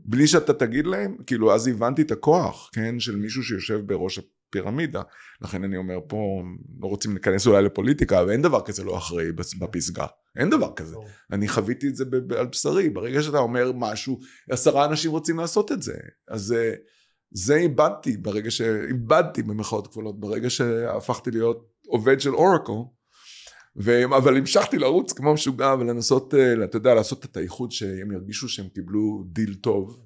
בלי 0.05 0.27
שאתה 0.27 0.53
תגיד 0.53 0.87
להם, 0.87 1.15
כאילו 1.27 1.53
אז 1.53 1.67
הבנתי 1.67 2.01
את 2.01 2.11
הכוח, 2.11 2.69
כן, 2.73 2.99
של 2.99 3.15
מישהו 3.15 3.43
שיושב 3.43 3.81
בראש 3.85 4.19
פירמידה. 4.49 5.01
לכן 5.41 5.63
אני 5.63 5.77
אומר 5.77 5.99
פה, 6.07 6.43
לא 6.81 6.87
רוצים 6.87 7.11
להיכנס 7.11 7.47
אולי 7.47 7.61
לפוליטיקה, 7.63 8.21
אבל 8.21 8.31
אין 8.31 8.41
דבר 8.41 8.61
כזה 8.61 8.83
לא 8.83 8.97
אחראי 8.97 9.31
בפסגה. 9.31 10.05
אין 10.35 10.49
דבר 10.49 10.73
כזה. 10.75 10.95
אני 11.31 11.47
חוויתי 11.47 11.87
את 11.87 11.95
זה 11.95 12.03
על 12.37 12.45
בשרי. 12.45 12.89
ברגע 12.89 13.21
שאתה 13.21 13.37
אומר 13.37 13.71
משהו, 13.75 14.19
עשרה 14.49 14.85
אנשים 14.85 15.11
רוצים 15.11 15.39
לעשות 15.39 15.71
את 15.71 15.81
זה. 15.81 15.93
אז 16.27 16.55
זה 17.31 17.55
איבדתי 17.55 18.17
ברגע 18.17 18.51
ש... 18.51 18.61
איבדתי 18.61 19.43
במחאות 19.43 19.87
כפולות, 19.87 20.19
ברגע 20.19 20.49
שהפכתי 20.49 21.31
להיות 21.31 21.67
עובד 21.87 22.19
של 22.19 22.35
אורקל. 22.35 22.73
ו... 23.75 24.05
אבל 24.17 24.37
המשכתי 24.37 24.77
לרוץ 24.77 25.13
כמו 25.13 25.33
משוגע 25.33 25.75
ולנסות, 25.79 26.33
אה, 26.33 26.63
אתה 26.63 26.77
יודע, 26.77 26.93
לעשות 26.93 27.25
את 27.25 27.37
האיחוד 27.37 27.71
שהם 27.71 28.11
ירגישו 28.11 28.49
שהם 28.49 28.69
קיבלו 28.69 29.23
דיל 29.31 29.55
טוב. 29.55 30.05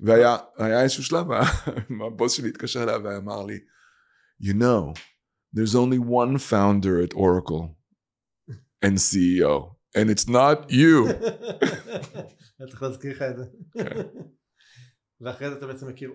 והיה 0.00 0.36
איזשהו 0.82 1.04
שלב, 1.04 1.26
הבוס 2.06 2.32
שלי 2.32 2.48
התקשר 2.48 2.82
אליי 2.82 2.96
ואמר 2.96 3.44
לי, 3.44 3.58
you 4.42 4.52
know, 4.52 4.92
there's 5.56 5.74
only 5.74 5.98
one 5.98 6.38
founder 6.38 7.00
at 7.00 7.14
Oracle 7.14 7.76
and 8.82 8.98
CEO, 8.98 9.76
and 9.96 10.10
it's 10.10 10.28
not 10.28 10.70
you. 10.70 11.08
אני 12.60 12.68
צריך 12.70 12.82
להזכיר 12.82 13.12
לך 13.12 13.22
את 13.22 13.36
זה. 13.36 13.44
כן. 13.72 14.02
ואחרי 15.20 15.50
זה 15.50 15.56
אתה 15.58 15.66
בעצם 15.66 15.88
מכיר 15.88 16.12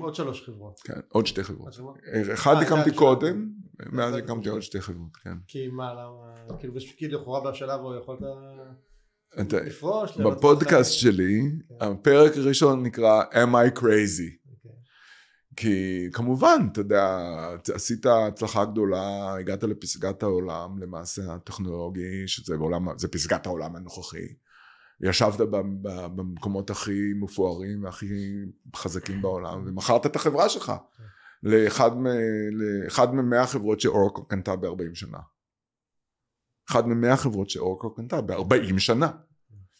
עוד 0.00 0.14
שלוש 0.14 0.46
חברות. 0.46 0.80
כן, 0.84 1.00
עוד 1.08 1.26
שתי 1.26 1.44
חברות. 1.44 1.74
אחד 2.32 2.54
אה, 2.54 2.60
הקמתי 2.60 2.94
קודם, 2.94 3.50
מאז 3.92 4.14
הקמתי 4.14 4.48
עוד 4.48 4.60
שתי 4.60 4.80
חברות, 4.80 5.16
כן. 5.16 5.34
כי 5.46 5.68
מה, 5.68 5.94
למה, 5.94 6.58
כאילו, 6.58 6.74
כאילו 6.96 7.20
לכאורה 7.20 7.50
בשלב 7.50 7.80
הוא 7.80 7.94
יכולת... 7.94 8.20
לפרוש. 9.36 10.18
בפודקאסט 10.18 10.92
שלי, 10.92 11.42
כן. 11.68 11.74
הפרק 11.84 12.36
הראשון 12.36 12.82
נקרא 12.82 13.22
Am 13.32 13.54
I 13.54 13.78
Crazy? 13.78 14.40
אוקיי. 14.50 14.70
כי 15.56 16.06
כמובן, 16.12 16.68
אתה 16.72 16.80
יודע, 16.80 17.18
עשית 17.74 18.06
הצלחה 18.06 18.64
גדולה, 18.64 19.34
הגעת 19.34 19.62
לפסגת 19.62 20.22
העולם, 20.22 20.78
למעשה 20.82 21.34
הטכנולוגי, 21.34 22.28
שזה 22.28 22.56
בעולם, 22.56 22.86
זה 22.98 23.08
פסגת 23.08 23.46
העולם 23.46 23.76
הנוכחי. 23.76 24.26
ישבת 25.02 25.40
במקומות 26.16 26.70
הכי 26.70 27.12
מפוארים 27.14 27.84
והכי 27.84 28.34
חזקים 28.76 29.22
בעולם, 29.22 29.62
ומכרת 29.66 30.06
את 30.06 30.16
החברה 30.16 30.48
שלך 30.48 30.72
כן. 30.96 31.04
לאחד 31.42 33.14
ממאה 33.14 33.46
חברות 33.46 33.80
שאורקו 33.80 34.24
קנתה 34.24 34.56
ב-40 34.56 34.94
שנה. 34.94 35.18
אחד 36.70 36.88
ממאה 36.88 37.16
חברות 37.16 37.50
שאורקו 37.50 37.94
קנתה 37.94 38.20
ב-40 38.20 38.78
שנה, 38.78 39.10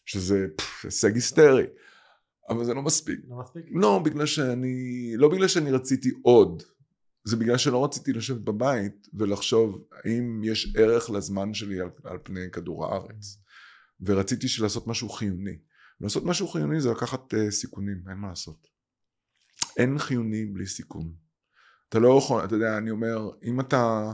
שזה 0.04 0.46
הישג 0.85 1.14
היסטרי. 1.14 1.66
אבל 2.48 2.64
זה 2.64 2.74
לא 2.74 2.83
מספיק. 2.83 3.20
לא 3.28 3.37
מספיק? 3.37 3.64
לא, 3.70 4.00
בגלל 4.04 4.26
שאני, 4.26 5.12
לא 5.16 5.28
בגלל 5.28 5.48
שאני 5.48 5.70
רציתי 5.70 6.11
עוד, 6.22 6.62
זה 7.24 7.37
בגלל 7.37 7.56
שלא 7.56 7.85
רציתי 7.85 8.12
לשבת 8.12 8.40
בבית 8.40 9.09
ולחשוב 9.14 9.85
האם 9.92 10.44
יש 10.44 10.74
ערך 10.76 11.11
לזמן 11.11 11.54
שלי 11.54 11.80
על, 11.80 11.88
על 12.04 12.18
פני 12.22 12.50
כדור 12.52 12.87
הארץ. 12.87 13.42
ורציתי 14.03 14.47
לעשות 14.63 14.87
משהו 14.87 15.09
חיוני. 15.09 15.59
לעשות 16.01 16.25
משהו 16.25 16.49
חיוני 16.49 16.81
זה 16.81 16.91
לקחת 16.91 17.35
uh, 17.35 17.51
סיכונים, 17.51 18.03
אין 18.09 18.17
מה 18.17 18.29
לעשות. 18.29 18.67
אין 19.77 19.98
חיוני 19.98 20.46
בלי 20.46 20.67
סיכון. 20.67 21.13
אתה 21.88 21.98
לא 21.98 22.19
יכול, 22.19 22.44
אתה 22.44 22.55
יודע, 22.55 22.79
אני 22.79 22.90
אומר, 22.90 23.31
אם 23.42 23.61
אתה 23.61 24.13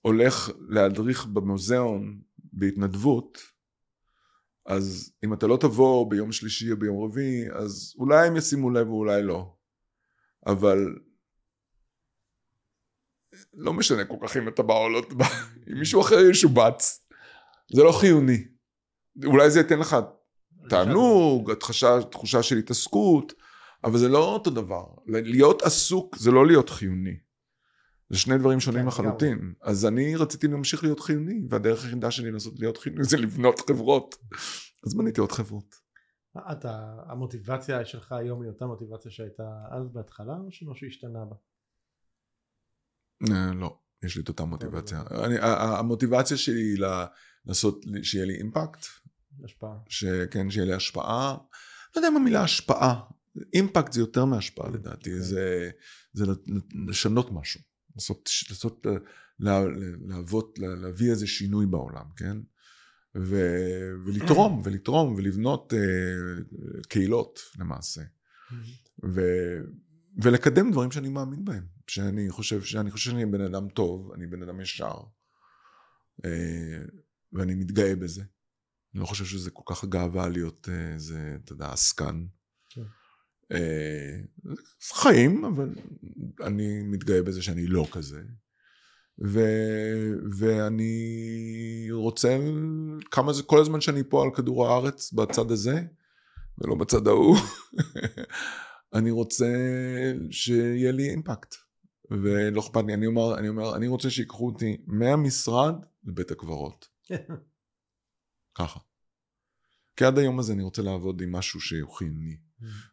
הולך 0.00 0.50
להדריך 0.68 1.26
במוזיאון 1.26 2.20
בהתנדבות, 2.52 3.38
אז 4.66 5.12
אם 5.24 5.34
אתה 5.34 5.46
לא 5.46 5.58
תבוא 5.60 6.10
ביום 6.10 6.32
שלישי 6.32 6.72
או 6.72 6.76
ביום 6.76 7.04
רביעי, 7.04 7.52
אז 7.52 7.94
אולי 7.98 8.26
הם 8.26 8.36
ישימו 8.36 8.70
לב 8.70 8.88
ואולי 8.88 9.22
לא. 9.22 9.54
אבל 10.46 10.78
לא 13.54 13.72
משנה 13.72 14.04
כל 14.04 14.16
כך 14.22 14.36
אם 14.36 14.48
אתה 14.48 14.62
בא 14.62 14.74
או 14.74 14.88
לא 14.88 15.02
אם 15.72 15.78
מישהו 15.78 16.00
אחר 16.00 16.18
ישובץ, 16.30 17.06
זה 17.72 17.82
לא 17.82 17.92
חיוני. 18.00 18.55
אולי 19.24 19.50
זה 19.50 19.60
ייתן 19.60 19.78
לך 19.78 19.96
תענוג, 20.68 21.52
תחושה, 21.54 22.02
תחושה 22.10 22.42
של 22.42 22.56
התעסקות, 22.56 23.32
אבל 23.84 23.98
זה 23.98 24.08
לא 24.08 24.32
אותו 24.32 24.50
דבר. 24.50 24.84
להיות 25.06 25.62
עסוק 25.62 26.16
זה 26.16 26.30
לא 26.30 26.46
להיות 26.46 26.70
חיוני. 26.70 27.18
זה 28.10 28.18
שני 28.18 28.38
דברים 28.38 28.60
שונים 28.60 28.80
כן, 28.80 28.86
לחלוטין. 28.86 29.54
אז 29.62 29.86
אני 29.86 30.16
רציתי 30.16 30.48
להמשיך 30.48 30.84
להיות 30.84 31.00
חיוני, 31.00 31.40
והדרך 31.50 31.84
היחידה 31.84 32.10
שלי 32.10 32.30
לנסות 32.30 32.60
להיות 32.60 32.78
חיוני 32.78 33.04
זה 33.04 33.16
לבנות 33.16 33.60
חברות. 33.60 34.14
אז 34.86 34.94
בניתי 34.94 35.20
עוד 35.20 35.32
חברות. 35.32 35.74
אתה, 36.52 36.96
המוטיבציה 37.06 37.84
שלך 37.84 38.12
היום 38.12 38.42
היא 38.42 38.50
אותה 38.50 38.66
מוטיבציה 38.66 39.10
שהייתה 39.10 39.42
אז 39.70 39.88
בהתחלה, 39.92 40.36
או 40.36 40.50
שמשהו 40.50 40.86
השתנה 40.86 41.24
בה? 41.24 41.36
אה, 43.30 43.52
לא, 43.54 43.78
יש 44.04 44.16
לי 44.16 44.22
את 44.22 44.28
אותה 44.28 44.44
מוטיבציה. 44.44 45.02
אני, 45.24 45.38
ה- 45.38 45.44
ה- 45.44 45.78
המוטיבציה 45.78 46.36
שלי 46.36 46.60
היא 46.60 46.84
לעשות, 47.46 47.84
שיהיה 48.02 48.24
לי 48.24 48.34
אימפקט, 48.34 48.86
השפעה. 49.44 49.76
שכן, 49.88 50.50
שיהיה 50.50 50.66
לי 50.66 50.72
השפעה. 50.72 51.36
לא 51.96 52.00
יודע 52.00 52.08
אם 52.08 52.16
המילה 52.16 52.42
השפעה, 52.42 53.00
אימפקט 53.54 53.92
זה 53.92 54.00
יותר 54.00 54.24
מהשפעה 54.24 54.70
לדעתי, 54.70 55.10
אוקיי. 55.10 55.22
זה, 55.22 55.70
זה 56.12 56.24
לשנות 56.88 57.32
משהו, 57.32 57.60
לעשות, 57.94 58.30
לעשות 58.50 58.86
לה, 59.40 59.64
להוות, 60.06 60.58
לה, 60.58 60.68
להביא 60.74 61.10
איזה 61.10 61.26
שינוי 61.26 61.66
בעולם, 61.66 62.04
כן? 62.16 62.36
ו, 63.16 63.36
ולתרום, 64.06 64.60
ולתרום, 64.64 65.14
ולבנות 65.14 65.74
אה, 65.74 65.78
קהילות 66.88 67.40
למעשה. 67.58 68.02
ו, 69.04 69.20
ולקדם 70.22 70.70
דברים 70.70 70.90
שאני 70.90 71.08
מאמין 71.08 71.44
בהם, 71.44 71.66
שאני 71.86 72.30
חושב, 72.30 72.62
שאני 72.62 72.90
חושב 72.90 73.10
שאני 73.10 73.26
בן 73.26 73.40
אדם 73.40 73.68
טוב, 73.68 74.12
אני 74.12 74.26
בן 74.26 74.42
אדם 74.42 74.60
ישר, 74.60 74.94
אה, 76.24 76.82
ואני 77.32 77.54
מתגאה 77.54 77.96
בזה. 77.96 78.24
אני 78.96 79.00
לא 79.02 79.06
חושב 79.06 79.24
שזה 79.24 79.50
כל 79.50 79.74
כך 79.74 79.84
גאווה 79.84 80.28
להיות 80.28 80.68
אה, 80.72 80.92
איזה, 80.94 81.36
אתה 81.44 81.52
יודע, 81.52 81.72
עסקן. 81.72 82.26
כן. 82.70 82.82
אה, 83.52 84.20
חיים, 84.82 85.44
אבל 85.44 85.74
אני 86.42 86.82
מתגאה 86.82 87.22
בזה 87.22 87.42
שאני 87.42 87.66
לא 87.66 87.86
כזה. 87.92 88.22
ו, 89.26 89.40
ואני 90.38 91.88
רוצה, 91.90 92.38
כמה 93.10 93.32
זה, 93.32 93.42
כל 93.42 93.60
הזמן 93.60 93.80
שאני 93.80 94.02
פה 94.08 94.22
על 94.22 94.30
כדור 94.34 94.66
הארץ, 94.66 95.12
בצד 95.12 95.50
הזה, 95.50 95.82
ולא 96.58 96.74
בצד 96.74 97.06
ההוא, 97.06 97.36
אני 98.96 99.10
רוצה 99.10 99.52
שיהיה 100.30 100.92
לי 100.92 101.10
אימפקט. 101.10 101.54
ולא 102.10 102.60
אכפת 102.60 102.84
לי, 102.86 102.94
אני 102.94 103.06
אומר, 103.06 103.38
אני 103.38 103.48
אומר, 103.48 103.76
אני 103.76 103.88
רוצה 103.88 104.10
שיקחו 104.10 104.46
אותי 104.46 104.76
מהמשרד 104.86 105.74
לבית 106.04 106.30
הקברות. 106.30 106.88
ככה. 108.58 108.85
כי 109.96 110.04
עד 110.04 110.18
היום 110.18 110.38
הזה 110.38 110.52
אני 110.52 110.62
רוצה 110.62 110.82
לעבוד 110.82 111.20
עם 111.20 111.32
משהו 111.32 111.60
שהוא 111.60 111.96
חיוני. 111.96 112.36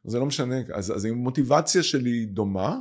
זה 0.03 0.19
לא 0.19 0.25
משנה, 0.25 0.55
אז, 0.73 0.95
אז 0.95 1.05
אם 1.05 1.13
המוטיבציה 1.13 1.83
שלי 1.83 2.25
דומה, 2.25 2.79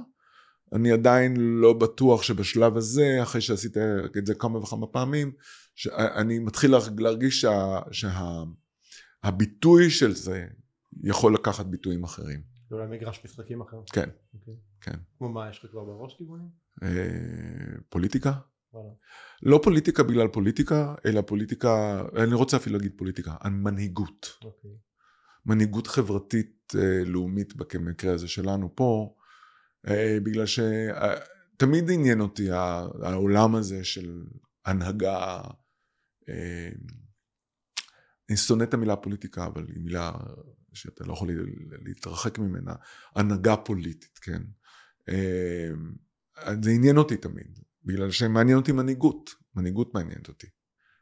אני 0.72 0.92
עדיין 0.92 1.36
לא 1.36 1.72
בטוח 1.72 2.22
שבשלב 2.22 2.76
הזה, 2.76 3.22
אחרי 3.22 3.40
שעשית 3.40 3.76
את 4.18 4.26
זה 4.26 4.34
כמה 4.34 4.58
וכמה 4.58 4.86
פעמים, 4.86 5.32
שאני 5.74 6.38
מתחיל 6.38 6.74
להרגיש 6.98 7.40
שה, 7.40 7.80
שהביטוי 9.22 9.90
של 9.90 10.14
זה 10.14 10.46
יכול 11.02 11.34
לקחת 11.34 11.66
ביטויים 11.66 12.04
אחרים. 12.04 12.42
זה 12.68 12.76
אולי 12.76 12.96
מגרש 12.96 13.20
משחקים 13.24 13.60
אחר. 13.60 13.76
כן, 13.92 14.08
אוקיי. 14.34 14.54
כן. 14.80 14.98
כמו 15.18 15.28
מה, 15.28 15.50
יש 15.50 15.64
לך 15.64 15.70
כבר 15.70 15.84
בראש 15.84 16.14
כיוונים? 16.18 16.48
אה, 16.82 16.88
פוליטיקה? 17.88 18.32
לא 19.42 19.60
פוליטיקה 19.62 20.02
בגלל 20.02 20.28
פוליטיקה, 20.28 20.94
אלא 21.06 21.20
פוליטיקה, 21.20 22.02
אני 22.16 22.34
רוצה 22.34 22.56
אפילו 22.56 22.76
להגיד 22.76 22.92
פוליטיקה, 22.96 23.34
מנהיגות. 23.44 24.38
אוקיי. 24.44 24.70
מנהיגות 25.46 25.86
חברתית 25.86 26.72
אה, 26.78 27.04
לאומית 27.04 27.56
במקרה 27.56 28.14
הזה 28.14 28.28
שלנו 28.28 28.76
פה, 28.76 29.14
אה, 29.88 30.18
בגלל 30.22 30.44
שתמיד 30.46 31.90
עניין 31.90 32.20
אותי 32.20 32.50
העולם 32.50 33.54
הזה 33.54 33.84
של 33.84 34.22
הנהגה, 34.64 35.40
אה, 36.28 36.70
אני 38.28 38.36
שונא 38.36 38.62
את 38.62 38.74
המילה 38.74 38.96
פוליטיקה, 38.96 39.46
אבל 39.46 39.66
היא 39.68 39.84
מילה 39.84 40.12
שאתה 40.72 41.04
לא 41.04 41.12
יכול 41.12 41.28
להתרחק 41.84 42.38
ממנה, 42.38 42.74
הנהגה 43.14 43.56
פוליטית, 43.56 44.18
כן. 44.22 44.42
אה, 45.08 45.70
זה 46.62 46.70
עניין 46.70 46.96
אותי 46.96 47.16
תמיד, 47.16 47.58
בגלל 47.84 48.10
שמעניין 48.10 48.56
אותי 48.58 48.72
מנהיגות, 48.72 49.30
מנהיגות 49.54 49.94
מעניינת 49.94 50.28
אותי. 50.28 50.46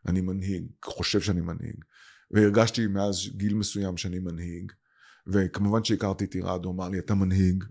אני 0.09 0.21
מנהיג, 0.21 0.65
חושב 0.85 1.21
שאני 1.21 1.41
מנהיג. 1.41 1.85
והרגשתי 2.31 2.87
מאז 2.87 3.17
גיל 3.37 3.55
מסוים 3.55 3.97
שאני 3.97 4.19
מנהיג, 4.19 4.73
וכמובן 5.27 5.85
שהכרתי 5.85 6.25
את 6.25 6.35
עירד, 6.35 6.65
הוא 6.65 6.75
אמר 6.75 6.89
לי, 6.89 6.99
אתה 6.99 7.15
מנהיג. 7.15 7.65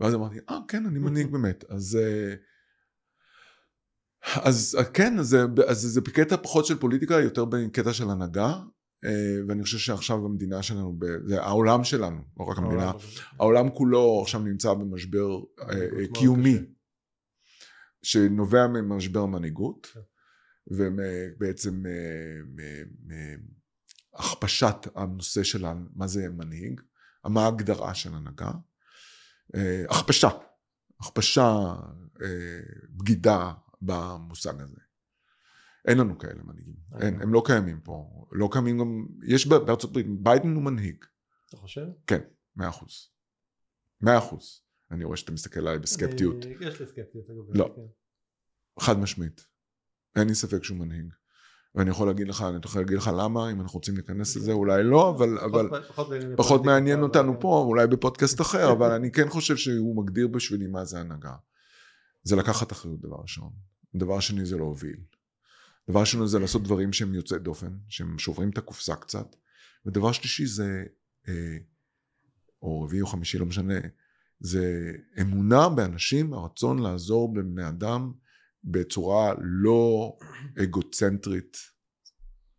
ואז 0.00 0.14
אמרתי, 0.14 0.36
אה, 0.50 0.58
כן, 0.68 0.86
אני 0.86 0.98
מנהיג 0.98 1.26
באמת. 1.32 1.64
אז, 1.68 1.98
אה, 2.02 2.34
אז 4.42 4.76
אה, 4.78 4.84
כן, 4.84 5.18
אז, 5.18 5.26
זה- 5.28 5.46
אז 5.68 5.78
זה 5.80 6.00
בקטע 6.00 6.36
פחות 6.36 6.66
של 6.66 6.78
פוליטיקה, 6.78 7.14
יותר 7.14 7.44
בקטע 7.44 7.92
של 7.92 8.10
הנהגה, 8.10 8.54
אה, 9.04 9.38
ואני 9.48 9.62
חושב 9.62 9.78
שעכשיו 9.78 10.26
המדינה 10.26 10.62
שלנו, 10.62 10.98
זה 11.26 11.42
העולם 11.42 11.84
שלנו, 11.84 12.20
לא 12.40 12.44
רק 12.44 12.58
המדינה, 12.58 12.92
העולם 13.38 13.70
כולו 13.70 14.20
עכשיו 14.22 14.40
נמצא 14.40 14.74
במשבר 14.74 15.38
קיומי. 16.14 16.58
שנובע 18.02 18.66
ממשבר 18.66 19.26
מנהיגות, 19.26 19.86
כן. 19.86 20.00
ובעצם 20.66 21.82
הכפשת 24.14 24.76
הנושא 24.94 25.42
של 25.42 25.64
מה 25.94 26.06
זה 26.06 26.28
מנהיג, 26.28 26.80
מה 27.24 27.44
ההגדרה 27.44 27.94
של 27.94 28.14
הנהגה, 28.14 28.52
אה, 29.54 29.84
הכפשה, 29.90 30.28
הכפשה, 31.00 31.74
אה, 32.22 32.60
בגידה 32.90 33.52
במושג 33.82 34.60
הזה. 34.60 34.80
אין 35.88 35.98
לנו 35.98 36.18
כאלה 36.18 36.42
מנהיגים, 36.42 36.76
אין, 37.00 37.22
הם 37.22 37.32
לא 37.32 37.42
קיימים 37.46 37.80
פה, 37.80 38.26
לא 38.32 38.48
קיימים 38.52 38.78
גם, 38.78 39.06
יש 39.26 39.46
בארצות 39.46 39.90
הברית, 39.90 40.06
ביידן 40.22 40.54
הוא 40.54 40.62
מנהיג, 40.62 41.04
אתה 41.48 41.56
חושב? 41.56 41.86
כן, 42.06 42.20
מאה 42.56 42.68
אחוז, 42.68 43.08
מאה 44.00 44.18
אחוז, 44.18 44.60
אני 44.92 45.04
רואה 45.04 45.16
שאתה 45.16 45.32
מסתכל 45.32 45.60
עליי 45.60 45.78
בסקפטיות, 45.78 46.44
אני- 46.46 46.54
יש 46.60 46.80
לי 46.80 46.86
סקפטיות 46.86 47.30
אגב. 47.30 47.56
לא. 47.56 47.72
כן. 47.76 47.82
חד 48.80 48.98
משמעית, 48.98 49.46
אין 50.16 50.28
לי 50.28 50.34
ספק 50.34 50.64
שהוא 50.64 50.76
מנהיג, 50.78 51.12
ואני 51.74 51.90
יכול 51.90 52.06
להגיד 52.06 52.28
לך, 52.28 52.42
אני 52.48 52.58
יכול 52.64 52.80
להגיד 52.82 52.96
לך 52.96 53.10
למה, 53.18 53.50
אם 53.50 53.60
אנחנו 53.60 53.76
רוצים 53.78 53.94
להיכנס 53.94 54.36
לזה, 54.36 54.52
אולי 54.52 54.84
לא, 54.84 55.10
אבל, 55.10 55.38
אבל 55.38 55.68
פחות- 56.36 56.64
מעניין 56.64 57.02
אותנו 57.02 57.40
פה, 57.40 57.64
אולי 57.66 57.86
בפודקאסט 57.86 58.40
אחר, 58.40 58.72
אבל 58.72 58.90
אני 58.90 59.12
כן 59.12 59.28
חושב 59.28 59.56
שהוא 59.56 60.02
מגדיר 60.04 60.28
בשבילי 60.28 60.66
מה 60.66 60.84
זה 60.84 61.00
הנהגה. 61.00 61.34
זה 62.22 62.36
לקחת 62.36 62.72
אחריות 62.72 63.00
דבר 63.00 63.16
ראשון. 63.22 63.52
דבר 63.94 64.20
שני 64.20 64.44
זה 64.46 64.56
להוביל. 64.56 64.96
דבר 65.90 66.04
שני 66.04 66.28
זה 66.28 66.38
לעשות 66.38 66.62
דברים 66.62 66.92
שהם 66.92 67.14
יוצאי 67.14 67.38
דופן, 67.38 67.76
שהם 67.88 68.18
שוברים 68.18 68.50
את 68.50 68.58
הקופסה 68.58 68.96
קצת. 68.96 69.36
ודבר 69.86 70.12
שלישי 70.12 70.46
זה, 70.46 70.84
אה, 71.28 71.56
או 72.62 72.82
רביעי 72.82 73.02
או 73.02 73.06
חמישי, 73.06 73.38
לא 73.38 73.46
משנה, 73.46 73.74
זה 74.42 74.92
אמונה 75.20 75.68
באנשים, 75.68 76.32
הרצון 76.32 76.78
לעזור 76.78 77.34
לבני 77.36 77.68
אדם 77.68 78.12
בצורה 78.64 79.34
לא 79.40 80.16
אגוצנטרית, 80.62 81.56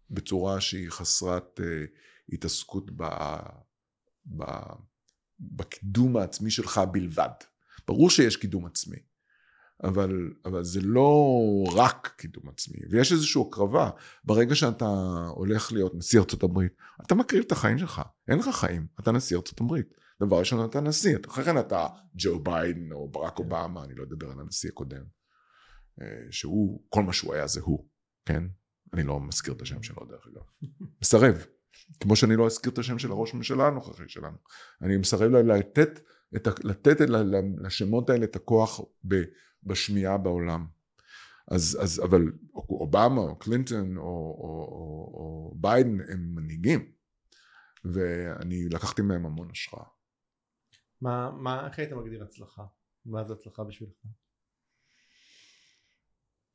בצורה 0.10 0.62
שהיא 0.62 0.90
חסרת 0.90 1.60
אה, 1.64 1.86
התעסקות 2.30 2.92
ב, 2.96 3.04
ב, 4.38 4.44
בקידום 5.40 6.18
העצמי 6.18 6.52
שלך 6.52 6.82
בלבד. 6.92 7.30
ברור 7.88 8.10
שיש 8.10 8.38
קידום 8.38 8.66
עצמי, 8.66 8.98
אבל, 9.84 10.34
אבל 10.46 10.64
זה 10.64 10.82
לא 10.82 11.34
רק 11.76 12.14
קידום 12.18 12.50
עצמי, 12.50 12.80
ויש 12.90 13.12
איזושהי 13.12 13.42
הקרבה. 13.48 13.90
ברגע 14.24 14.56
שאתה 14.56 14.86
הולך 15.30 15.72
להיות 15.72 15.96
נשיא 15.96 16.20
ארצות 16.20 16.44
הברית, 16.44 16.74
אתה 17.06 17.16
מקריב 17.16 17.44
את 17.48 17.52
החיים 17.52 17.78
שלך, 17.78 18.02
אין 18.28 18.40
לך 18.40 18.50
חיים, 18.56 18.88
אתה 19.00 19.12
נשיא 19.12 19.38
ארצות 19.38 19.62
הברית. 19.62 20.03
דבר 20.22 20.40
ראשון 20.40 20.70
אתה 20.70 20.82
נשיא, 20.82 21.18
אחרי 21.28 21.44
כן 21.44 21.60
אתה 21.60 21.88
ג'ו 22.16 22.40
ביידן 22.44 22.92
או 22.92 23.12
ברק 23.12 23.40
אובמה, 23.40 23.84
אני 23.84 23.96
לא 23.96 24.04
אדבר 24.04 24.32
על 24.32 24.40
הנשיא 24.40 24.70
הקודם, 24.70 25.04
אה, 26.02 26.32
שהוא, 26.32 26.84
כל 26.90 27.04
מה 27.04 27.14
שהוא 27.14 27.34
היה 27.34 27.48
זה 27.48 27.62
הוא, 27.62 27.88
כן? 28.26 28.44
אני 28.94 29.04
לא 29.04 29.20
מזכיר 29.20 29.54
את 29.54 29.62
השם 29.62 29.84
שלו 29.84 30.06
דרך 30.06 30.28
אגב. 30.28 30.70
מסרב. 31.02 31.46
כמו 32.00 32.16
שאני 32.16 32.36
לא 32.36 32.46
אזכיר 32.46 32.72
את 32.72 32.78
השם 32.78 33.00
של 33.00 33.12
הראש 33.12 33.34
הממשלה 33.34 33.68
הנוכחי 33.68 34.04
שלנו. 34.08 34.38
אני 34.82 34.98
מסרב 34.98 35.32
לתת, 35.32 36.00
לתת 36.64 37.02
ל- 37.02 37.16
ל- 37.16 37.66
לשמות 37.66 38.10
האלה 38.10 38.24
את 38.26 38.36
הכוח 38.36 38.82
ב, 39.08 39.16
בשמיעה 39.64 40.18
בעולם. 40.18 40.66
אז, 41.52 41.78
אז 41.82 42.00
אבל 42.00 42.22
אובמה 42.56 43.22
או 43.22 43.40
קלינטון 43.40 43.98
או, 43.98 44.04
או, 44.04 44.68
או, 44.72 45.14
או 45.14 45.56
ביידן 45.62 45.98
הם 46.12 46.36
מנהיגים. 46.36 46.92
ואני 47.86 48.70
לקחתי 48.70 49.02
מהם 49.02 49.26
המון 49.26 49.48
השראה. 49.52 49.86
מה, 51.04 51.32
מה, 51.32 51.68
איך 51.68 51.80
היית 51.80 51.92
מגדיר 51.92 52.24
הצלחה? 52.24 52.66
מה 53.06 53.24
זה 53.24 53.34
הצלחה 53.34 53.64
בשבילך? 53.64 53.94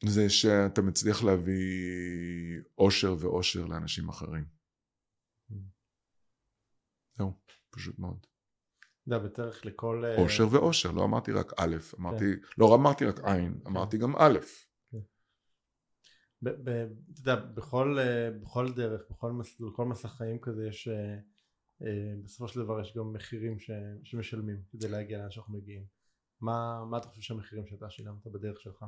זה 0.05 0.31
שאתה 0.31 0.83
מצליח 0.83 1.25
להביא 1.25 2.61
אושר 2.79 3.17
ואושר 3.19 3.65
לאנשים 3.65 4.09
אחרים. 4.09 4.45
זהו, 7.19 7.33
פשוט 7.71 7.99
מאוד. 7.99 8.27
יודע, 9.07 9.19
בדרך 9.19 9.67
לכל... 9.67 10.05
אה, 10.05 10.23
אושר 10.23 10.45
ואושר, 10.51 10.91
לא 10.91 11.05
אמרתי 11.05 11.33
רק 11.33 11.53
א', 11.57 11.77
אמרתי, 11.99 12.25
לא 12.59 12.75
אמרתי 12.75 13.05
רק 13.05 13.21
עין, 13.25 13.61
אמרתי 13.67 13.99
גם 13.99 14.17
א'. 14.17 14.39
ב- 16.43 16.69
אתה 16.69 17.21
יודע, 17.21 17.37
בכל, 17.37 17.99
אה, 17.99 18.31
בכל 18.31 18.73
דרך, 18.73 19.03
בכל 19.11 19.33
מסלול, 19.33 19.73
כל 19.77 19.85
מסע 19.85 20.09
חיים 20.09 20.39
כזה 20.39 20.67
יש, 20.67 20.89
אה, 20.89 21.19
בסופו 22.25 22.49
של 22.49 22.61
דבר 22.61 22.81
יש 22.81 22.97
גם 22.97 23.13
מחירים 23.13 23.59
ש, 23.59 23.71
שמשלמים 24.05 24.63
כדי 24.71 24.89
להגיע 24.89 25.19
לאן 25.19 25.31
שאנחנו 25.31 25.55
מגיעים. 25.55 25.85
מה, 26.41 26.85
מה 26.91 26.99
אתה 26.99 27.09
חושב 27.09 27.23
שהמחירים 27.23 27.67
שאתה 27.67 27.91
שילמת 27.91 28.27
בדרך 28.27 28.61
שלך? 28.61 28.85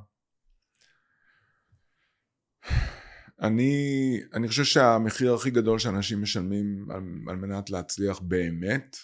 אני, 3.40 4.20
אני 4.34 4.48
חושב 4.48 4.64
שהמחיר 4.64 5.34
הכי 5.34 5.50
גדול 5.50 5.78
שאנשים 5.78 6.22
משלמים 6.22 6.90
על, 6.90 7.02
על 7.28 7.36
מנת 7.36 7.70
להצליח 7.70 8.20
באמת, 8.20 8.96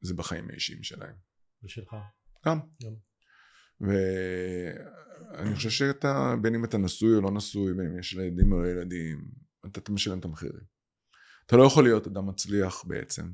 זה 0.00 0.14
בחיים 0.14 0.50
האישיים 0.50 0.82
שלהם. 0.82 1.14
ושלך? 1.64 1.96
גם. 2.46 2.58
גם. 2.82 2.94
ואני 3.80 5.54
חושב 5.54 5.70
שאתה, 5.70 6.34
בין 6.42 6.54
אם 6.54 6.64
אתה 6.64 6.78
נשוי 6.78 7.16
או 7.16 7.20
לא 7.20 7.30
נשוי, 7.30 7.74
בין 7.74 7.86
אם 7.86 7.98
יש 7.98 8.12
ילדים 8.12 8.52
או 8.52 8.62
לא 8.62 8.68
ילדים, 8.68 9.30
אתה, 9.66 9.80
אתה 9.80 9.92
משלם 9.92 10.18
את 10.18 10.24
המחירים. 10.24 10.77
אתה 11.48 11.56
לא 11.56 11.62
יכול 11.62 11.84
להיות 11.84 12.06
אדם 12.06 12.26
מצליח 12.26 12.84
בעצם. 12.86 13.30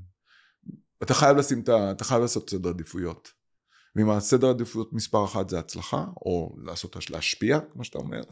אתה 1.03 1.15
חייב 1.15 1.37
לשים 1.37 1.61
את 1.61 1.69
ה... 1.69 1.91
אתה 1.91 2.05
חייב 2.05 2.23
לעשות 2.23 2.51
סדר 2.51 2.69
עדיפויות. 2.69 3.33
ואם 3.97 4.11
הסדר 4.11 4.51
עדיפויות 4.51 4.93
מספר 4.93 5.25
אחת 5.25 5.49
זה 5.49 5.59
הצלחה, 5.59 6.05
או 6.17 6.57
לעשות, 6.65 7.11
להשפיע, 7.11 7.61
כמו 7.73 7.85
שאתה 7.85 7.99
אומר, 7.99 8.23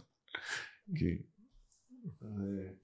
כי 0.96 1.22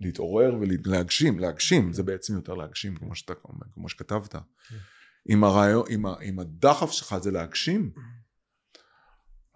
להתעורר 0.01 0.55
ולהגשים, 0.61 1.39
להגשים, 1.39 1.93
זה 1.93 2.03
בעצם 2.03 2.35
יותר 2.35 2.55
להגשים, 2.55 2.97
כמו 2.97 3.15
שאתה 3.15 3.35
כמו 3.75 3.89
שכתבת. 3.89 4.35
אם, 5.31 5.45
הרעיון, 5.45 5.85
אם, 6.23 6.39
הדחף 6.39 6.91
שלך 6.91 7.17
זה 7.23 7.31
להגשים, 7.31 7.93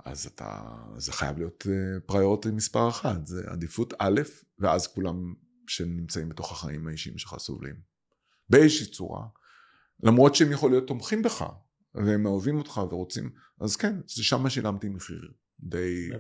אז 0.05 0.27
אתה, 0.27 0.63
זה 0.97 1.13
חייב 1.13 1.39
להיות 1.39 1.67
פריוריטי 2.07 2.51
מספר 2.51 2.89
אחת, 2.89 3.27
זה 3.27 3.43
עדיפות 3.47 3.95
א', 3.99 4.21
ואז 4.59 4.87
כולם 4.87 5.35
שנמצאים 5.67 6.29
בתוך 6.29 6.53
החיים 6.53 6.89
האישיים 6.89 7.19
שלך 7.19 7.35
סובלים. 7.39 7.77
באיזושהי 8.51 8.87
צורה, 8.87 9.27
למרות 10.03 10.35
שהם 10.35 10.53
יכול 10.53 10.71
להיות 10.71 10.87
תומכים 10.87 11.23
בך, 11.23 11.45
והם 11.95 12.27
אוהבים 12.27 12.59
אותך 12.59 12.81
ורוצים, 12.91 13.31
אז 13.61 13.77
כן, 13.77 13.97
זה 14.07 14.25
שם 14.25 14.49
שילמתי 14.49 14.89
מחיר 14.89 15.33
די... 15.61 16.11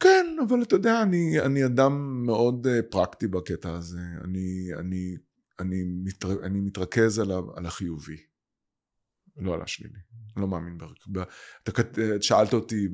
כן, 0.00 0.36
אבל 0.48 0.62
אתה 0.62 0.74
יודע, 0.74 1.02
אני, 1.02 1.40
אני 1.40 1.64
אדם 1.64 2.22
מאוד 2.26 2.66
uh, 2.66 2.70
פרקטי 2.90 3.26
בקטע 3.26 3.74
הזה. 3.74 4.00
אני, 4.24 4.68
אני, 4.78 5.16
אני, 5.60 5.84
מתר, 5.86 6.44
אני 6.46 6.60
מתרכז 6.60 7.18
על, 7.18 7.30
ה, 7.32 7.38
על 7.56 7.66
החיובי, 7.66 8.16
לא 9.36 9.54
על 9.54 9.62
השלילי. 9.62 9.98
אני 10.36 10.42
לא 10.42 10.48
מאמין 10.48 10.78
ב... 11.12 11.18
אתה 11.62 11.82
שאלת 12.20 12.52
אותי 12.52 12.88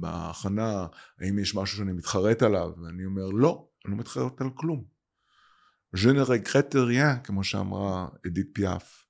בהכנה, 0.00 0.86
האם 1.18 1.38
יש 1.38 1.54
משהו 1.54 1.78
שאני 1.78 1.92
מתחרט 1.92 2.42
עליו, 2.42 2.70
ואני 2.82 3.04
אומר, 3.04 3.26
לא, 3.26 3.67
אני 3.88 3.96
לא 3.96 4.00
מתחרט 4.00 4.40
על 4.40 4.50
כלום. 4.54 4.84
Regrette 5.96 6.74
rien, 6.74 7.24
כמו 7.24 7.44
שאמרה 7.44 8.08
אדית 8.26 8.50
פיאף. 8.54 9.04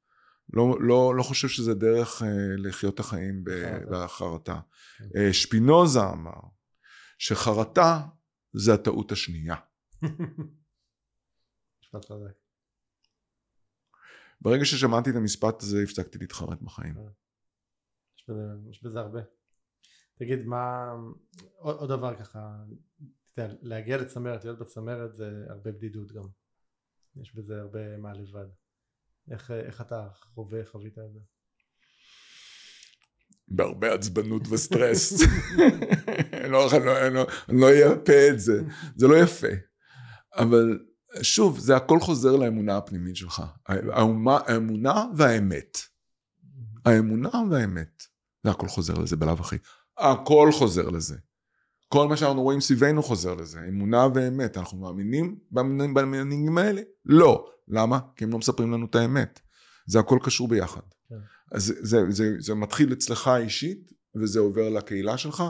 לא, 0.53 0.77
לא, 0.81 1.15
לא 1.17 1.23
חושב 1.23 1.49
שזה 1.49 1.75
דרך 1.75 2.23
uh, 2.23 2.25
לחיות 2.59 2.95
את 2.95 3.01
החיים 3.01 3.45
בחרטה. 3.91 4.61
Uh, 5.01 5.33
שפינוזה 5.33 6.01
אמר, 6.01 6.41
שחרטה 7.19 8.07
זה 8.53 8.75
הטעות 8.75 9.13
השנייה. 9.13 9.57
ברגע 14.41 14.65
ששמעתי 14.65 15.11
את 15.11 15.15
המשפט 15.17 15.63
הזה 15.63 15.83
הפסקתי 15.83 16.19
להתחרט 16.19 16.63
בחיים. 16.63 16.95
יש 18.17 18.25
בזה, 18.29 18.43
יש 18.71 18.83
בזה 18.83 19.01
הרבה. 19.01 19.21
תגיד 20.19 20.47
מה, 20.47 20.93
עוד, 21.57 21.89
דבר 21.89 22.17
ככה, 22.17 22.57
להגיע 23.63 23.97
לצמרת, 23.97 24.45
להיות 24.45 24.59
בצמרת 24.59 25.15
זה 25.15 25.45
הרבה 25.49 25.73
בדידות 25.73 26.13
גם. 26.13 26.25
יש 27.17 27.35
בזה 27.35 27.61
הרבה 27.61 27.97
מה 27.97 28.13
לבד. 28.13 28.47
איך, 29.31 29.51
איך 29.51 29.81
אתה 29.81 30.09
חווה, 30.15 30.61
חווית 30.65 30.99
את 30.99 31.13
זה? 31.13 31.21
בהרבה 33.49 33.95
עצבנות 33.95 34.43
וסטרס. 34.51 35.13
לא, 36.53 36.69
לא, 36.85 37.09
לא, 37.09 37.27
לא 37.49 37.69
אייפה 37.71 38.29
את 38.31 38.41
זה, 38.41 38.63
זה 38.97 39.07
לא 39.07 39.17
יפה. 39.17 39.49
אבל 40.35 40.79
שוב, 41.23 41.59
זה 41.59 41.77
הכל 41.77 42.01
חוזר 42.01 42.37
לאמונה 42.37 42.77
הפנימית 42.77 43.17
שלך. 43.17 43.43
האומה, 43.67 44.39
האמונה 44.47 45.05
והאמת. 45.17 45.79
האמונה 46.85 47.31
והאמת. 47.51 48.03
זה 48.45 48.51
הכל 48.51 48.69
חוזר 48.69 48.95
לזה 48.95 49.17
בלאו 49.17 49.33
הכי. 49.33 49.57
הכל 49.99 50.49
חוזר 50.53 50.89
לזה. 50.89 51.17
כל 51.89 52.09
מה 52.09 52.17
שאנחנו 52.17 52.43
רואים 52.43 52.61
סביבנו 52.61 53.03
חוזר 53.03 53.35
לזה. 53.35 53.61
אמונה 53.69 54.07
ואמת. 54.15 54.57
אנחנו 54.57 54.79
מאמינים 54.79 55.39
במנהיגים 55.53 56.59
האלה? 56.59 56.83
לא. 57.05 57.47
למה? 57.69 57.99
כי 58.17 58.25
הם 58.25 58.31
לא 58.31 58.39
מספרים 58.39 58.73
לנו 58.73 58.87
את 58.87 58.95
האמת. 58.95 59.41
זה 59.87 59.99
הכל 59.99 60.19
קשור 60.23 60.49
ביחד. 60.49 60.81
כן. 61.09 61.15
אז 61.53 61.65
זה, 61.65 61.75
זה, 61.81 62.05
זה, 62.09 62.35
זה 62.39 62.55
מתחיל 62.55 62.93
אצלך 62.93 63.31
אישית, 63.37 63.93
וזה 64.17 64.41
עובר 64.41 64.69
לקהילה 64.69 65.19
שלך, 65.19 65.45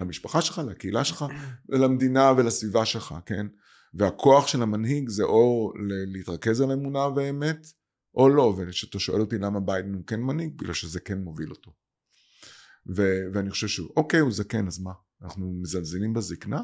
למשפחה 0.00 0.40
שלך, 0.40 0.62
לקהילה 0.68 1.04
שלך, 1.04 1.24
למדינה 1.68 2.32
ולסביבה 2.36 2.84
שלך, 2.84 3.14
כן? 3.26 3.46
והכוח 3.94 4.46
של 4.46 4.62
המנהיג 4.62 5.08
זה 5.08 5.22
או 5.22 5.72
להתרכז 6.12 6.60
על 6.60 6.72
אמונה 6.72 7.08
ואמת, 7.16 7.66
או 8.14 8.28
לא, 8.28 8.54
וכשאתה 8.58 8.98
שואל 8.98 9.20
אותי 9.20 9.38
למה 9.38 9.60
ביידן 9.60 9.94
הוא 9.94 10.02
כן 10.06 10.20
מנהיג, 10.20 10.52
בגלל 10.56 10.74
שזה 10.74 11.00
כן 11.00 11.18
מוביל 11.18 11.50
אותו. 11.50 11.72
ו- 12.96 13.24
ואני 13.32 13.50
חושב 13.50 13.68
שאוקיי, 13.68 14.20
הוא 14.20 14.32
זקן, 14.32 14.66
אז 14.66 14.80
מה? 14.80 14.92
אנחנו 15.22 15.52
מזלזלים 15.62 16.14
בזקנה? 16.14 16.62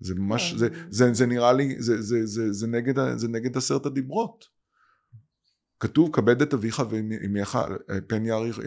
זה 0.00 0.14
ממש, 0.14 0.54
זה, 0.56 0.68
זה, 0.88 1.14
זה 1.14 1.26
נראה 1.26 1.52
לי, 1.52 1.82
זה, 1.82 2.02
זה, 2.02 2.26
זה, 2.26 2.52
זה, 2.52 2.66
נגד, 2.66 3.16
זה 3.16 3.28
נגד 3.28 3.56
עשרת 3.56 3.86
הדיברות. 3.86 4.60
כתוב 5.80 6.10
כבד 6.12 6.42
את 6.42 6.54
אביך 6.54 6.82
ואמך 6.90 7.58
פן 8.06 8.26
יאריך 8.26 8.58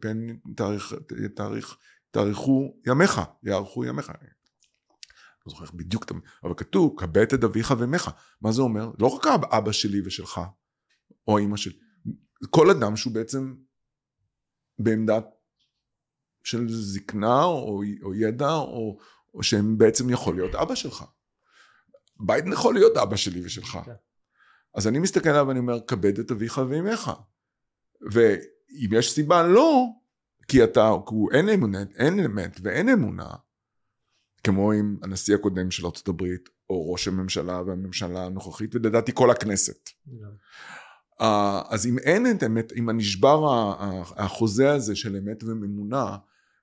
פן 0.00 0.18
תאריך 0.56 0.94
תאריך 1.34 1.76
תאריכו 2.10 2.76
ימיך 2.86 3.20
יאריכו 3.42 3.84
ימיך 3.84 4.12
לא 5.46 5.50
זוכר 5.50 5.64
בדיוק 5.74 6.12
אבל 6.44 6.54
כתוב 6.56 6.94
כבד 6.98 7.32
את 7.34 7.44
אביך 7.44 7.74
ואמך 7.78 8.10
מה 8.40 8.52
זה 8.52 8.62
אומר 8.62 8.90
לא 8.98 9.06
רק 9.06 9.26
אבא 9.26 9.72
שלי 9.72 10.00
ושלך 10.04 10.40
או 11.28 11.38
אמא 11.38 11.56
שלי 11.56 11.78
כל 12.50 12.70
אדם 12.70 12.96
שהוא 12.96 13.14
בעצם 13.14 13.54
בעמדת 14.78 15.24
של 16.48 16.68
זקנה 16.68 17.44
או, 17.44 17.82
או 18.02 18.14
ידע 18.14 18.52
או, 18.52 18.98
או 19.34 19.42
שהם 19.42 19.78
בעצם 19.78 20.10
יכול 20.10 20.34
להיות 20.34 20.54
אבא 20.54 20.74
שלך 20.74 21.04
ביידן 22.20 22.52
יכול 22.52 22.74
להיות 22.74 22.96
אבא 22.96 23.16
שלי 23.16 23.44
ושלך 23.44 23.78
כן. 23.84 23.92
אז 24.74 24.86
אני 24.86 24.98
מסתכל 24.98 25.28
עליו 25.28 25.48
ואני 25.48 25.58
אומר, 25.58 25.80
כבד 25.86 26.18
את 26.18 26.30
אביך 26.30 26.60
ואימך. 26.68 27.10
ואם 28.12 28.90
יש 28.92 29.12
סיבה 29.12 29.42
לא, 29.42 29.86
כי 30.48 30.64
אתה, 30.64 30.92
כי 31.06 31.14
הוא 31.14 31.32
אין 31.32 31.48
אמונה, 31.48 31.78
אין 31.96 32.20
אמת 32.20 32.60
ואין 32.62 32.88
אמונה, 32.88 33.30
כמו 34.44 34.72
עם 34.72 34.96
הנשיא 35.02 35.34
הקודם 35.34 35.70
של 35.70 35.86
הברית, 36.06 36.48
או 36.70 36.92
ראש 36.92 37.08
הממשלה 37.08 37.62
והממשלה 37.62 38.26
הנוכחית, 38.26 38.74
ולדעתי 38.74 39.12
כל 39.14 39.30
הכנסת. 39.30 39.88
Yeah. 40.08 40.10
אז 41.68 41.86
אם 41.86 41.98
אין 41.98 42.30
את 42.30 42.42
אמת, 42.42 42.72
אם 42.72 42.88
הנשבר 42.88 43.72
החוזה 44.16 44.72
הזה 44.72 44.96
של 44.96 45.16
אמת 45.16 45.44
ואמונה, 45.44 46.16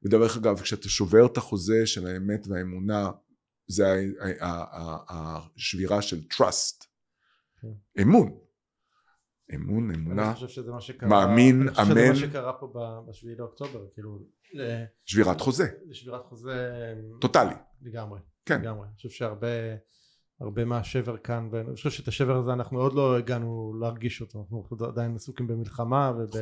ודרך 0.05 0.37
אגב, 0.37 0.59
כשאתה 0.59 0.89
שובר 0.89 1.25
את 1.25 1.37
החוזה 1.37 1.85
של 1.85 2.07
האמת 2.07 2.47
והאמונה, 2.47 3.11
זה 3.67 3.83
השבירה 5.09 6.01
של 6.01 6.21
trust. 6.33 6.85
כן. 7.61 8.01
אמון. 8.01 8.37
אמון, 9.55 9.91
אמונה, 9.91 10.25
אני 10.27 10.33
חושב 10.33 10.47
שזה 10.47 10.71
מה 10.71 10.81
שקרה, 10.81 11.09
מאמין, 11.09 11.61
אמן. 11.61 11.67
אני 11.69 11.75
חושב 11.75 12.15
שזה 12.15 12.25
מה 12.25 12.31
שקרה 12.31 12.53
פה 12.53 12.73
בשביעי 13.09 13.35
לאוקטובר, 13.35 13.85
כאילו... 13.93 14.19
שבירת 15.05 15.41
חוזה. 15.41 15.67
שבירת 15.91 16.25
חוזה... 16.25 16.75
טוטאלי. 17.21 17.55
לגמרי. 17.81 18.19
כן. 18.45 18.61
לגמרי. 18.61 18.87
אני 18.87 18.95
חושב 18.95 19.09
שהרבה... 19.09 19.47
הרבה 20.39 20.65
מהשבר 20.65 21.17
כאן 21.17 21.49
ואני 21.51 21.75
חושב 21.75 21.89
שאת 21.89 22.07
השבר 22.07 22.37
הזה 22.37 22.53
אנחנו 22.53 22.81
עוד 22.81 22.93
לא 22.93 23.17
הגענו 23.17 23.73
להרגיש 23.81 24.21
אותו 24.21 24.39
אנחנו 24.39 24.85
עדיין 24.87 25.15
עסוקים 25.15 25.47
במלחמה 25.47 26.11
וב... 26.17 26.37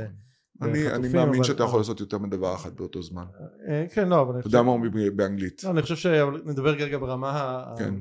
אני, 0.62 0.88
אני 0.88 1.08
מאמין 1.08 1.36
אבל... 1.36 1.44
שאתה 1.44 1.64
יכול 1.64 1.80
לעשות 1.80 2.00
יותר 2.00 2.18
מדבר 2.18 2.56
אחת 2.56 2.74
באותו 2.74 3.02
זמן. 3.02 3.26
אה, 3.68 3.86
כן, 3.94 4.10
לא, 4.10 4.22
אבל... 4.22 4.40
אתה 4.40 4.48
יודע 4.48 4.62
מה 4.62 4.72
אומרים 4.72 4.92
באנגלית. 5.16 5.64
לא, 5.64 5.70
אני 5.70 5.82
חושב 5.82 5.96
שנדבר 5.96 6.70
רגע 6.70 6.98
ברמה, 6.98 7.66
כן. 7.78 7.94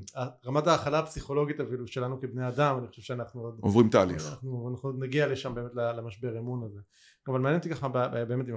רמת 0.46 0.66
ההכלה 0.66 0.98
הפסיכולוגית 0.98 1.61
אפילו 1.61 1.86
שלנו 1.86 2.20
כבני 2.20 2.48
אדם, 2.48 2.78
אני 2.78 2.88
חושב 2.88 3.03
שאנחנו 3.03 3.40
עוד... 3.40 3.59
עוברים 3.61 3.88
תהליך. 3.88 4.26
אנחנו, 4.30 4.68
אנחנו 4.70 4.92
נגיע 4.92 5.26
לשם 5.26 5.55
באמת 5.55 5.74
למשבר 5.74 6.38
אמון 6.38 6.62
הזה. 6.64 6.80
אבל 7.28 7.40
מעניין 7.40 7.59
אותי 7.59 7.70
ככה, 7.70 7.88
באמת, 7.88 8.48
אם 8.48 8.57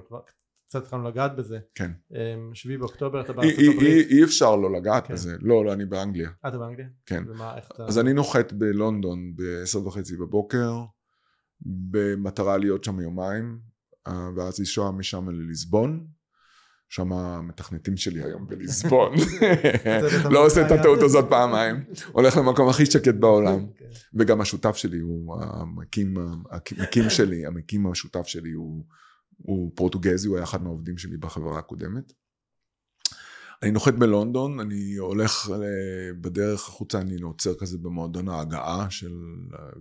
קצת 0.67 0.83
התחלנו 0.83 1.09
לגעת 1.09 1.35
בזה. 1.35 1.59
כן. 1.75 1.91
אמ, 2.11 2.51
שביעי 2.53 2.77
באוקטובר 2.77 3.21
אתה 3.21 3.33
בארצות 3.33 3.59
הברית. 3.59 4.07
אי 4.09 4.23
אפשר 4.23 4.55
לא 4.55 4.71
לגעת 4.71 5.07
כן. 5.07 5.13
בזה. 5.13 5.35
לא, 5.41 5.65
לא, 5.65 5.73
אני 5.73 5.85
באנגליה. 5.85 6.29
אה, 6.45 6.49
אתה 6.49 6.57
באנגליה? 6.57 6.87
כן. 7.05 7.23
ומה, 7.27 7.57
איך 7.57 7.71
אתה... 7.75 7.85
אז 7.85 7.99
אני 7.99 8.13
נוחת 8.13 8.53
בלונדון 8.53 9.35
ב-10 9.35 9.77
וחצי 9.77 10.17
בבוקר, 10.17 10.83
במטרה 11.61 12.57
להיות 12.57 12.83
שם 12.83 12.99
יומיים. 12.99 13.59
אה, 14.07 14.29
ואז 14.35 14.59
לנסוע 14.59 14.91
משם 14.91 15.29
לליסבון, 15.29 16.07
שם 16.89 17.13
המתכנתים 17.13 17.97
שלי 17.97 18.23
היום 18.23 18.47
בליסבון. 18.47 19.13
לא 20.33 20.45
עושה 20.45 20.67
את 20.67 20.71
הטעות 20.71 20.99
הזאת 21.01 21.25
פעמיים, 21.29 21.83
הולך 22.11 22.37
למקום 22.37 22.69
הכי 22.69 22.85
שקט 22.85 23.15
בעולם. 23.15 23.67
כן. 23.77 23.85
וגם 24.13 24.41
השותף 24.41 24.75
שלי 24.75 24.99
הוא 24.99 25.35
המקים, 25.41 26.17
המקים 26.17 27.09
שלי, 27.09 27.45
המקים 27.45 27.87
השותף 27.87 28.27
שלי 28.27 28.51
הוא, 28.51 28.85
הוא 29.37 29.71
פורטוגזי, 29.75 30.27
הוא 30.27 30.37
היה 30.37 30.43
אחד 30.43 30.63
מהעובדים 30.63 30.97
שלי 30.97 31.17
בחברה 31.17 31.59
הקודמת. 31.59 32.13
אני 33.63 33.71
נוחת 33.71 33.93
בלונדון, 33.93 34.59
אני 34.59 34.95
הולך 34.95 35.49
בדרך 36.21 36.67
החוצה, 36.67 37.01
אני 37.01 37.21
עוצר 37.21 37.53
כזה 37.59 37.77
במועדון 37.77 38.29
ההגעה 38.29 38.89
של 38.89 39.13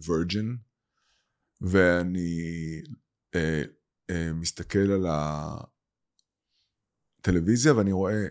וירג'ין, 0.06 0.56
ואני 1.60 2.40
אה, 3.34 3.40
אה, 3.40 3.62
מסתכל 4.34 4.92
על 4.92 5.06
הטלוויזיה 7.20 7.74
ואני 7.76 7.92
רואה 7.92 8.26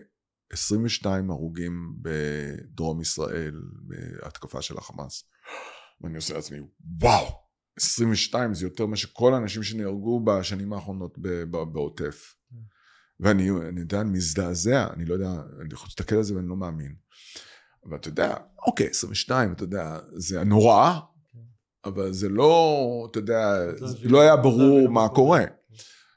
22 0.52 1.30
הרוגים 1.30 1.96
בדרום 2.02 3.00
ישראל 3.00 3.62
בהתקפה 3.86 4.62
של 4.62 4.78
החמאס. 4.78 5.24
ואני 6.00 6.16
עושה 6.16 6.34
לעצמי, 6.34 6.58
וואו, 7.00 7.26
22 7.76 8.54
זה 8.54 8.66
יותר 8.66 8.86
מאשר 8.86 9.08
כל 9.12 9.34
האנשים 9.34 9.62
שנהרגו 9.62 10.24
בשנים 10.24 10.72
האחרונות 10.72 11.18
בעוטף. 11.72 12.34
ואני 13.20 13.42
יודע, 13.76 14.00
אני 14.00 14.10
מזדעזע, 14.10 14.86
אני 14.92 15.04
לא 15.04 15.14
יודע, 15.14 15.30
אני 15.60 15.68
יכול 15.72 15.86
להסתכל 15.86 16.16
על 16.16 16.22
זה 16.22 16.36
ואני 16.36 16.48
לא 16.48 16.56
מאמין. 16.56 16.94
אבל 17.84 17.96
אתה 17.96 18.08
יודע, 18.08 18.36
אוקיי, 18.66 18.86
22, 18.86 19.52
אתה 19.52 19.64
יודע, 19.64 19.98
זה 20.16 20.44
נורא, 20.44 21.00
אבל 21.84 22.12
זה 22.12 22.28
לא, 22.28 23.08
אתה 23.10 23.18
יודע, 23.18 23.58
לא 24.02 24.20
היה 24.20 24.36
ברור 24.36 24.88
מה 24.88 25.08
קורה. 25.08 25.44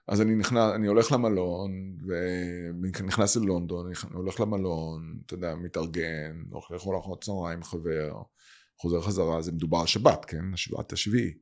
אז 0.08 0.22
אני 0.22 0.36
נכנס, 0.36 0.72
אני 0.76 0.88
הולך 0.88 1.12
למלון, 1.12 1.97
ונכנס 2.82 3.36
ללונדון, 3.36 3.86
אני 3.86 3.95
הולך 4.14 4.39
למלון, 4.39 5.20
אתה 5.26 5.34
יודע, 5.34 5.55
מתארגן, 5.55 6.43
הולך 6.49 6.72
לאכול 6.72 6.95
ארוחת 6.95 7.24
צהריים, 7.24 7.64
חבר, 7.64 8.22
חוזר 8.78 9.01
חזרה, 9.01 9.41
זה 9.41 9.51
מדובר 9.51 9.78
על 9.78 9.88
שבת, 9.88 10.26
כן? 10.26 10.53
השבת 10.53 10.93
השביעי. 10.93 11.34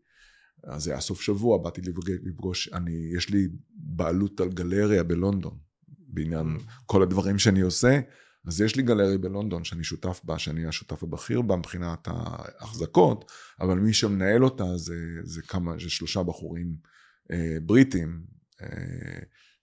אז 0.63 0.83
זה 0.83 0.91
היה 0.91 0.99
סוף 0.99 1.21
שבוע, 1.21 1.57
באתי 1.57 1.81
לפגוש, 2.25 2.69
אני, 2.73 3.11
יש 3.17 3.29
לי 3.29 3.47
בעלות 3.75 4.39
על 4.39 4.49
גלריה 4.49 5.03
בלונדון, 5.03 5.57
בעניין 5.87 6.57
כל 6.85 7.03
הדברים 7.03 7.39
שאני 7.39 7.61
עושה, 7.61 7.99
אז 8.47 8.61
יש 8.61 8.75
לי 8.75 8.83
גלריה 8.83 9.17
בלונדון 9.17 9.63
שאני 9.63 9.83
שותף 9.83 10.21
בה, 10.23 10.39
שאני 10.39 10.65
השותף 10.65 11.03
הבכיר 11.03 11.41
בה 11.41 11.55
מבחינת 11.55 12.07
ההחזקות, 12.07 13.31
אבל 13.61 13.79
מי 13.79 13.93
שמנהל 13.93 14.43
אותה 14.43 14.77
זה, 14.77 14.95
זה 15.23 15.41
כמה, 15.41 15.73
זה 15.83 15.89
שלושה 15.89 16.23
בחורים 16.23 16.75
אה, 17.31 17.57
בריטים, 17.61 18.34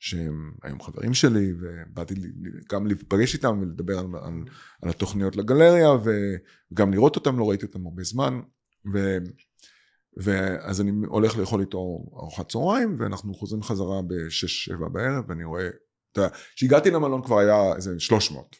שהם 0.00 0.52
היום 0.62 0.82
חברים 0.82 1.14
שלי, 1.14 1.52
ובאתי 1.60 2.14
גם 2.72 2.86
להיפגש 2.86 3.34
איתם 3.34 3.58
ולדבר 3.60 3.98
על, 3.98 4.06
על, 4.22 4.44
על 4.82 4.90
התוכניות 4.90 5.36
לגלריה, 5.36 5.88
וגם 5.90 6.92
לראות 6.92 7.16
אותם, 7.16 7.38
לא 7.38 7.48
ראיתי 7.50 7.66
אותם 7.66 7.86
הרבה 7.86 8.02
זמן, 8.02 8.40
ו... 8.94 9.18
ואז 10.16 10.80
אני 10.80 10.90
הולך 11.06 11.36
לאכול 11.36 11.60
איתו 11.60 11.78
ארוחת 12.16 12.48
צהריים, 12.48 12.96
ואנחנו 12.98 13.34
חוזרים 13.34 13.62
חזרה 13.62 14.02
בשש, 14.02 14.64
שבע 14.64 14.88
בערב, 14.88 15.24
ואני 15.28 15.44
רואה, 15.44 15.68
אתה 16.12 16.20
יודע, 16.20 16.34
כשהגעתי 16.56 16.90
למלון 16.90 17.22
כבר 17.22 17.38
היה 17.38 17.76
איזה 17.76 18.00
שלוש 18.00 18.30
מאות. 18.30 18.56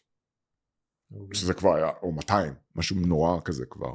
אוקיי. 1.14 1.34
שזה 1.34 1.54
כבר 1.54 1.74
היה, 1.74 1.90
או 2.02 2.12
200, 2.12 2.54
משהו 2.76 2.96
נורא 2.96 3.40
כזה 3.44 3.66
כבר. 3.70 3.92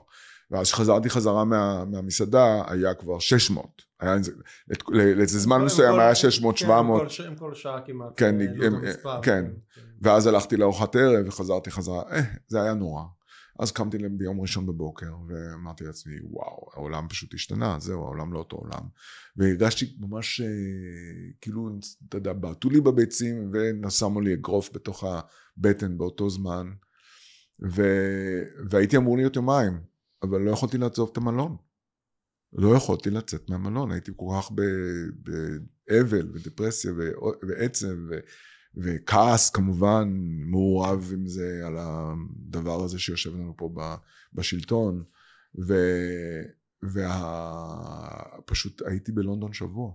ואז 0.52 0.66
כשחזרתי 0.66 1.10
חזרה 1.10 1.45
מה, 1.45 1.86
מהמסעדה, 1.86 2.64
היה 2.68 2.93
כבר 2.93 3.20
600. 3.20 3.82
היה 4.00 4.14
איזה, 4.14 4.32
לאיזה 4.89 5.39
זמן 5.39 5.62
מסוים 5.62 6.00
היה 6.00 6.16
600, 6.16 6.58
700. 6.58 7.12
כן, 7.18 7.24
עם 7.28 7.36
כל 7.36 7.54
שעה 7.54 7.82
כמעט. 7.86 8.10
כן, 8.16 8.41
אה, 8.41 8.45
הם, 8.66 8.82
כן. 9.02 9.22
כן. 9.22 9.45
ואז 10.02 10.28
הלכתי 10.28 10.58
לארוחת 10.58 10.95
ערב 10.95 11.28
וחזרתי 11.28 11.72
חזרה, 11.72 12.04
אה, 12.12 12.22
זה 12.48 12.62
היה 12.62 12.74
נורא. 12.74 13.04
אז 13.60 13.72
קמתי 13.72 13.98
להם 13.98 14.18
ביום 14.18 14.41
ראשון 14.41 14.66
בבוקר 14.66 15.14
ואמרתי 15.28 15.84
לעצמי 15.84 16.16
וואו 16.24 16.70
העולם 16.74 17.08
פשוט 17.10 17.34
השתנה 17.34 17.78
זהו 17.80 18.04
העולם 18.04 18.34
לא 18.34 18.39
אותו 18.39 18.58
עולם 18.58 18.88
והרגשתי 19.36 19.95
ממש 20.00 20.41
אה, 20.41 20.48
כאילו 21.41 21.70
אתה 22.10 22.18
יודע 22.18 22.34
בעטו 22.34 22.70
לי 22.70 22.82
בביצים 22.82 23.52
ושמו 23.84 24.22
לי 24.22 24.34
אגרוף 24.34 24.70
בתוך 24.74 25.04
הבטן 25.04 25.98
באותו 25.98 26.30
זמן 26.30 26.68
ו... 27.66 27.82
והייתי 28.70 28.98
אמור 28.98 29.18
להיות 29.18 29.36
יומיים, 29.36 29.80
אבל 30.24 30.41
לא 30.41 30.51
יכולתי 30.51 30.78
לעזוב 30.78 31.09
את 31.11 31.18
המלון. 31.18 31.57
לא 32.53 32.76
יכולתי 32.76 33.09
לצאת 33.09 33.49
מהמלון, 33.49 33.91
הייתי 33.91 34.11
כל 34.15 34.26
כך 34.38 34.51
באבל 35.88 36.32
ודפרסיה 36.34 36.91
ועצב 37.47 37.88
ו... 38.09 38.20
וכעס 38.76 39.49
כמובן 39.49 40.09
מעורב 40.51 41.09
עם 41.13 41.28
זה 41.28 41.61
על 41.65 41.76
הדבר 41.80 42.84
הזה 42.84 42.99
שיושב 42.99 43.36
לנו 43.36 43.53
פה 43.57 43.70
בשלטון. 44.34 45.03
ופשוט 46.84 48.82
וה... 48.82 48.89
הייתי 48.89 49.11
בלונדון 49.11 49.53
שבוע. 49.53 49.93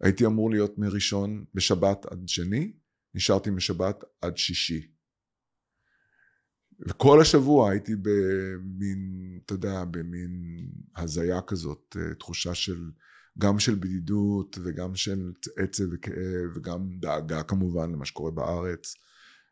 הייתי 0.00 0.26
אמור 0.26 0.50
להיות 0.50 0.78
מראשון 0.78 1.44
בשבת 1.54 2.06
עד 2.06 2.28
שני, 2.28 2.72
נשארתי 3.14 3.50
משבת 3.50 4.04
עד 4.20 4.36
שישי. 4.36 4.93
וכל 6.80 7.20
השבוע 7.20 7.70
הייתי 7.70 7.92
במין, 8.02 9.38
אתה 9.44 9.54
יודע, 9.54 9.84
במין 9.84 10.66
הזיה 10.96 11.40
כזאת, 11.40 11.96
אה, 12.00 12.14
תחושה 12.14 12.54
של, 12.54 12.90
גם 13.38 13.58
של 13.58 13.74
בדידות 13.74 14.58
וגם 14.64 14.94
של 14.94 15.32
עצב 15.56 15.84
וכאב 15.92 16.56
וגם 16.56 16.88
דאגה 17.00 17.42
כמובן 17.42 17.92
למה 17.92 18.04
שקורה 18.04 18.30
בארץ. 18.30 18.94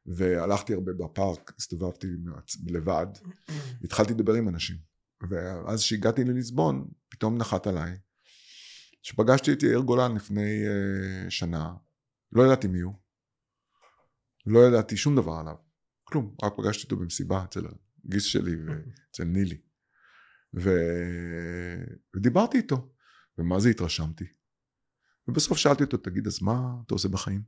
והלכתי 0.06 0.74
הרבה 0.74 0.92
בפארק, 0.92 1.52
הסתובבתי 1.58 2.06
לבד, 2.66 3.06
והתחלתי 3.80 4.12
לדבר 4.12 4.34
עם 4.34 4.48
אנשים. 4.48 4.76
ואז 5.30 5.80
כשהגעתי 5.80 6.24
לליסבון, 6.24 6.88
פתאום 7.08 7.38
נחת 7.38 7.66
עליי, 7.66 7.98
שפגשתי 9.02 9.52
את 9.52 9.62
יאיר 9.62 9.80
גולן 9.80 10.14
לפני 10.14 10.64
uh, 10.66 11.30
שנה, 11.30 11.74
לא 12.32 12.42
ידעתי 12.42 12.68
מי 12.68 12.80
הוא, 12.80 12.94
לא 14.46 14.68
ידעתי 14.68 14.96
שום 14.96 15.16
דבר 15.16 15.32
עליו. 15.32 15.54
כלום, 16.12 16.34
רק 16.42 16.52
פגשתי 16.56 16.84
אותו 16.84 16.96
במסיבה 16.96 17.44
אצל 17.44 17.64
הגיס 18.04 18.24
שלי 18.24 18.56
ואצל 18.66 19.24
נילי. 19.24 19.58
ו... 20.54 20.70
ודיברתי 22.16 22.56
איתו, 22.56 22.92
ומה 23.38 23.60
זה 23.60 23.68
התרשמתי. 23.68 24.24
ובסוף 25.28 25.58
שאלתי 25.58 25.84
אותו, 25.84 25.96
תגיד, 25.96 26.26
אז 26.26 26.42
מה 26.42 26.74
אתה 26.86 26.94
עושה 26.94 27.08
בחיים? 27.08 27.42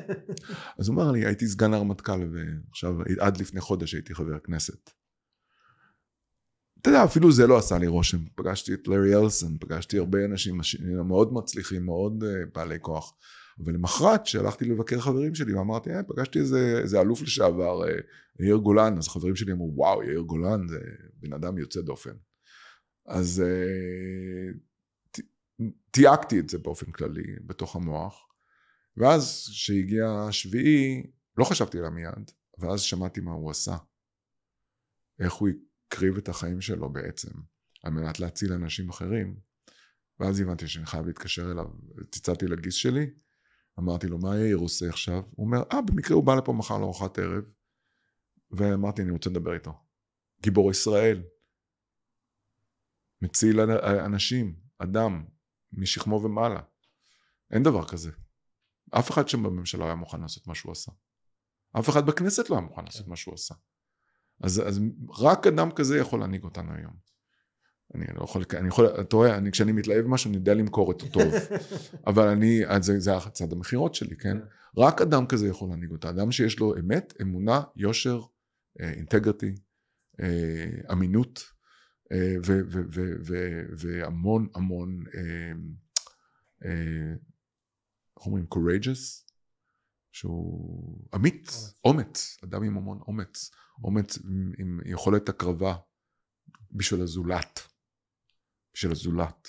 אז 0.78 0.88
הוא 0.88 0.94
אמר 0.94 1.10
לי, 1.10 1.26
הייתי 1.26 1.46
סגן 1.46 1.74
הרמטכ"ל, 1.74 2.20
ועכשיו, 2.32 2.94
עד 3.20 3.40
לפני 3.40 3.60
חודש 3.60 3.94
הייתי 3.94 4.14
חבר 4.14 4.38
כנסת. 4.38 4.90
אתה 6.80 6.90
יודע, 6.90 7.04
אפילו 7.04 7.32
זה 7.32 7.46
לא 7.46 7.58
עשה 7.58 7.78
לי 7.78 7.86
רושם. 7.86 8.18
פגשתי 8.34 8.74
את 8.74 8.88
לארי 8.88 9.16
אלסון, 9.16 9.56
פגשתי 9.60 9.98
הרבה 9.98 10.24
אנשים 10.24 10.60
מאוד 11.06 11.32
מצליחים, 11.32 11.84
מאוד 11.84 12.24
אה, 12.24 12.46
בעלי 12.54 12.78
כוח. 12.80 13.14
אבל 13.58 13.74
למחרת 13.74 14.26
שהלכתי 14.26 14.64
לבקר 14.64 15.00
חברים 15.00 15.34
שלי 15.34 15.54
ואמרתי 15.54 15.90
אה, 15.90 16.02
פגשתי 16.02 16.38
איזה, 16.38 16.78
איזה 16.82 17.00
אלוף 17.00 17.22
לשעבר 17.22 17.88
אה, 17.88 17.94
יאיר 18.40 18.56
גולן. 18.56 18.98
אז 18.98 19.08
חברים 19.08 19.36
שלי 19.36 19.52
אמרו 19.52 19.72
וואו 19.74 20.02
יאיר 20.02 20.20
גולן 20.20 20.68
זה 20.68 20.80
בן 21.14 21.32
אדם 21.32 21.58
יוצא 21.58 21.80
דופן. 21.80 22.14
אז 23.06 23.42
אה, 23.46 24.52
תייגתי 25.90 26.38
את 26.38 26.48
זה 26.48 26.58
באופן 26.58 26.92
כללי 26.92 27.36
בתוך 27.46 27.76
המוח 27.76 28.28
ואז 28.96 29.48
כשהגיע 29.50 30.24
השביעי 30.28 31.10
לא 31.38 31.44
חשבתי 31.44 31.78
עליו 31.78 31.90
מיד 31.90 32.30
ואז 32.58 32.80
שמעתי 32.80 33.20
מה 33.20 33.32
הוא 33.32 33.50
עשה. 33.50 33.76
איך 35.18 35.32
הוא 35.32 35.48
הקריב 35.88 36.16
את 36.16 36.28
החיים 36.28 36.60
שלו 36.60 36.92
בעצם 36.92 37.30
על 37.82 37.92
מנת 37.92 38.20
להציל 38.20 38.52
אנשים 38.52 38.88
אחרים. 38.88 39.36
ואז 40.20 40.40
הבנתי 40.40 40.68
שאני 40.68 40.86
חייב 40.86 41.06
להתקשר 41.06 41.52
אליו, 41.52 41.66
צלצלתי 42.10 42.46
לגיס 42.46 42.74
שלי, 42.74 43.10
אמרתי 43.78 44.06
לו, 44.06 44.18
מה 44.18 44.38
יאיר 44.38 44.56
עושה 44.56 44.88
עכשיו? 44.88 45.22
הוא 45.30 45.46
אומר, 45.46 45.62
אה, 45.72 45.82
במקרה 45.82 46.16
הוא 46.16 46.24
בא 46.24 46.34
לפה 46.34 46.52
מחר 46.52 46.78
לארוחת 46.78 47.18
ערב. 47.18 47.44
ואמרתי, 48.50 49.02
אני 49.02 49.10
רוצה 49.10 49.30
לדבר 49.30 49.54
איתו. 49.54 49.72
גיבור 50.42 50.70
ישראל. 50.70 51.22
מציל 53.22 53.60
אנשים, 54.04 54.56
אדם, 54.78 55.24
משכמו 55.72 56.22
ומעלה. 56.22 56.60
אין 57.50 57.62
דבר 57.62 57.88
כזה. 57.88 58.10
אף 58.90 59.10
אחד 59.10 59.28
שם 59.28 59.42
בממשלה 59.42 59.84
היה 59.84 59.94
מוכן 59.94 60.20
לעשות 60.20 60.46
מה 60.46 60.54
שהוא 60.54 60.72
עשה. 60.72 60.92
אף 61.78 61.88
אחד 61.88 62.06
בכנסת 62.06 62.50
לא 62.50 62.54
היה 62.54 62.66
מוכן 62.66 62.84
לעשות 62.84 63.08
מה 63.08 63.16
שהוא 63.16 63.34
עשה. 63.34 63.54
אז, 64.40 64.62
אז 64.68 64.80
רק 65.18 65.46
אדם 65.46 65.70
כזה 65.70 65.98
יכול 65.98 66.20
להנהיג 66.20 66.44
אותנו 66.44 66.72
היום. 66.74 67.11
אני 67.94 68.06
לא 68.14 68.24
יכול, 68.24 68.42
אני 68.54 68.68
יכול, 68.68 68.86
אתה 69.00 69.16
רואה, 69.16 69.36
אני, 69.36 69.52
כשאני 69.52 69.72
מתלהב 69.72 70.06
משהו 70.06 70.28
אני 70.28 70.36
יודע 70.36 70.54
למכור 70.54 70.92
את 70.92 71.02
הטוב, 71.02 71.32
אבל 72.06 72.28
אני, 72.28 72.62
זה, 72.80 73.00
זה 73.00 73.16
הצד 73.16 73.52
המכירות 73.52 73.94
שלי, 73.94 74.16
כן? 74.16 74.36
רק 74.76 75.02
אדם 75.02 75.26
כזה 75.26 75.48
יכול 75.48 75.68
להנהיג 75.68 75.90
אותה, 75.90 76.10
אדם 76.10 76.32
שיש 76.32 76.58
לו 76.58 76.78
אמת, 76.78 77.14
אמונה, 77.22 77.62
יושר, 77.76 78.20
אינטגריטי, 78.80 79.54
אה, 80.20 80.26
אה, 80.26 80.92
אמינות, 80.92 81.44
אה, 82.12 82.34
והמון 83.78 84.48
המון 84.54 85.04
איך 88.16 88.26
אומרים? 88.26 88.46
courageous, 88.54 89.32
שהוא 90.12 90.98
אמיץ, 91.14 91.74
אומץ, 91.84 92.38
אדם 92.44 92.62
עם 92.62 92.76
המון 92.76 92.98
אומץ, 93.06 93.50
אומץ 93.84 94.18
עם, 94.18 94.52
עם 94.58 94.80
יכולת 94.84 95.28
הקרבה 95.28 95.76
בשביל 96.72 97.00
הזולת, 97.00 97.71
בשביל 98.74 98.92
הזולת, 98.92 99.48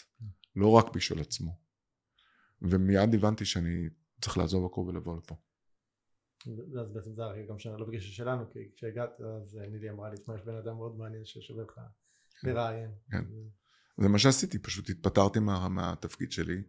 לא 0.55 0.71
רק 0.71 0.95
בשביל 0.95 1.21
עצמו. 1.21 1.59
ומיד 2.61 3.13
הבנתי 3.13 3.45
שאני 3.45 3.89
צריך 4.21 4.37
לעזוב 4.37 4.65
הכל 4.65 4.81
ולבוא 4.81 5.17
לפה. 5.17 5.35
אז 6.81 6.91
בעצם 6.93 7.15
זה 7.15 7.23
גם 7.49 7.59
שאני 7.59 7.79
לא 7.79 7.85
בקשר 7.87 8.11
שלנו, 8.11 8.51
כי 8.51 8.59
כשהגעת 8.75 9.21
אז 9.21 9.55
נילי 9.71 9.89
אמרה 9.89 10.09
לי, 10.09 10.17
תשמע, 10.17 10.35
יש 10.35 10.41
בן 10.41 10.55
אדם 10.55 10.75
מאוד 10.75 10.97
מעניין 10.97 11.25
ששווה 11.25 11.63
לך 11.63 11.79
כן. 12.41 12.49
לראיין. 12.49 12.91
כן. 13.11 13.23
זה 13.97 14.09
מה 14.09 14.19
שעשיתי, 14.19 14.59
פשוט 14.59 14.89
התפטרתי 14.89 15.39
מה, 15.39 15.69
מהתפקיד 15.69 16.31
שלי, 16.31 16.61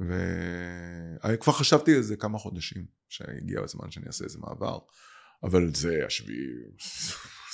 וכבר 0.00 1.52
חשבתי 1.52 1.94
על 1.96 2.02
זה 2.02 2.16
כמה 2.16 2.38
חודשים, 2.38 2.86
שהגיע 3.08 3.60
הזמן 3.60 3.90
שאני 3.90 4.06
אעשה 4.06 4.24
איזה 4.24 4.38
מעבר, 4.38 4.78
אבל 5.42 5.74
זה 5.74 6.06
השביעי 6.06 6.54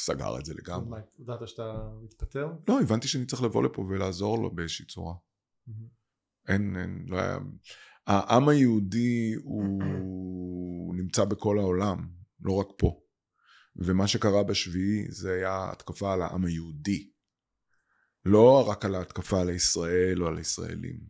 סגר 0.05 0.38
את 0.38 0.44
זה 0.44 0.55
לגמרי. 0.55 0.90
מה, 0.90 0.98
ידעת 1.18 1.48
שאתה 1.48 1.90
מתפטר? 2.03 2.48
לא, 2.68 2.80
הבנתי 2.80 3.09
שאני 3.09 3.26
צריך 3.26 3.42
לבוא 3.42 3.62
לפה 3.62 3.82
ולעזור 3.82 4.42
לו 4.42 4.55
באיזושהי 4.55 4.86
צורה. 4.86 5.14
אין, 6.48 6.76
אין, 6.76 7.05
לא 7.09 7.16
היה... 7.16 7.38
העם 8.07 8.48
היהודי 8.48 9.34
הוא 9.42 10.94
נמצא 11.00 11.24
בכל 11.24 11.59
העולם, 11.59 12.09
לא 12.40 12.53
רק 12.53 12.66
פה. 12.78 13.00
ומה 13.76 14.07
שקרה 14.07 14.42
בשביעי 14.42 15.11
זה 15.11 15.34
היה 15.34 15.70
התקפה 15.72 16.12
על 16.12 16.22
העם 16.22 16.44
היהודי. 16.44 17.11
לא 18.24 18.68
רק 18.68 18.84
על 18.84 18.94
ההתקפה 18.94 19.40
על 19.40 19.50
ישראל 19.50 20.22
או 20.22 20.28
על 20.28 20.36
הישראלים. 20.36 21.00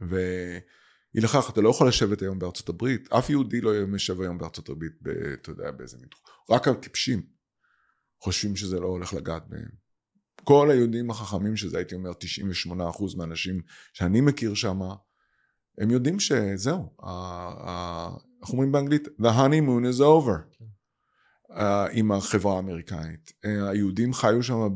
ואי 0.00 1.20
לכך, 1.22 1.50
אתה 1.52 1.60
לא 1.60 1.68
יכול 1.68 1.88
לשבת 1.88 2.22
היום 2.22 2.38
בארצות 2.38 2.68
הברית, 2.68 3.12
אף 3.12 3.30
יהודי 3.30 3.60
לא 3.60 3.70
יושב 3.70 4.20
היום 4.20 4.38
בארצות 4.38 4.68
הברית, 4.68 4.92
ב, 5.02 5.08
אתה 5.08 5.50
יודע, 5.50 5.70
באיזה 5.70 5.96
מין... 5.96 6.08
רק 6.50 6.68
הטיפשים 6.68 7.37
חושבים 8.20 8.56
שזה 8.56 8.80
לא 8.80 8.86
הולך 8.86 9.12
לגעת 9.14 9.48
בהם. 9.48 9.68
כל 10.44 10.70
היהודים 10.70 11.10
החכמים, 11.10 11.56
שזה 11.56 11.76
הייתי 11.78 11.94
אומר 11.94 12.10
98% 12.10 13.16
מהאנשים 13.16 13.60
שאני 13.92 14.20
מכיר 14.20 14.54
שם, 14.54 14.80
הם 15.78 15.90
יודעים 15.90 16.20
שזהו, 16.20 16.96
איך 18.42 18.50
אומרים 18.52 18.72
באנגלית? 18.72 19.06
The 19.06 19.30
honeymoon 19.38 19.96
is 19.96 20.00
over. 20.00 20.58
כן. 20.58 20.64
uh, 21.50 21.90
עם 21.92 22.12
החברה 22.12 22.56
האמריקאית. 22.56 23.32
Uh, 23.44 23.48
היהודים 23.70 24.12
חיו 24.12 24.42
שם 24.42 24.68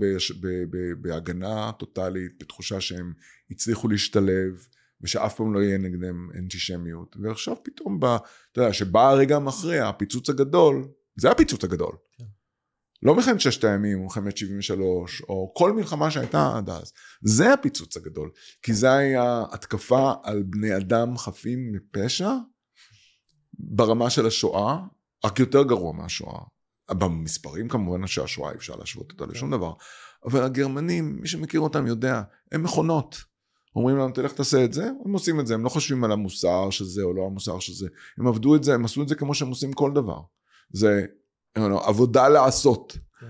בהגנה 1.01 1.73
טוטאלית, 1.79 2.33
בתחושה 2.41 2.81
שהם 2.81 3.13
הצליחו 3.51 3.89
להשתלב, 3.89 4.67
ושאף 5.01 5.37
פעם 5.37 5.55
לא 5.55 5.61
יהיה 5.61 5.79
נגדם 5.79 6.29
אנטישמיות. 6.39 7.17
ועכשיו 7.23 7.57
פתאום, 7.63 8.01
בא, 8.01 8.17
אתה 8.53 8.61
יודע, 8.61 8.73
שבא 8.73 9.09
הרגע 9.09 9.37
המכריע, 9.37 9.89
הפיצוץ 9.89 10.31
הגדול, 10.31 10.89
זה 11.17 11.31
הפיצוץ 11.31 11.65
הגדול. 11.65 11.97
כן. 12.19 12.25
לא 13.03 13.15
מלחמת 13.15 13.41
ששת 13.41 13.65
הימים, 13.65 13.99
או 13.99 14.05
מלחמת 14.05 14.37
73, 14.37 15.23
או 15.29 15.53
כל 15.57 15.73
מלחמה 15.73 16.11
שהייתה 16.11 16.53
עד 16.57 16.71
אז. 16.71 16.93
זה 17.23 17.53
הפיצוץ 17.53 17.97
הגדול. 17.97 18.31
כי 18.63 18.75
זה 18.75 18.93
היה 18.93 19.43
התקפה 19.53 20.13
על 20.23 20.43
בני 20.43 20.77
אדם 20.77 21.19
חפים 21.19 21.73
מפשע, 21.73 22.31
ברמה 23.59 24.11
של 24.11 24.27
השואה, 24.27 24.79
רק 25.25 25.39
יותר 25.39 25.63
גרוע 25.63 25.93
מהשואה. 25.93 26.41
במספרים 26.91 27.69
כמובן 27.69 28.07
שהשואה 28.07 28.51
אי 28.51 28.57
אפשר 28.57 28.77
להשוות 28.77 29.13
אותה 29.13 29.27
לשום 29.27 29.51
כן. 29.51 29.57
דבר, 29.57 29.73
אבל 30.25 30.43
הגרמנים, 30.43 31.19
מי 31.21 31.29
שמכיר 31.29 31.61
אותם 31.61 31.87
יודע, 31.87 32.23
הם 32.53 32.63
מכונות. 32.63 33.17
אומרים 33.77 33.97
לנו 33.97 34.13
תלך 34.13 34.33
תעשה 34.33 34.65
את 34.65 34.73
זה, 34.73 34.91
הם 35.05 35.13
עושים 35.13 35.41
את 35.41 35.47
זה, 35.47 35.55
הם 35.55 35.65
לא 35.65 35.69
חושבים 35.69 36.05
על 36.05 36.13
המוסר 36.13 36.71
שזה 36.71 37.03
או 37.03 37.15
לא 37.15 37.27
המוסר 37.27 37.59
שזה, 37.59 37.89
הם 38.19 38.27
עבדו 38.27 38.57
את 38.57 38.65
זה, 38.65 38.75
הם 38.75 38.85
עשו 38.85 39.03
את 39.03 39.09
זה 39.09 39.15
כמו 39.15 39.35
שהם 39.35 39.49
עושים 39.49 39.73
כל 39.73 39.93
דבר. 39.95 40.21
זה 40.73 41.07
עבודה 41.57 42.29
לעשות. 42.29 42.99
כן. 43.21 43.27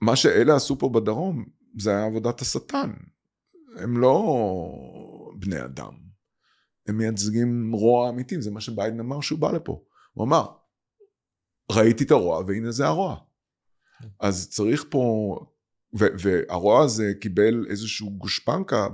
מה 0.00 0.16
שאלה 0.16 0.56
עשו 0.56 0.78
פה 0.78 0.88
בדרום, 0.88 1.44
זה 1.78 1.90
היה 1.90 2.04
עבודת 2.04 2.40
השטן. 2.40 2.92
הם 3.76 3.98
לא 3.98 4.36
בני 5.38 5.64
אדם. 5.64 5.92
הם 6.88 6.98
מייצגים 6.98 7.72
רוע 7.72 8.08
אמיתי, 8.08 8.42
זה 8.42 8.50
מה 8.50 8.60
שביידן 8.60 9.00
אמר 9.00 9.20
שהוא 9.20 9.38
בא 9.38 9.52
לפה. 9.52 9.84
הוא 10.12 10.24
אמר, 10.24 10.46
ראיתי 11.72 12.04
את 12.04 12.10
הרוע 12.10 12.42
והנה 12.46 12.70
זה 12.70 12.86
הרוע. 12.86 13.16
אז 14.20 14.50
צריך 14.50 14.84
פה, 14.90 15.36
והרוע 15.92 16.84
הזה 16.84 17.12
קיבל 17.20 17.66
איזשהו 17.70 18.10
גושפנקה 18.10 18.88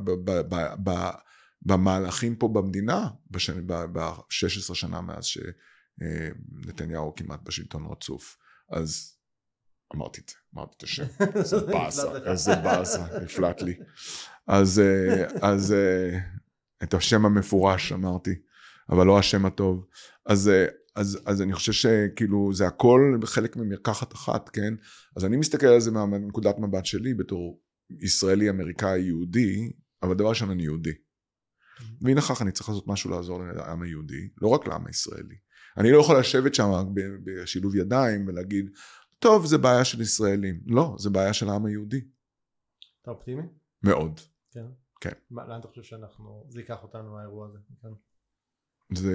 במהלכים 1.63 2.37
פה 2.37 2.49
במדינה, 2.49 3.09
ב-16 3.31 4.75
שנה 4.75 5.01
מאז 5.01 5.25
שנתניהו 5.25 7.15
כמעט 7.15 7.41
בשלטון 7.43 7.87
רצוף. 7.91 8.37
אז 8.71 9.17
אמרתי 9.95 10.21
את 10.21 10.29
זה, 10.29 10.35
אמרתי 10.55 10.75
את 10.77 10.83
השם, 10.83 11.05
איזה 11.37 11.61
באסה, 11.61 12.31
איזה 12.31 12.55
באסה, 12.55 13.19
נפלט 13.23 13.63
לי. 13.63 13.75
אז, 14.47 14.79
אה, 14.79 15.27
אז 15.43 15.73
אה, 15.73 16.19
את 16.83 16.95
השם 16.95 17.27
המפורש 17.27 17.93
אמרתי, 17.93 18.35
אבל 18.91 19.07
לא 19.07 19.19
השם 19.19 19.47
הטוב. 19.47 19.87
אז 20.27 20.49
אה, 20.49 20.67
אז, 20.97 21.19
אז 21.27 21.43
אני 21.43 21.53
חושב 21.53 21.73
שכאילו 21.73 22.55
זה 22.55 22.67
הכל 22.67 23.21
חלק 23.25 23.57
ממרקחת 23.57 24.13
אחת, 24.13 24.49
כן? 24.49 24.75
אז 25.17 25.25
אני 25.25 25.37
מסתכל 25.37 25.67
על 25.67 25.81
זה 25.81 25.91
מנקודת 25.91 26.59
מבט 26.59 26.87
שלי 26.87 27.15
בתור 27.15 27.61
ישראלי, 28.01 28.51
אמריקאי, 28.51 29.01
יהודי, 29.01 29.73
אבל 30.03 30.15
דבר 30.15 30.29
ראשון 30.29 30.51
אני 30.51 30.63
יהודי. 30.63 30.93
והנה 32.01 32.21
כך 32.21 32.43
אני 32.43 32.53
צריך 32.53 32.69
לעשות 32.69 32.89
משהו 32.89 33.11
לעזור 33.11 33.43
לעם 33.45 33.83
היהודי, 33.83 34.29
לא 34.43 34.49
רק 34.49 34.67
לעם 34.67 34.87
הישראלי. 34.87 35.35
אני 35.77 35.91
לא 35.93 35.99
יכול 36.01 36.19
לשבת 36.19 36.55
שם 36.55 36.71
בשילוב 37.25 37.77
ידיים 37.77 38.29
ולהגיד, 38.29 38.71
טוב, 39.19 39.47
זה 39.47 39.59
בעיה 39.59 39.85
של 39.85 40.01
ישראלים. 40.01 40.61
לא, 40.67 40.97
זה 40.99 41.11
בעיה 41.11 41.33
של 41.33 41.49
העם 41.49 41.67
היהודי. 41.67 42.01
אתה 43.03 43.11
אופטימי? 43.11 43.43
מאוד. 43.83 44.21
כן? 44.51 44.67
כן. 45.01 45.13
מה, 45.31 45.47
לאן 45.47 45.61
אתה 45.61 45.69
חושב 45.69 45.83
שאנחנו, 45.83 46.47
זה 46.49 46.61
ייקח 46.61 46.83
אותנו 46.83 47.13
מהאירוע 47.13 47.49
הזה? 47.49 47.59
כן. 47.83 47.89
זה 48.95 49.13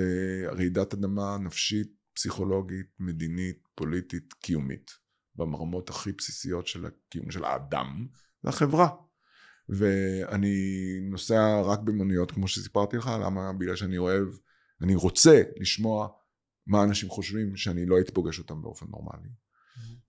רעידת 0.52 0.94
אדמה 0.94 1.38
נפשית, 1.38 1.92
פסיכולוגית, 2.14 2.88
מדינית, 3.00 3.68
פוליטית, 3.76 4.34
קיומית. 4.34 4.92
ברמות 5.36 5.90
הכי 5.90 6.12
בסיסיות 6.12 6.68
של 6.68 6.86
הקיום 6.86 7.32
של 7.32 7.44
האדם 7.44 8.08
והחברה. 8.44 8.90
ואני 9.70 10.56
נוסע 11.02 11.62
רק 11.62 11.80
במוניות 11.80 12.32
כמו 12.32 12.48
שסיפרתי 12.48 12.98
לך, 12.98 13.10
למה? 13.24 13.54
בגלל 13.54 13.76
שאני 13.76 13.98
אוהב, 13.98 14.28
אני 14.82 14.96
רוצה 14.96 15.42
לשמוע 15.60 16.08
מה 16.70 16.84
אנשים 16.84 17.10
חושבים 17.10 17.56
שאני 17.56 17.86
לא 17.86 17.96
הייתי 17.96 18.12
פוגש 18.12 18.40
אותם 18.40 18.62
באופן 18.62 18.86
נורמלי. 18.90 19.30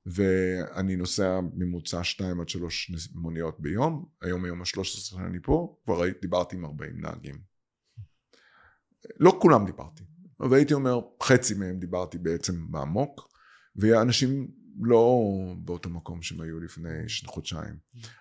ואני 0.06 0.96
נוסע 0.96 1.40
ממוצע 1.54 2.04
שתיים 2.04 2.40
עד 2.40 2.48
שלוש 2.48 2.92
מוניות 3.14 3.60
ביום, 3.60 4.06
היום 4.22 4.44
היום 4.44 4.62
השלוש 4.62 4.98
עשרה 4.98 5.20
שאני 5.20 5.38
פה, 5.42 5.76
כבר 5.84 6.02
דיברתי 6.22 6.56
עם 6.56 6.64
ארבעים 6.64 7.00
נהגים. 7.00 7.38
לא 9.20 9.38
כולם 9.42 9.66
דיברתי, 9.66 10.04
אבל 10.40 10.56
הייתי 10.56 10.74
אומר 10.74 11.00
חצי 11.22 11.54
מהם 11.54 11.78
דיברתי 11.78 12.18
בעצם 12.18 12.72
בעמוק, 12.72 13.28
ואנשים 13.76 14.48
לא 14.82 15.20
באותו 15.58 15.90
מקום 15.90 16.22
שהם 16.22 16.40
היו 16.40 16.60
לפני 16.60 16.88
חודשיים. 17.24 17.74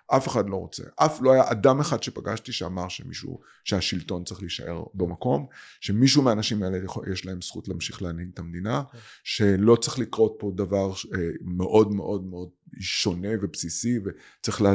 אף 0.07 0.27
אחד 0.27 0.49
לא 0.49 0.55
רוצה. 0.55 0.83
אף 0.95 1.21
לא 1.21 1.31
היה 1.31 1.51
אדם 1.51 1.79
אחד 1.79 2.03
שפגשתי 2.03 2.51
שאמר 2.51 2.87
שמישהו, 2.87 3.39
שהשלטון 3.63 4.23
צריך 4.23 4.41
להישאר 4.41 4.83
במקום, 4.93 5.47
שמישהו 5.79 6.21
מהאנשים 6.21 6.63
האלה 6.63 6.77
יש 7.11 7.25
להם 7.25 7.41
זכות 7.41 7.67
להמשיך 7.67 8.01
להנהיג 8.01 8.29
את 8.33 8.39
המדינה, 8.39 8.83
שלא 9.23 9.75
צריך 9.75 9.99
לקרות 9.99 10.35
פה 10.39 10.51
דבר 10.55 10.91
אה, 10.91 11.19
מאוד 11.41 11.91
מאוד 11.91 12.23
מאוד 12.23 12.49
שונה 12.79 13.29
ובסיסי, 13.41 13.99
וצריך, 13.99 14.61
לה, 14.61 14.73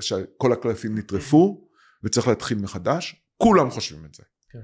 שכל 0.00 0.52
הקלפים 0.52 0.98
נטרפו, 0.98 1.68
וצריך 2.04 2.28
להתחיל 2.28 2.58
מחדש. 2.58 3.16
כולם 3.36 3.70
חושבים 3.70 4.04
את 4.04 4.14
זה. 4.14 4.22
כן. 4.50 4.60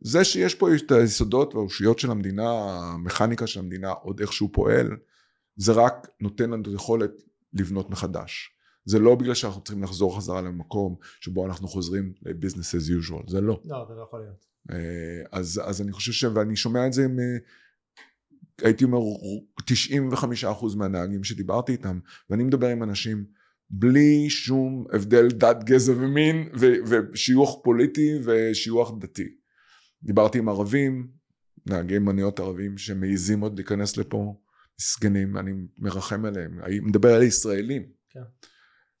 זה 0.00 0.24
שיש 0.24 0.54
פה 0.54 0.74
את 0.74 0.92
היסודות 0.92 1.54
והאושיות 1.54 1.98
של 1.98 2.10
המדינה, 2.10 2.50
המכניקה 2.94 3.46
של 3.46 3.60
המדינה 3.60 3.90
עוד 3.90 4.20
איכשהו 4.20 4.52
פועל, 4.52 4.96
זה 5.56 5.72
רק 5.72 6.08
נותן 6.20 6.50
לנו 6.50 6.62
את 6.62 6.66
היכולת 6.66 7.10
לבנות 7.52 7.90
מחדש. 7.90 8.50
זה 8.84 8.98
לא 8.98 9.14
בגלל 9.14 9.34
שאנחנו 9.34 9.60
צריכים 9.60 9.82
לחזור 9.82 10.16
חזרה 10.16 10.40
למקום 10.40 10.96
שבו 11.20 11.46
אנחנו 11.46 11.68
חוזרים 11.68 12.12
ל-business 12.22 12.74
as 12.78 13.08
usual, 13.08 13.30
זה 13.30 13.40
לא. 13.40 13.60
לא, 13.64 13.84
זה 13.88 13.94
לא 13.94 14.02
יכול 14.02 14.20
להיות. 14.20 14.46
אה, 14.70 15.38
אז, 15.38 15.60
אז 15.64 15.80
אני 15.80 15.92
חושב 15.92 16.12
ש... 16.12 16.24
ואני 16.24 16.56
שומע 16.56 16.86
את 16.86 16.92
זה 16.92 17.08
מ... 17.08 17.18
הייתי 18.62 18.84
אומר 18.84 18.98
95% 19.60 20.76
מהנהגים 20.76 21.24
שדיברתי 21.24 21.72
איתם, 21.72 21.98
ואני 22.30 22.44
מדבר 22.44 22.66
עם 22.66 22.82
אנשים 22.82 23.24
בלי 23.70 24.30
שום 24.30 24.84
הבדל 24.92 25.28
דת, 25.28 25.64
גזע 25.64 25.92
ומין, 25.92 26.48
ו, 26.58 26.66
ושיוך 26.86 27.60
פוליטי 27.64 28.18
ושיוך 28.24 28.96
דתי. 29.00 29.28
דיברתי 30.02 30.38
עם 30.38 30.48
ערבים, 30.48 31.08
נהגי 31.66 31.98
מוניות 31.98 32.40
ערבים 32.40 32.78
שמעיזים 32.78 33.40
עוד 33.40 33.56
להיכנס 33.56 33.96
לפה, 33.96 34.40
מסכנים, 34.80 35.36
אני 35.36 35.52
מרחם 35.78 36.24
עליהם, 36.24 36.60
אני 36.62 36.80
מדבר 36.80 37.14
על 37.14 37.22
ישראלים. 37.22 37.82
כן. 38.10 38.20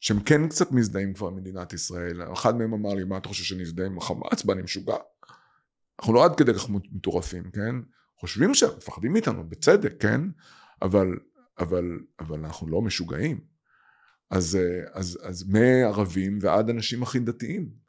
שהם 0.00 0.20
כן 0.20 0.48
קצת 0.48 0.72
מזדהים 0.72 1.14
כבר 1.14 1.28
עם 1.28 1.36
מדינת 1.36 1.72
ישראל. 1.72 2.32
אחד 2.32 2.56
מהם 2.56 2.72
אמר 2.72 2.94
לי, 2.94 3.04
מה 3.04 3.18
אתה 3.18 3.28
חושב 3.28 3.44
שנזדהה 3.44 3.86
עם 3.86 3.98
החמאס? 3.98 4.44
ואני 4.46 4.62
משוגע. 4.62 4.96
אנחנו 6.00 6.14
לא 6.14 6.24
עד 6.24 6.36
כדי 6.36 6.54
כך 6.54 6.70
מטורפים, 6.70 7.50
כן? 7.50 7.74
חושבים 8.20 8.54
שהם 8.54 8.70
מפחדים 8.76 9.12
מאיתנו, 9.12 9.48
בצדק, 9.48 9.92
כן? 10.00 10.20
אבל, 10.82 11.08
אבל, 11.58 11.98
אבל 12.20 12.38
אנחנו 12.38 12.68
לא 12.68 12.82
משוגעים. 12.82 13.40
אז, 14.30 14.58
אז, 14.92 15.18
אז 15.22 15.48
מערבים 15.48 16.38
ועד 16.40 16.70
אנשים 16.70 17.02
הכי 17.02 17.18
דתיים. 17.18 17.85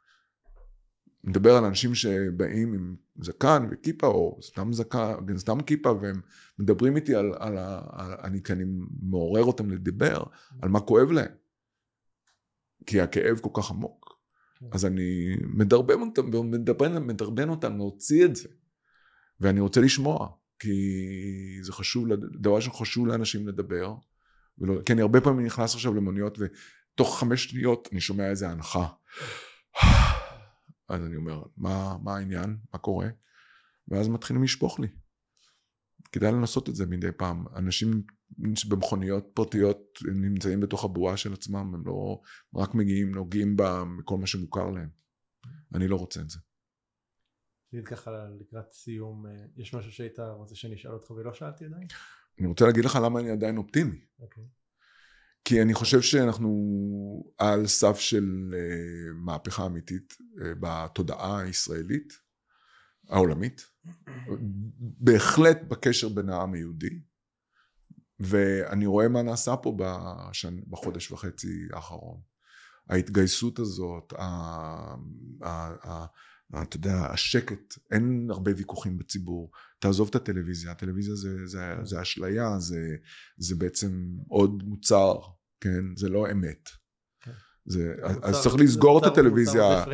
מדבר 1.24 1.56
על 1.56 1.64
אנשים 1.64 1.94
שבאים 1.94 2.74
עם 2.74 2.96
זקן 3.20 3.68
וכיפה 3.70 4.06
או 4.06 4.38
סתם 4.42 4.72
זקן, 4.72 5.14
סתם 5.36 5.60
כיפה 5.60 5.92
והם 5.92 6.20
מדברים 6.58 6.96
איתי 6.96 7.14
על, 7.14 7.32
על, 7.38 7.58
על, 7.58 7.78
על 7.92 8.14
אני, 8.24 8.42
כי 8.42 8.52
אני 8.52 8.64
מעורר 9.02 9.44
אותם 9.44 9.70
לדבר 9.70 10.22
על 10.62 10.68
מה 10.68 10.80
כואב 10.80 11.10
להם. 11.10 11.32
כי 12.86 13.00
הכאב 13.00 13.38
כל 13.38 13.62
כך 13.62 13.70
עמוק. 13.70 14.18
כן. 14.60 14.66
אז 14.72 14.86
אני 14.86 15.36
מדרבן 15.40 16.00
אותם, 16.00 16.50
מדרבן, 16.50 17.02
מדרבן 17.06 17.48
אותם 17.48 17.76
להוציא 17.76 18.24
את 18.24 18.36
זה. 18.36 18.48
ואני 19.40 19.60
רוצה 19.60 19.80
לשמוע, 19.80 20.28
כי 20.58 20.72
זה 21.62 21.72
חשוב, 21.72 22.08
דבר 22.14 22.60
שחשוב 22.60 23.06
לאנשים 23.06 23.48
לדבר. 23.48 23.94
ולא, 24.58 24.82
כי 24.82 24.92
אני 24.92 25.02
הרבה 25.02 25.20
פעמים 25.20 25.46
נכנס 25.46 25.74
עכשיו 25.74 25.94
למוניות 25.94 26.38
ותוך 26.38 27.18
חמש 27.20 27.44
שניות 27.44 27.88
אני 27.92 28.00
שומע 28.00 28.30
איזה 28.30 28.48
הנחה. 28.48 28.86
אז 30.88 31.04
אני 31.04 31.16
אומר, 31.16 31.42
מה, 31.56 31.96
מה 32.02 32.16
העניין? 32.16 32.58
מה 32.72 32.78
קורה? 32.78 33.08
ואז 33.88 34.08
מתחילים 34.08 34.42
לשפוך 34.42 34.80
לי. 34.80 34.88
כדאי 36.12 36.32
לנסות 36.32 36.68
את 36.68 36.74
זה 36.74 36.86
מדי 36.86 37.12
פעם. 37.12 37.44
אנשים 37.56 38.02
במכוניות 38.68 39.30
פרטיות 39.34 39.98
נמצאים 40.14 40.60
בתוך 40.60 40.84
הבועה 40.84 41.16
של 41.16 41.32
עצמם, 41.32 41.74
הם 41.74 41.86
לא 41.86 42.20
רק 42.54 42.74
מגיעים, 42.74 43.14
נוגעים 43.14 43.56
בכל 43.56 44.18
מה 44.18 44.26
שמוכר 44.26 44.70
להם. 44.70 44.88
אני 45.74 45.88
לא 45.88 45.96
רוצה 45.96 46.20
את 46.20 46.30
זה. 46.30 46.38
תגיד 47.70 47.86
ככה 47.86 48.10
לקראת 48.40 48.72
סיום, 48.72 49.26
אה, 49.26 49.32
יש 49.56 49.74
משהו 49.74 49.92
שהיית 49.92 50.18
רוצה 50.18 50.54
שאני 50.54 50.74
אשאל 50.74 50.92
אותך 50.92 51.10
ולא 51.10 51.32
שאלתי 51.32 51.64
עדיין? 51.64 51.86
אני 52.38 52.46
רוצה 52.46 52.66
להגיד 52.66 52.84
לך 52.84 52.98
למה 53.04 53.20
אני 53.20 53.30
עדיין 53.30 53.56
אופטימי. 53.56 54.00
Okay. 54.20 54.57
כי 55.48 55.62
אני 55.62 55.74
חושב 55.74 56.00
שאנחנו 56.00 56.50
על 57.38 57.66
סף 57.66 57.98
של 57.98 58.54
uh, 58.54 59.14
מהפכה 59.14 59.66
אמיתית 59.66 60.12
uh, 60.12 60.42
בתודעה 60.60 61.40
הישראלית, 61.40 62.12
העולמית, 63.08 63.66
בהחלט 64.78 65.58
בקשר 65.68 66.08
בין 66.08 66.28
העם 66.28 66.54
היהודי, 66.54 67.00
ואני 68.20 68.86
רואה 68.86 69.08
מה 69.08 69.22
נעשה 69.22 69.56
פה 69.56 69.76
בשנ... 69.78 70.60
בחודש 70.70 71.12
וחצי 71.12 71.68
האחרון. 71.72 72.20
ההתגייסות 72.88 73.58
הזאת, 73.58 74.12
ה... 74.12 74.24
ה... 75.42 75.48
ה... 75.88 76.06
אתה 76.62 76.76
יודע, 76.76 77.06
השקט, 77.10 77.78
אין 77.90 78.28
הרבה 78.30 78.52
ויכוחים 78.56 78.98
בציבור. 78.98 79.50
תעזוב 79.78 80.08
את 80.08 80.14
הטלוויזיה, 80.14 80.70
הטלוויזיה 80.70 81.14
זה, 81.14 81.46
זה, 81.46 81.74
זה 81.82 82.02
אשליה, 82.02 82.58
זה, 82.58 82.96
זה 83.36 83.56
בעצם 83.56 84.16
עוד 84.28 84.62
מוצר, 84.62 85.18
כן? 85.60 85.96
זה 85.96 86.08
לא 86.08 86.30
אמת. 86.30 86.68
כן. 87.20 87.30
זה, 87.66 87.94
אז 88.22 88.42
צריך 88.42 88.54
לסגור 88.58 88.98
את 88.98 89.04
הטלוויזיה, 89.04 89.84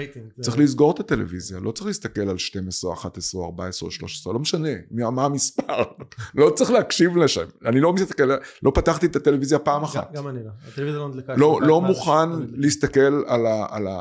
צריך 0.40 0.58
לסגור 0.58 0.90
את 0.94 1.00
הטלוויזיה, 1.00 1.60
לא 1.60 1.72
צריך 1.72 1.86
להסתכל 1.86 2.28
על 2.28 2.38
12, 2.38 2.92
11, 2.92 3.44
14, 3.44 3.90
13, 3.90 4.32
לא 4.32 4.38
משנה 4.38 4.68
מה 4.90 5.24
המספר, 5.24 5.82
לא 6.34 6.50
צריך 6.56 6.70
להקשיב 6.70 7.16
לשם, 7.16 7.46
אני 7.64 7.80
לא 7.80 7.92
מסתכל, 7.92 8.30
לא 8.62 8.72
פתחתי 8.74 9.06
את 9.06 9.16
הטלוויזיה 9.16 9.58
פעם 9.58 9.82
אחת. 9.82 10.12
גם 10.12 10.28
אני 10.28 10.44
לא, 10.44 10.50
הטלוויזיה 10.68 11.00
לא 11.00 11.08
נדלקה. 11.08 11.34
לא, 11.36 11.60
לא 11.62 11.80
מוכן 11.80 12.30
להסתכל 12.52 13.22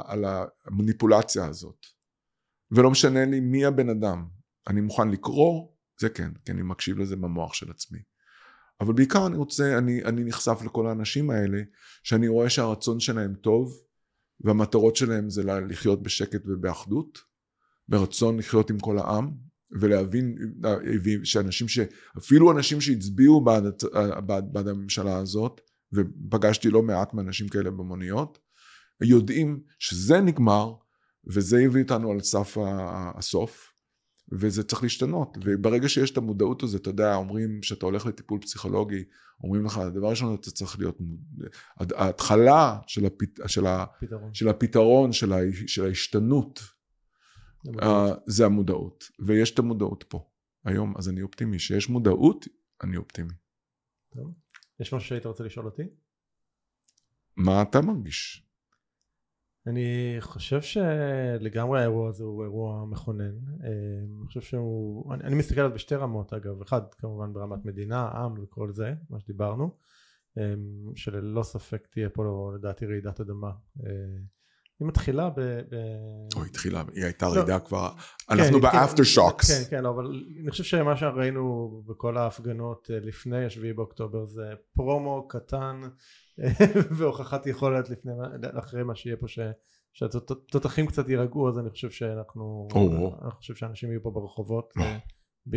על 0.07 0.25
המניפולציה 0.65 1.45
הזאת. 1.45 1.93
ולא 2.73 2.91
משנה 2.91 3.25
לי 3.25 3.39
מי 3.39 3.65
הבן 3.65 3.89
אדם. 3.89 4.25
אני 4.67 4.81
מוכן 4.81 5.09
לקרוא, 5.09 5.67
זה 5.99 6.09
כן, 6.09 6.31
כי 6.45 6.51
אני 6.51 6.61
מקשיב 6.61 6.99
לזה 6.99 7.15
במוח 7.15 7.53
של 7.53 7.71
עצמי. 7.71 7.99
אבל 8.83 8.93
בעיקר 8.93 9.27
אני 9.27 9.37
רוצה, 9.37 9.77
אני, 9.77 10.03
אני 10.03 10.23
נחשף 10.23 10.61
לכל 10.65 10.87
האנשים 10.87 11.29
האלה, 11.29 11.61
שאני 12.03 12.27
רואה 12.27 12.49
שהרצון 12.49 12.99
שלהם 12.99 13.35
טוב, 13.35 13.79
והמטרות 14.41 14.95
שלהם 14.95 15.29
זה 15.29 15.43
לחיות 15.43 16.03
בשקט 16.03 16.41
ובאחדות, 16.45 17.19
ברצון 17.87 18.37
לחיות 18.37 18.69
עם 18.69 18.79
כל 18.79 18.97
העם, 18.97 19.31
ולהבין 19.79 20.35
שאנשים 21.23 21.67
ש... 21.67 21.79
אפילו 22.17 22.51
אנשים 22.51 22.81
שהצביעו 22.81 23.43
בעד, 23.43 23.63
בעד, 24.25 24.53
בעד 24.53 24.67
הממשלה 24.67 25.17
הזאת, 25.17 25.61
ופגשתי 25.93 26.69
לא 26.69 26.83
מעט 26.83 27.13
מאנשים 27.13 27.47
כאלה 27.47 27.71
במוניות, 27.71 28.39
יודעים 29.01 29.63
שזה 29.79 30.21
נגמר 30.21 30.73
וזה 31.27 31.59
הביא 31.65 31.83
אותנו 31.83 32.11
על 32.11 32.19
סף 32.19 32.57
הסוף, 33.17 33.72
וזה 34.39 34.63
צריך 34.63 34.83
להשתנות. 34.83 35.37
וברגע 35.43 35.89
שיש 35.89 36.11
את 36.11 36.17
המודעות 36.17 36.63
הזאת, 36.63 36.81
אתה 36.81 36.89
יודע, 36.89 37.15
אומרים 37.15 37.63
שאתה 37.63 37.85
הולך 37.85 38.05
לטיפול 38.05 38.39
פסיכולוגי, 38.41 39.03
אומרים 39.43 39.65
לך, 39.65 39.77
הדבר 39.77 40.09
ראשון 40.09 40.33
אתה 40.33 40.51
צריך 40.51 40.79
להיות, 40.79 40.97
ההתחלה 41.79 42.79
של, 42.87 43.05
הפת, 43.05 43.39
של, 43.47 43.65
הפתרון. 43.65 44.33
של 44.33 44.47
הפתרון, 44.47 45.11
של, 45.11 45.33
ה, 45.33 45.37
של 45.67 45.85
ההשתנות, 45.85 46.59
uh, 47.67 47.85
זה 48.25 48.45
המודעות. 48.45 49.03
ויש 49.19 49.51
את 49.51 49.59
המודעות 49.59 50.03
פה, 50.07 50.29
היום, 50.65 50.93
אז 50.97 51.09
אני 51.09 51.21
אופטימי. 51.21 51.59
שיש 51.59 51.89
מודעות, 51.89 52.47
אני 52.83 52.97
אופטימי. 52.97 53.33
טוב. 54.15 54.33
יש 54.79 54.93
משהו 54.93 55.07
שהיית 55.07 55.25
רוצה 55.25 55.43
לשאול 55.43 55.65
אותי? 55.65 55.83
מה 57.37 57.61
אתה 57.61 57.81
מרגיש? 57.81 58.47
אני 59.67 60.15
חושב 60.19 60.61
שלגמרי 60.61 61.79
האירוע 61.79 62.09
הזה 62.09 62.23
הוא 62.23 62.43
אירוע 62.43 62.85
מכונן. 62.85 63.35
אה, 63.63 63.69
אני 64.19 64.27
חושב 64.27 64.41
שהוא 64.41 65.13
אני, 65.13 65.23
אני 65.23 65.35
מסתכל 65.35 65.59
עליו 65.59 65.73
בשתי 65.75 65.95
רמות 65.95 66.33
אגב 66.33 66.61
אחד 66.61 66.81
כמובן 66.97 67.33
ברמת 67.33 67.65
מדינה 67.65 68.07
עם 68.07 68.43
וכל 68.43 68.71
זה 68.71 68.93
מה 69.09 69.19
שדיברנו 69.19 69.77
אה, 70.37 70.53
שללא 70.95 71.43
ספק 71.43 71.87
תהיה 71.91 72.09
פה 72.09 72.51
לדעתי 72.55 72.85
רעידת 72.85 73.19
אדמה. 73.19 73.51
אה, 73.85 73.91
היא 74.79 74.87
מתחילה 74.87 75.29
ב... 75.29 75.39
ב... 75.39 75.75
או 76.35 76.43
התחילה, 76.43 76.83
היא 76.93 77.03
הייתה 77.03 77.25
לא, 77.25 77.33
רעידה 77.33 77.59
כבר, 77.59 77.89
כן, 77.89 78.33
אנחנו 78.33 78.59
באפטר 78.61 79.03
שוקס. 79.03 79.51
כן, 79.51 79.77
כן, 79.77 79.85
אבל 79.85 80.23
אני 80.41 80.51
חושב 80.51 80.63
שמה 80.63 80.97
שראינו 80.97 81.71
בכל 81.85 82.17
ההפגנות 82.17 82.89
לפני 82.93 83.45
השביעי 83.45 83.73
באוקטובר 83.73 84.25
זה 84.25 84.43
פרומו 84.73 85.27
קטן 85.27 85.81
והוכחת 86.97 87.47
יכולת 87.47 87.89
לפני, 87.89 88.11
אחרי 88.59 88.83
מה 88.83 88.95
שיהיה 88.95 89.17
פה 89.17 89.27
ש... 89.27 89.39
שהתותחים 89.93 90.87
קצת 90.87 91.09
יירגעו 91.09 91.49
אז 91.49 91.59
אני 91.59 91.69
חושב 91.69 91.89
שאנחנו, 91.89 92.67
אני 93.21 93.31
חושב 93.31 93.55
שאנשים 93.55 93.89
יהיו 93.89 94.03
פה 94.03 94.11
ברחובות. 94.11 94.73
אה, 94.77 94.99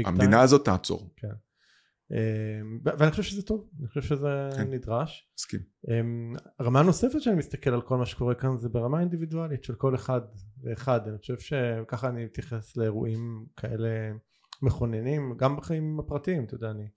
המדינה 0.05 0.41
הזאת 0.41 0.65
תעצור. 0.65 1.11
כן. 1.17 1.29
אמ, 2.11 2.81
ואני 2.85 3.11
חושב 3.11 3.23
שזה 3.23 3.43
טוב, 3.43 3.69
אני 3.81 3.89
חושב 3.89 4.03
שזה 4.03 4.49
כן. 4.57 4.71
נדרש. 4.71 5.31
מסכים. 5.39 5.61
אמ, 5.91 6.33
הרמה 6.59 6.81
הנוספת 6.81 7.23
שאני 7.23 7.37
מסתכל 7.37 7.71
על 7.71 7.83
כל 7.83 7.97
מה 7.97 8.07
שקורה 8.07 8.35
כאן 8.35 8.59
זה 8.59 8.69
ברמה 8.69 9.01
אינדיבידואלית 9.01 9.65
של 9.65 9.75
כל 9.75 9.95
אחד 9.95 10.21
ואחד, 10.63 11.09
אני 11.09 11.19
חושב 11.19 11.39
שככה 11.39 12.09
אני 12.09 12.25
מתייחס 12.25 12.77
לאירועים 12.77 13.47
כאלה 13.57 14.13
מכוננים, 14.63 15.35
גם 15.37 15.57
בחיים 15.57 16.01
הפרטיים, 16.01 16.45
אתה 16.45 16.55
יודע, 16.55 16.71
אני 16.71 16.89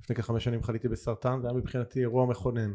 לפני 0.00 0.16
כחמש 0.16 0.44
שנים 0.44 0.62
חליתי 0.62 0.88
בסרטן, 0.88 1.40
זה 1.42 1.48
היה 1.48 1.56
מבחינתי 1.56 2.00
אירוע 2.00 2.26
מכונן. 2.26 2.74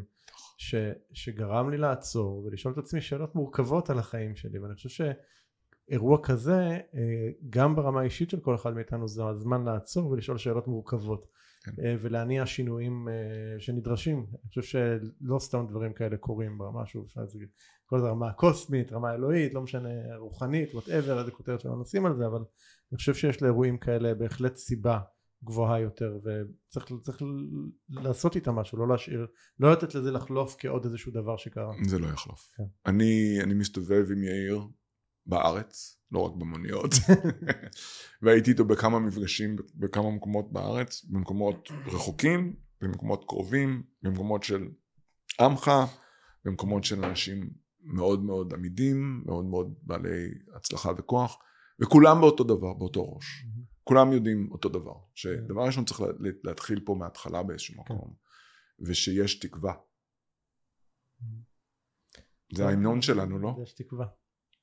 ש, 0.56 0.74
שגרם 1.12 1.70
לי 1.70 1.76
לעצור 1.76 2.44
ולשאול 2.44 2.74
את 2.74 2.78
עצמי 2.78 3.00
שאלות 3.00 3.34
מורכבות 3.34 3.90
על 3.90 3.98
החיים 3.98 4.36
שלי 4.36 4.58
ואני 4.58 4.74
חושב 4.74 4.88
שאירוע 4.88 6.18
כזה 6.22 6.78
אה, 6.94 7.30
גם 7.50 7.76
ברמה 7.76 8.00
האישית 8.00 8.30
של 8.30 8.40
כל 8.40 8.54
אחד 8.54 8.74
מאיתנו 8.74 9.08
זה 9.08 9.24
הזמן 9.24 9.64
לעצור 9.64 10.10
ולשאול 10.10 10.38
שאלות 10.38 10.68
מורכבות 10.68 11.26
כן. 11.64 11.72
אה, 11.84 11.94
ולהניע 12.00 12.46
שינויים 12.46 13.08
אה, 13.08 13.60
שנדרשים 13.60 14.18
אני 14.18 14.48
חושב 14.48 14.62
שלא 14.62 15.38
סתם 15.38 15.66
דברים 15.68 15.92
כאלה 15.92 16.16
קורים 16.16 16.58
ברמה 16.58 16.86
שוב 16.86 17.06
כל 17.86 18.00
זה 18.00 18.06
רמה 18.06 18.32
קוסמית 18.32 18.92
רמה 18.92 19.14
אלוהית 19.14 19.54
לא 19.54 19.62
משנה 19.62 20.16
רוחנית 20.16 20.74
וואטאבר 20.74 21.20
איזה 21.20 21.30
כותרת 21.30 21.60
שלא 21.60 21.80
נשים 21.80 22.06
על 22.06 22.16
זה 22.16 22.26
אבל 22.26 22.38
אני 22.92 22.96
חושב 22.96 23.14
שיש 23.14 23.42
לאירועים 23.42 23.78
כאלה 23.78 24.14
בהחלט 24.14 24.56
סיבה 24.56 25.00
גבוהה 25.44 25.80
יותר 25.80 26.18
וצריך 26.24 26.86
לעשות 27.88 28.36
איתה 28.36 28.52
משהו 28.52 28.78
לא 28.78 28.88
להשאיר 28.88 29.26
לא 29.58 29.72
לתת 29.72 29.94
לזה 29.94 30.10
לחלוף 30.10 30.56
כעוד 30.58 30.84
איזשהו 30.84 31.12
דבר 31.12 31.36
שקרה 31.36 31.72
זה 31.84 31.98
לא 31.98 32.06
יחלוף 32.06 32.50
כן. 32.56 32.64
אני, 32.86 33.38
אני 33.42 33.54
מסתובב 33.54 34.06
עם 34.12 34.22
יאיר 34.22 34.68
בארץ 35.26 35.98
לא 36.10 36.18
רק 36.18 36.32
במוניות 36.32 36.90
והייתי 38.22 38.50
איתו 38.50 38.64
בכמה 38.64 38.98
מפגשים 38.98 39.56
בכמה 39.74 40.10
מקומות 40.10 40.52
בארץ 40.52 41.04
במקומות 41.04 41.68
רחוקים 41.86 42.56
במקומות 42.80 43.24
קרובים 43.28 43.82
במקומות 44.02 44.42
של 44.42 44.68
עמך 45.40 45.70
במקומות 46.44 46.84
של 46.84 47.04
אנשים 47.04 47.50
מאוד 47.84 48.24
מאוד 48.24 48.54
עמידים 48.54 49.22
מאוד 49.26 49.44
מאוד 49.44 49.74
בעלי 49.82 50.28
הצלחה 50.56 50.90
וכוח 50.98 51.38
וכולם 51.80 52.20
באותו 52.20 52.44
דבר 52.44 52.74
באותו 52.74 53.14
ראש 53.14 53.24
mm-hmm. 53.24 53.61
כולם 53.84 54.12
יודעים 54.12 54.48
אותו 54.52 54.68
דבר, 54.68 54.94
שדבר 55.14 55.62
ראשון 55.62 55.84
צריך 55.84 56.00
להתחיל 56.44 56.80
פה 56.84 56.94
מההתחלה 56.94 57.42
באיזשהו 57.42 57.84
כן. 57.84 57.94
מקום, 57.94 58.14
ושיש 58.80 59.38
תקווה. 59.38 59.74
זה 62.54 62.66
ההמנון 62.66 63.02
שלנו, 63.02 63.38
לא? 63.38 63.56
יש 63.62 63.72
תקווה. 63.72 64.06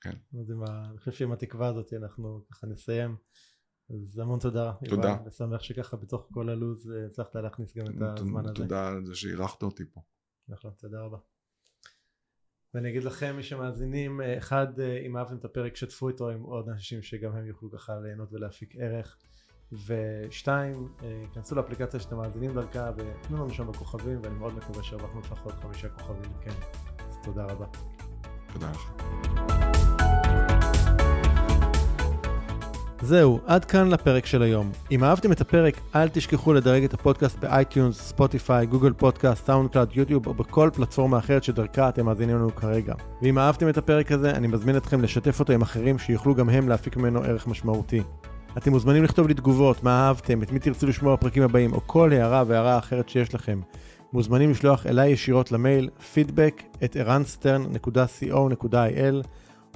כן. 0.01 0.15
אני 0.34 0.97
חושב 0.99 1.11
שעם 1.11 1.32
התקווה 1.32 1.67
הזאת 1.67 1.93
אנחנו 1.93 2.45
ככה 2.51 2.67
נסיים. 2.67 3.15
אז 3.89 4.20
המון 4.20 4.39
תודה. 4.39 4.74
תודה. 4.89 5.07
יובל, 5.09 5.28
ושמח 5.28 5.61
שככה 5.61 5.97
בתוך 5.97 6.28
כל 6.34 6.49
הלו"ז 6.49 6.91
אה, 6.91 7.05
הצלחת 7.05 7.36
להכניס 7.36 7.78
גם 7.78 7.86
את 7.88 8.20
הזמן 8.20 8.45
הזה. 8.45 8.53
תודה 8.53 8.88
על 8.88 9.05
זה 9.05 9.15
שאירחת 9.15 9.63
אותי 9.63 9.84
פה. 9.93 10.01
נכון, 10.47 10.72
תודה 10.78 11.01
רבה. 11.01 11.17
ואני 12.74 12.89
אגיד 12.89 13.03
לכם 13.03 13.36
מי 13.36 13.43
שמאזינים, 13.43 14.22
אה, 14.22 14.38
אחד 14.38 14.80
אה, 14.80 14.99
אם 15.05 15.17
אהבתם 15.17 15.36
את 15.36 15.45
הפרק 15.45 15.76
שתפו 15.76 16.09
איתו 16.09 16.30
עם 16.30 16.41
עוד 16.43 16.70
אנשים 16.70 17.01
שגם 17.01 17.36
הם 17.36 17.45
יוכלו 17.45 17.72
ככה 17.72 17.99
ליהנות 17.99 18.34
ולהפיק 18.34 18.76
ערך 18.78 19.17
ושתיים, 19.88 20.88
אה, 21.03 21.24
כנסו 21.34 21.55
לאפליקציה 21.55 21.99
שאתם 21.99 22.17
מאזינים 22.17 22.53
דרכה 22.53 22.91
ותנו 22.97 23.38
לנו 23.38 23.49
שם 23.49 23.67
בכוכבים 23.67 24.20
ואני 24.24 24.36
מאוד 24.36 24.53
מקווה 24.53 24.84
שהרווחנו 24.84 25.20
לפחות 25.20 25.53
חמישה 25.53 25.89
כוכבים 25.89 26.32
כן 26.41 26.55
אז 27.09 27.17
תודה 27.24 27.43
רבה. 27.43 27.65
תודה 28.53 28.72
לך. 28.72 29.68
זהו, 33.02 33.39
עד 33.45 33.66
כאן 33.66 33.88
לפרק 33.88 34.26
של 34.26 34.41
היום. 34.41 34.72
אם 34.91 35.04
אהבתם 35.04 35.32
את 35.32 35.41
הפרק, 35.41 35.80
אל 35.95 36.10
תשכחו 36.10 36.54
לדרג 36.54 36.84
את 36.84 36.93
הפודקאסט 36.93 37.39
ב 37.39 38.02
iTunes, 38.02 38.66
Spotify, 38.66 38.93
Google 38.93 39.45
Podcast, 39.45 39.70
SoundCloud, 39.70 39.89
YouTube 39.93 40.28
או 40.28 40.34
בכל 40.34 40.70
פלטפורמה 40.74 41.18
אחרת 41.18 41.43
שדרכה 41.43 41.89
אתם 41.89 42.06
מאזינים 42.06 42.36
לנו 42.36 42.56
כרגע. 42.56 42.93
ואם 43.22 43.39
אהבתם 43.39 43.70
את 43.70 43.78
הפרק 43.78 44.12
הזה, 44.12 44.32
אני 44.32 44.47
מזמין 44.47 44.78
אתכם 44.78 45.02
לשתף 45.02 45.39
אותו 45.39 45.54
עם 45.54 45.62
אחרים 45.62 46.00
שיוכלו 46.00 46.36
גם 46.36 46.50
הם 46.50 46.70
להפיק 46.70 46.97
ממנו 46.97 47.24
ערך 47.24 47.47
משמעותי. 47.47 48.02
אתם 48.58 48.72
מוזמנים 48.72 49.04
לכתוב 49.04 49.28
לי 49.28 49.34
תגובות, 49.34 49.84
מה 49.84 50.08
אהבתם, 50.08 50.43
את 50.43 50.52
מי 50.52 50.60
תרצו 50.60 50.88
לשמוע 50.88 51.16
בפרקים 51.16 51.43
הבאים, 51.43 51.74
או 51.74 51.82
כל 51.86 52.14
הערה 52.14 52.43
והערה 52.47 52.78
אחרת 52.78 53.10
שיש 53.10 53.36
לכם. 53.36 53.60
מוזמנים 54.14 54.52
לשלוח 54.52 54.86
אליי 54.86 55.12
ישירות 55.12 55.52
למייל 55.52 55.89
feedback 56.16 56.62
at 56.76 57.00
ערנסטרן.co.il 57.00 59.28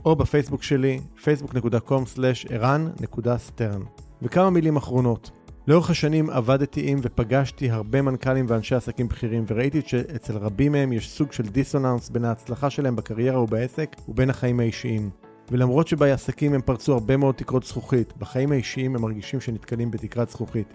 או 0.06 0.16
בפייסבוק 0.16 0.64
שלי, 0.64 1.00
facebook.com/ערן.סטרן. 1.24 3.82
וכמה 4.22 4.50
מילים 4.50 4.76
אחרונות. 4.76 5.32
לאורך 5.68 5.90
השנים 5.90 6.30
עבדתי 6.30 6.92
עם 6.92 7.00
ופגשתי 7.02 7.72
הרבה 7.72 8.02
מנכ"לים 8.02 8.46
ואנשי 8.48 8.76
עסקים 8.76 9.08
בכירים 9.08 9.46
וראיתי 9.48 9.82
שאצל 9.86 10.38
רבים 10.38 10.72
מהם 10.72 10.94
יש 10.94 11.10
סוג 11.10 11.32
של 11.32 11.44
דיסוננס 11.44 12.10
בין 12.10 12.26
ההצלחה 12.26 12.70
שלהם 12.70 12.96
בקריירה 12.96 13.42
ובעסק 13.42 13.96
ובין 14.10 14.30
החיים 14.30 14.60
האישיים. 14.60 15.10
ולמרות 15.52 15.88
שבעסקים 15.88 16.54
הם 16.54 16.62
פרצו 16.62 16.94
הרבה 16.94 17.18
מאוד 17.18 17.36
תקרות 17.36 17.64
זכוכית, 17.64 18.14
בחיים 18.18 18.52
האישיים 18.52 18.96
הם 18.96 19.02
מרגישים 19.02 19.42
שנתקלים 19.42 19.92
בתקרת 19.92 20.30
זכוכית. 20.30 20.74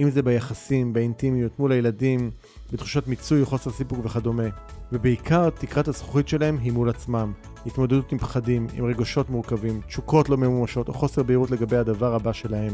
אם 0.00 0.10
זה 0.10 0.22
ביחסים, 0.22 0.92
באינטימיות, 0.92 1.58
מול 1.58 1.72
הילדים, 1.72 2.30
בתחושות 2.74 3.08
מיצוי 3.08 3.44
חוסר 3.44 3.70
סיפוק 3.70 3.98
וכדומה. 4.04 4.42
ובעיקר 4.92 5.50
תקרת 5.50 5.88
הזכוכית 5.88 6.28
שלהם 6.28 6.58
היא 6.58 6.72
מול 6.72 6.88
עצמם. 6.88 7.32
התמודדות 7.66 8.12
עם 8.12 8.18
פחדים, 8.18 8.66
עם 8.74 8.84
רגשות 8.84 9.30
מורכבים, 9.30 9.80
תשוקות 9.86 10.28
לא 10.28 10.36
ממומשות 10.36 10.88
או 10.88 10.94
חוסר 10.94 11.22
בהירות 11.22 11.50
לגבי 11.50 11.76
הדבר 11.76 12.14
הבא 12.14 12.32
שלהם. 12.32 12.72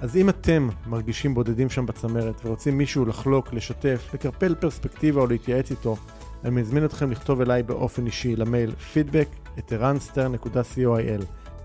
אז 0.00 0.16
אם 0.16 0.28
אתם 0.28 0.68
מרגישים 0.86 1.34
בודדים 1.34 1.70
שם 1.70 1.86
בצמרת 1.86 2.40
ורוצים 2.44 2.78
מישהו 2.78 3.04
לחלוק, 3.04 3.52
לשתף, 3.52 4.10
לקרפל 4.14 4.54
פרספקטיבה 4.54 5.20
או 5.20 5.26
להתייעץ 5.26 5.70
איתו, 5.70 5.96
אני 6.44 6.60
מזמין 6.60 6.84
אתכם 6.84 7.10
לכתוב 7.10 7.40
אליי 7.40 7.62
באופן 7.62 8.06
אישי 8.06 8.36
למייל 8.36 8.74
feedback 8.94 9.58
את 9.58 9.72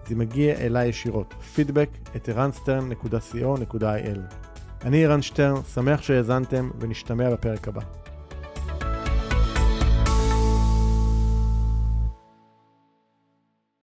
זה 0.07 0.15
מגיע 0.15 0.55
אליי 0.55 0.87
ישירות 0.87 1.33
feedback 1.55 2.15
את 2.15 2.29
אני 4.85 5.05
ערן 5.05 5.21
שטרן, 5.21 5.55
שמח 5.73 6.01
שהאזנתם 6.01 6.69
ונשתמע 6.79 7.29
בפרק 7.29 7.67
הבא. 7.67 8.00